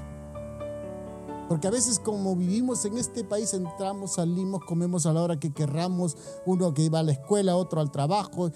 Porque 1.51 1.67
a 1.67 1.73
veces 1.73 1.99
como 1.99 2.37
vivimos 2.37 2.85
en 2.85 2.97
este 2.97 3.25
país, 3.25 3.53
entramos, 3.55 4.13
salimos, 4.13 4.65
comemos 4.65 5.05
a 5.05 5.13
la 5.13 5.21
hora 5.21 5.41
que 5.41 5.53
querramos, 5.53 6.17
uno 6.47 6.73
que 6.73 6.89
va 6.89 7.01
a 7.01 7.03
la 7.03 7.11
escuela, 7.11 7.57
otro 7.57 7.81
al 7.81 7.91
trabajo. 7.91 8.53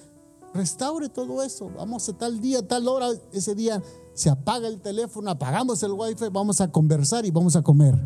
Restaure 0.52 1.08
todo 1.08 1.42
eso. 1.42 1.72
Vamos 1.76 2.08
a 2.08 2.12
tal 2.12 2.40
día, 2.40 2.64
tal 2.64 2.86
hora, 2.86 3.08
ese 3.32 3.56
día 3.56 3.82
se 4.12 4.30
apaga 4.30 4.68
el 4.68 4.80
teléfono, 4.80 5.28
apagamos 5.28 5.82
el 5.82 5.90
wifi, 5.90 6.28
vamos 6.30 6.60
a 6.60 6.70
conversar 6.70 7.26
y 7.26 7.32
vamos 7.32 7.56
a 7.56 7.62
comer. 7.62 8.00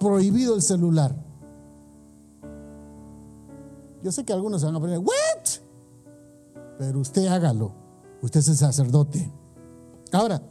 Prohibido 0.00 0.56
el 0.56 0.62
celular. 0.62 1.14
Yo 4.02 4.10
sé 4.10 4.24
que 4.24 4.32
algunos 4.32 4.60
se 4.60 4.66
van 4.66 4.74
a 4.74 4.80
poner, 4.80 4.98
¿what? 4.98 5.60
Pero 6.80 6.98
usted 6.98 7.28
hágalo. 7.28 7.72
Usted 8.22 8.40
es 8.40 8.48
el 8.48 8.56
sacerdote. 8.56 9.32
Ahora, 10.10 10.42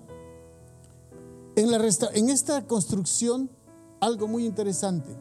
en, 1.56 2.30
esta 2.30 2.68
construcción, 2.68 3.50
algo 4.00 4.28
muy 4.28 4.46
interesante. 4.46 5.16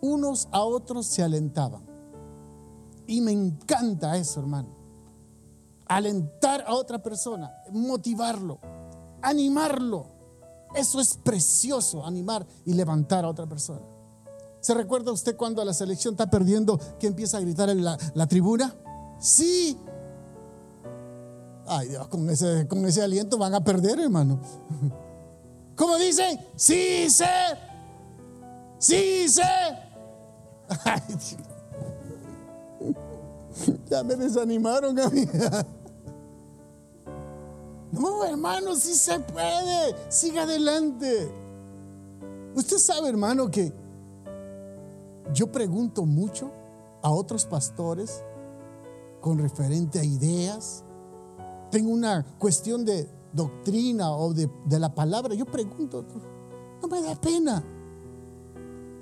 Unos 0.00 0.48
a 0.52 0.62
otros 0.62 1.06
se 1.06 1.22
alentaban. 1.22 1.86
Y 3.06 3.20
me 3.20 3.32
encanta 3.32 4.16
eso, 4.16 4.40
hermano. 4.40 4.68
Alentar 5.86 6.64
a 6.66 6.74
otra 6.74 7.02
persona, 7.02 7.50
motivarlo, 7.72 8.58
animarlo. 9.22 10.06
Eso 10.74 11.00
es 11.00 11.16
precioso, 11.16 12.04
animar 12.04 12.46
y 12.66 12.74
levantar 12.74 13.24
a 13.24 13.30
otra 13.30 13.46
persona. 13.46 13.80
¿Se 14.60 14.74
recuerda 14.74 15.12
usted 15.12 15.36
cuando 15.36 15.64
la 15.64 15.72
selección 15.72 16.14
está 16.14 16.28
perdiendo 16.28 16.78
que 16.98 17.06
empieza 17.06 17.38
a 17.38 17.40
gritar 17.40 17.70
en 17.70 17.84
la, 17.84 18.26
tribuna? 18.28 18.74
Sí, 19.18 19.78
Ay 21.70 21.88
Dios, 21.88 22.08
con 22.08 22.30
ese 22.86 23.02
aliento 23.02 23.36
van 23.38 23.54
a 23.54 23.62
perder, 23.62 24.00
hermano. 24.00 24.40
¿Cómo 25.78 25.96
dice? 25.96 26.38
Sí 26.56 27.08
sé. 27.08 27.24
Sí 28.78 29.28
sé. 29.28 29.42
Ay, 30.84 31.00
ya 33.88 34.02
me 34.02 34.16
desanimaron 34.16 34.98
a. 34.98 35.10
No, 37.92 38.24
hermano, 38.24 38.74
sí 38.74 38.94
se 38.94 39.20
puede. 39.20 39.94
Siga 40.10 40.42
adelante. 40.42 41.32
Usted 42.54 42.78
sabe, 42.78 43.08
hermano, 43.08 43.48
que 43.48 43.72
yo 45.32 45.50
pregunto 45.50 46.04
mucho 46.04 46.50
a 47.02 47.10
otros 47.10 47.46
pastores 47.46 48.24
con 49.20 49.38
referente 49.38 50.00
a 50.00 50.04
ideas. 50.04 50.84
Tengo 51.70 51.90
una 51.90 52.26
cuestión 52.38 52.84
de 52.84 53.08
doctrina 53.32 54.10
o 54.12 54.32
de, 54.32 54.48
la 54.78 54.94
palabra. 54.94 55.34
Yo 55.34 55.46
pregunto, 55.46 56.04
no 56.80 56.88
me 56.88 57.00
da 57.02 57.14
pena. 57.14 57.64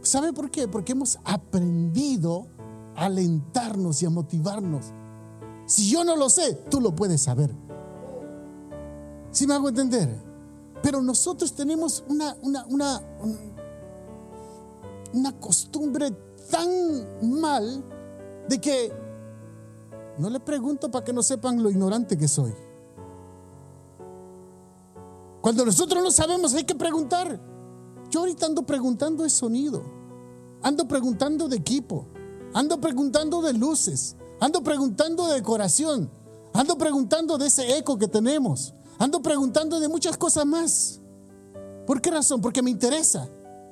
¿Sabe 0.02 0.32
por 0.32 0.50
qué? 0.50 0.68
Porque 0.68 0.92
hemos 0.92 1.18
aprendido 1.24 2.46
a 2.94 3.06
alentarnos 3.06 4.02
y 4.02 4.06
a 4.06 4.10
motivarnos. 4.10 4.86
Si 5.66 5.90
yo 5.90 6.04
no 6.04 6.16
lo 6.16 6.30
sé, 6.30 6.54
tú 6.70 6.80
lo 6.80 6.94
puedes 6.94 7.22
saber. 7.22 7.54
¿Sí 9.30 9.46
me 9.46 9.54
hago 9.54 9.68
entender? 9.68 10.08
Pero 10.82 11.02
nosotros 11.02 11.52
tenemos 11.52 12.04
una, 12.08 12.36
una, 12.42 12.64
una, 12.66 13.02
una 15.12 15.40
costumbre 15.40 16.10
tan 16.50 17.40
mal 17.40 17.84
de 18.48 18.60
que 18.60 18.92
no 20.18 20.30
le 20.30 20.40
pregunto 20.40 20.90
para 20.90 21.04
que 21.04 21.12
no 21.12 21.22
sepan 21.22 21.62
lo 21.62 21.70
ignorante 21.70 22.16
que 22.16 22.28
soy. 22.28 22.54
Cuando 25.46 25.64
nosotros 25.64 26.02
no 26.02 26.10
sabemos 26.10 26.54
hay 26.54 26.64
que 26.64 26.74
preguntar. 26.74 27.40
Yo 28.10 28.18
ahorita 28.18 28.46
ando 28.46 28.66
preguntando 28.66 29.22
de 29.22 29.30
sonido, 29.30 29.80
ando 30.60 30.88
preguntando 30.88 31.46
de 31.46 31.56
equipo, 31.56 32.08
ando 32.52 32.80
preguntando 32.80 33.40
de 33.40 33.52
luces, 33.52 34.16
ando 34.40 34.64
preguntando 34.64 35.28
de 35.28 35.34
decoración, 35.34 36.10
ando 36.52 36.76
preguntando 36.76 37.38
de 37.38 37.46
ese 37.46 37.78
eco 37.78 37.96
que 37.96 38.08
tenemos, 38.08 38.74
ando 38.98 39.22
preguntando 39.22 39.78
de 39.78 39.86
muchas 39.86 40.16
cosas 40.16 40.44
más. 40.46 41.00
¿Por 41.86 42.00
qué 42.00 42.10
razón? 42.10 42.40
Porque 42.40 42.60
me 42.60 42.70
interesa. 42.70 43.28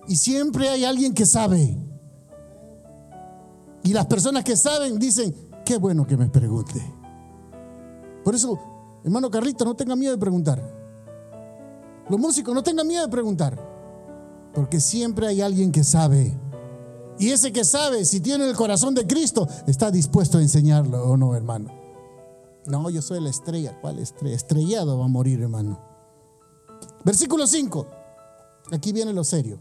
Y 0.06 0.14
siempre 0.14 0.68
hay 0.68 0.84
alguien 0.84 1.12
que 1.12 1.26
sabe. 1.26 1.76
Y 3.82 3.92
las 3.92 4.06
personas 4.06 4.44
que 4.44 4.56
saben 4.56 5.00
dicen, 5.00 5.34
qué 5.66 5.76
bueno 5.78 6.06
que 6.06 6.16
me 6.16 6.28
pregunte. 6.28 6.80
Por 8.22 8.36
eso, 8.36 8.60
hermano 9.02 9.28
Carlito, 9.28 9.64
no 9.64 9.74
tenga 9.74 9.96
miedo 9.96 10.12
de 10.12 10.18
preguntar. 10.18 10.83
Los 12.08 12.20
músicos, 12.20 12.54
no 12.54 12.62
tengan 12.62 12.86
miedo 12.86 13.02
de 13.02 13.10
preguntar. 13.10 13.58
Porque 14.52 14.80
siempre 14.80 15.26
hay 15.26 15.40
alguien 15.40 15.72
que 15.72 15.84
sabe. 15.84 16.38
Y 17.18 17.30
ese 17.30 17.52
que 17.52 17.64
sabe, 17.64 18.04
si 18.04 18.20
tiene 18.20 18.48
el 18.48 18.56
corazón 18.56 18.94
de 18.94 19.06
Cristo, 19.06 19.48
está 19.66 19.90
dispuesto 19.90 20.38
a 20.38 20.42
enseñarlo 20.42 21.02
o 21.04 21.16
no, 21.16 21.34
hermano. 21.34 21.70
No, 22.66 22.88
yo 22.90 23.02
soy 23.02 23.20
la 23.20 23.30
estrella. 23.30 23.78
¿Cuál 23.80 23.98
estrella? 23.98 24.34
Estrellado 24.34 24.98
va 24.98 25.04
a 25.04 25.08
morir, 25.08 25.40
hermano. 25.42 25.78
Versículo 27.04 27.46
5. 27.46 27.86
Aquí 28.72 28.92
viene 28.92 29.12
lo 29.12 29.24
serio. 29.24 29.58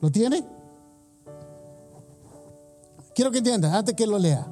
¿Lo 0.00 0.10
tiene? 0.10 0.44
Quiero 3.14 3.30
que 3.30 3.38
entiendas, 3.38 3.72
antes 3.72 3.94
que 3.94 4.06
lo 4.06 4.18
lea. 4.18 4.46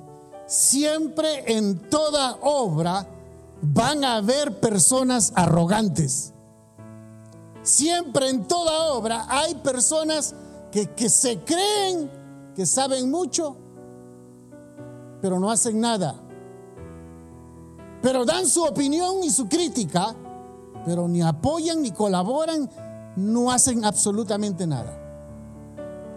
Siempre 0.47 1.57
en 1.57 1.79
toda 1.89 2.37
obra 2.43 3.07
van 3.63 4.05
a 4.05 4.17
haber 4.17 4.61
personas 4.61 5.33
arrogantes. 5.35 6.33
Siempre 7.63 8.31
en 8.31 8.47
toda 8.47 8.93
obra 8.95 9.27
hay 9.29 9.55
personas 9.57 10.35
que, 10.73 10.87
que 10.95 11.09
se 11.09 11.39
creen 11.41 12.11
que 12.55 12.65
saben 12.67 13.11
mucho, 13.11 13.57
pero 15.21 15.39
no 15.39 15.51
hacen 15.51 15.81
nada. 15.81 16.15
Pero 18.03 18.25
dan 18.25 18.47
su 18.47 18.65
opinión 18.65 19.23
y 19.23 19.31
su 19.31 19.49
crítica, 19.49 20.15
pero 20.87 21.07
ni 21.07 21.21
apoyan 21.21 21.83
ni 21.83 21.91
colaboran, 21.91 22.71
no 23.17 23.51
hacen 23.51 23.85
absolutamente 23.85 24.67
nada. 24.67 24.97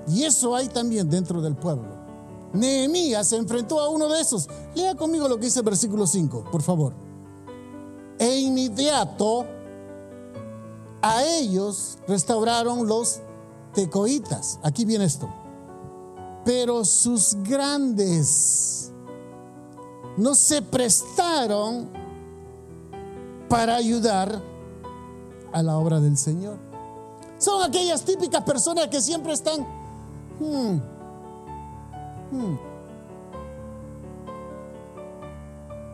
Y 0.07 0.23
eso 0.23 0.55
hay 0.55 0.69
también 0.69 1.09
dentro 1.09 1.41
del 1.41 1.55
pueblo. 1.55 2.03
Nehemías 2.53 3.27
se 3.27 3.37
enfrentó 3.37 3.79
a 3.79 3.89
uno 3.89 4.07
de 4.07 4.21
esos. 4.21 4.47
Lea 4.75 4.95
conmigo 4.95 5.27
lo 5.27 5.37
que 5.37 5.45
dice 5.45 5.59
el 5.59 5.65
versículo 5.65 6.05
5, 6.05 6.45
por 6.51 6.61
favor. 6.61 6.93
E 8.23 8.39
inmediato 8.39 9.45
a 11.01 11.23
ellos 11.23 11.97
restauraron 12.07 12.87
los 12.87 13.19
tecoitas. 13.73 14.61
Aquí 14.63 14.85
viene 14.85 15.03
esto. 15.03 15.27
Pero 16.45 16.85
sus 16.85 17.35
grandes 17.43 18.93
no 20.15 20.35
se 20.35 20.61
prestaron 20.61 21.89
para 23.49 23.75
ayudar 23.75 24.41
a 25.51 25.61
la 25.61 25.77
obra 25.77 25.99
del 25.99 26.17
Señor. 26.17 26.57
Son 27.37 27.61
aquellas 27.61 28.05
típicas 28.05 28.41
personas 28.43 28.87
que 28.87 29.01
siempre 29.01 29.33
están, 29.33 29.67
hmm, 30.39 30.77
Hmm. 32.31 32.57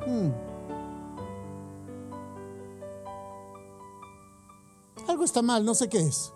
Hmm. 0.05 0.48
Algo 5.09 5.23
está 5.23 5.41
mal, 5.41 5.65
no 5.65 5.73
sé 5.73 5.89
qué 5.89 5.99
es. 6.01 6.31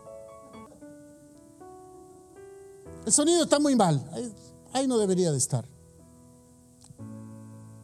El 3.05 3.13
sonido 3.13 3.43
está 3.43 3.59
muy 3.59 3.75
mal. 3.75 4.03
Ahí, 4.73 4.87
no 4.87 4.97
debería 4.97 5.31
de 5.31 5.37
estar. 5.37 5.63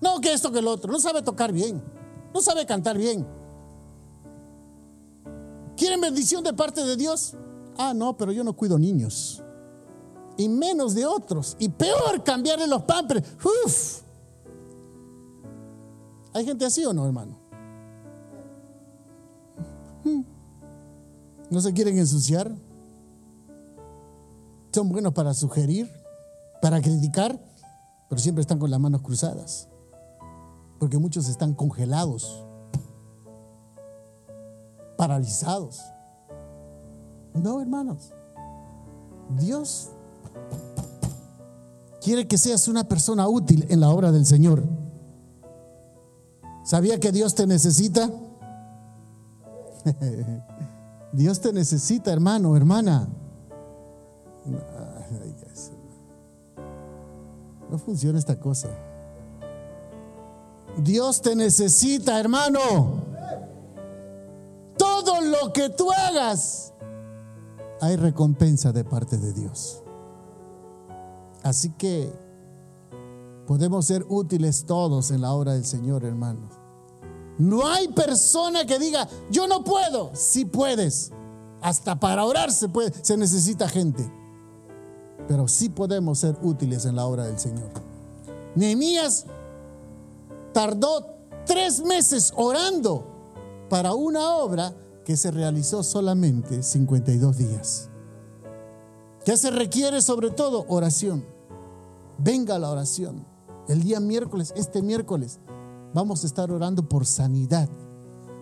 No, 0.02 0.20
que 0.20 0.34
esto, 0.34 0.52
que 0.52 0.58
el 0.58 0.68
otro. 0.68 0.92
No 0.92 1.00
sabe 1.00 1.22
tocar 1.22 1.52
bien. 1.52 1.84
No 2.34 2.42
sabe 2.42 2.66
cantar 2.66 2.98
bien. 2.98 3.28
¿Quieren 5.78 6.02
bendición 6.02 6.44
de 6.44 6.54
parte 6.54 6.84
de 6.84 6.98
Dios? 6.98 7.36
Ah, 7.78 7.94
no, 7.94 8.18
pero 8.18 8.32
yo 8.32 8.44
no 8.44 8.54
cuido 8.54 8.80
niños 8.80 9.44
y 10.38 10.50
menos 10.50 10.96
de 10.96 11.06
otros. 11.06 11.56
Y 11.60 11.70
peor, 11.70 12.24
cambiarle 12.24 12.66
los 12.66 12.82
pampers. 12.82 13.24
Uf. 13.44 14.02
¿Hay 16.34 16.46
gente 16.46 16.66
así 16.66 16.84
o 16.84 16.94
no, 16.94 17.06
hermano? 17.06 17.38
Hmm. 20.04 20.22
¿No 21.50 21.62
se 21.62 21.74
quieren 21.74 21.97
ensuciar? 21.97 22.52
Son 24.72 24.89
buenos 24.89 25.14
para 25.14 25.34
sugerir, 25.34 25.91
para 26.62 26.80
criticar, 26.80 27.39
pero 28.08 28.22
siempre 28.22 28.41
están 28.41 28.60
con 28.60 28.70
las 28.70 28.80
manos 28.80 29.02
cruzadas. 29.02 29.68
Porque 30.80 31.00
muchos 31.00 31.28
están 31.28 31.54
congelados, 31.54 32.45
paralizados. 34.95 35.82
No, 37.34 37.62
hermanos. 37.62 38.14
Dios 39.38 39.89
quiere 42.02 42.28
que 42.28 42.38
seas 42.38 42.68
una 42.68 42.88
persona 42.88 43.28
útil 43.28 43.66
en 43.70 43.80
la 43.80 43.89
obra 43.89 44.12
del 44.12 44.26
Señor. 44.26 44.64
¿Sabía 46.64 47.00
que 47.00 47.12
Dios 47.12 47.34
te 47.34 47.47
necesita? 47.47 48.10
Dios 51.12 51.39
te 51.39 51.51
necesita, 51.51 52.12
hermano, 52.14 52.55
hermana. 52.55 53.07
No 57.70 57.78
funciona 57.78 58.18
esta 58.18 58.39
cosa. 58.39 58.70
Dios 60.78 61.22
te 61.22 61.36
necesita, 61.36 62.20
hermano. 62.20 63.03
Todo 64.78 65.22
lo 65.22 65.51
que 65.53 65.70
tú 65.70 65.91
hagas, 65.91 66.74
hay 67.82 67.95
recompensa 67.95 68.72
de 68.72 68.84
parte 68.84 69.18
de 69.18 69.34
Dios. 69.34 69.84
Así 71.43 71.72
que 71.72 72.12
podemos 73.45 73.86
ser 73.86 74.05
útiles 74.10 74.66
todos 74.66 75.12
en 75.12 75.22
la 75.22 75.34
obra 75.34 75.53
del 75.53 75.66
Señor, 75.66 76.03
hermanos. 76.03 76.59
No 77.40 77.66
hay 77.66 77.88
persona 77.88 78.66
que 78.66 78.78
diga, 78.78 79.08
yo 79.32 79.48
no 79.48 79.64
puedo. 79.64 80.12
Si 80.14 80.46
puedes. 80.46 81.12
Hasta 81.62 82.00
para 82.00 82.26
orar 82.26 82.52
se, 82.52 82.70
puede, 82.70 82.94
se 83.02 83.18
necesita 83.18 83.68
gente. 83.68 84.10
Pero 85.28 85.48
sí 85.48 85.70
podemos 85.70 86.20
ser 86.20 86.38
útiles 86.42 86.86
en 86.86 86.98
la 86.98 87.06
obra 87.06 87.26
del 87.26 87.40
Señor. 87.40 87.70
Nehemías 88.56 89.26
tardó 90.54 91.16
tres 91.46 91.82
meses 91.82 92.34
orando 92.36 93.06
para 93.70 93.94
una 93.94 94.36
obra 94.36 94.74
que 95.06 95.16
se 95.16 95.32
realizó 95.32 95.82
solamente 95.82 96.62
52 96.62 97.38
días. 97.38 97.90
¿Qué 99.24 99.38
se 99.38 99.50
requiere 99.50 100.02
sobre 100.02 100.32
todo? 100.32 100.66
Oración. 100.68 101.26
Venga 102.18 102.60
la 102.60 102.70
oración. 102.70 103.26
El 103.68 103.84
día 103.84 104.00
miércoles, 104.00 104.54
este 104.58 104.82
miércoles, 104.82 105.40
vamos 105.94 106.24
a 106.24 106.28
estar 106.28 106.52
orando 106.52 106.88
por 106.88 107.06
sanidad. 107.06 107.70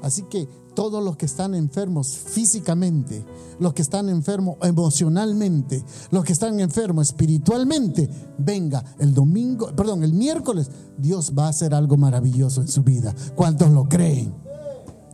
Así 0.01 0.23
que 0.23 0.47
todos 0.75 1.03
los 1.03 1.17
que 1.17 1.25
están 1.25 1.55
enfermos 1.55 2.09
físicamente, 2.09 3.25
los 3.59 3.73
que 3.73 3.81
están 3.81 4.09
enfermos 4.09 4.57
emocionalmente, 4.61 5.83
los 6.11 6.23
que 6.23 6.33
están 6.33 6.59
enfermos 6.59 7.07
espiritualmente, 7.07 8.09
venga 8.37 8.83
el 8.99 9.13
domingo, 9.13 9.75
perdón, 9.75 10.03
el 10.03 10.13
miércoles, 10.13 10.69
Dios 10.97 11.33
va 11.37 11.47
a 11.47 11.49
hacer 11.49 11.73
algo 11.73 11.97
maravilloso 11.97 12.61
en 12.61 12.67
su 12.67 12.83
vida. 12.83 13.15
¿Cuántos 13.35 13.71
lo 13.71 13.89
creen? 13.89 14.35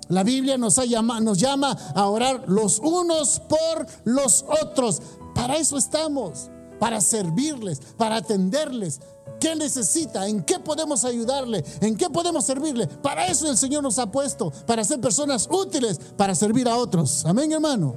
La 0.10 0.24
Biblia 0.24 0.58
nos, 0.58 0.76
llama, 0.88 1.22
nos 1.22 1.38
llama 1.38 1.72
a 1.96 2.08
orar 2.08 2.44
los 2.48 2.80
unos 2.80 3.40
por 3.40 3.88
los 4.04 4.46
otros. 4.62 5.02
Para 5.34 5.56
eso 5.56 5.78
estamos, 5.78 6.52
para 6.80 7.00
servirles, 7.00 7.80
para 7.98 8.18
atenderles, 8.18 9.00
¿Qué 9.40 9.56
necesita? 9.56 10.28
¿En 10.28 10.44
qué 10.44 10.60
podemos 10.60 11.04
ayudarle? 11.04 11.64
¿En 11.82 11.98
qué 11.98 12.10
podemos 12.10 12.46
servirle? 12.46 12.88
Para 12.88 13.28
eso 13.28 13.50
el 13.50 13.58
Señor 13.58 13.84
nos 13.84 14.00
ha 14.00 14.10
puesto, 14.10 14.52
para 14.66 14.84
ser 14.84 15.02
personas 15.02 15.50
útiles, 15.52 16.00
para 16.16 16.34
servir 16.34 16.68
a 16.68 16.78
otros. 16.78 17.26
Amén, 17.26 17.52
hermano. 17.52 17.96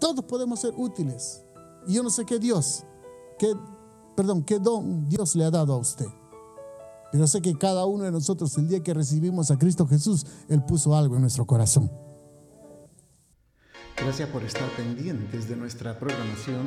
Todos 0.00 0.24
podemos 0.24 0.58
ser 0.58 0.74
útiles. 0.76 1.44
Y 1.86 1.94
yo 1.94 2.02
no 2.02 2.10
sé 2.10 2.24
qué 2.24 2.38
Dios, 2.38 2.84
qué, 3.38 3.54
perdón, 4.16 4.42
qué 4.42 4.58
don 4.58 5.08
Dios 5.08 5.36
le 5.36 5.44
ha 5.44 5.50
dado 5.50 5.74
a 5.74 5.76
usted. 5.76 6.06
Pero 7.12 7.26
sé 7.26 7.42
que 7.42 7.56
cada 7.56 7.84
uno 7.84 8.04
de 8.04 8.10
nosotros, 8.10 8.56
el 8.56 8.68
día 8.68 8.82
que 8.82 8.94
recibimos 8.94 9.50
a 9.50 9.58
Cristo 9.58 9.86
Jesús, 9.86 10.26
Él 10.48 10.64
puso 10.64 10.96
algo 10.96 11.16
en 11.16 11.20
nuestro 11.20 11.46
corazón. 11.46 11.90
Gracias 13.96 14.28
por 14.30 14.42
estar 14.42 14.68
pendientes 14.76 15.48
de 15.48 15.54
nuestra 15.54 15.98
programación 15.98 16.66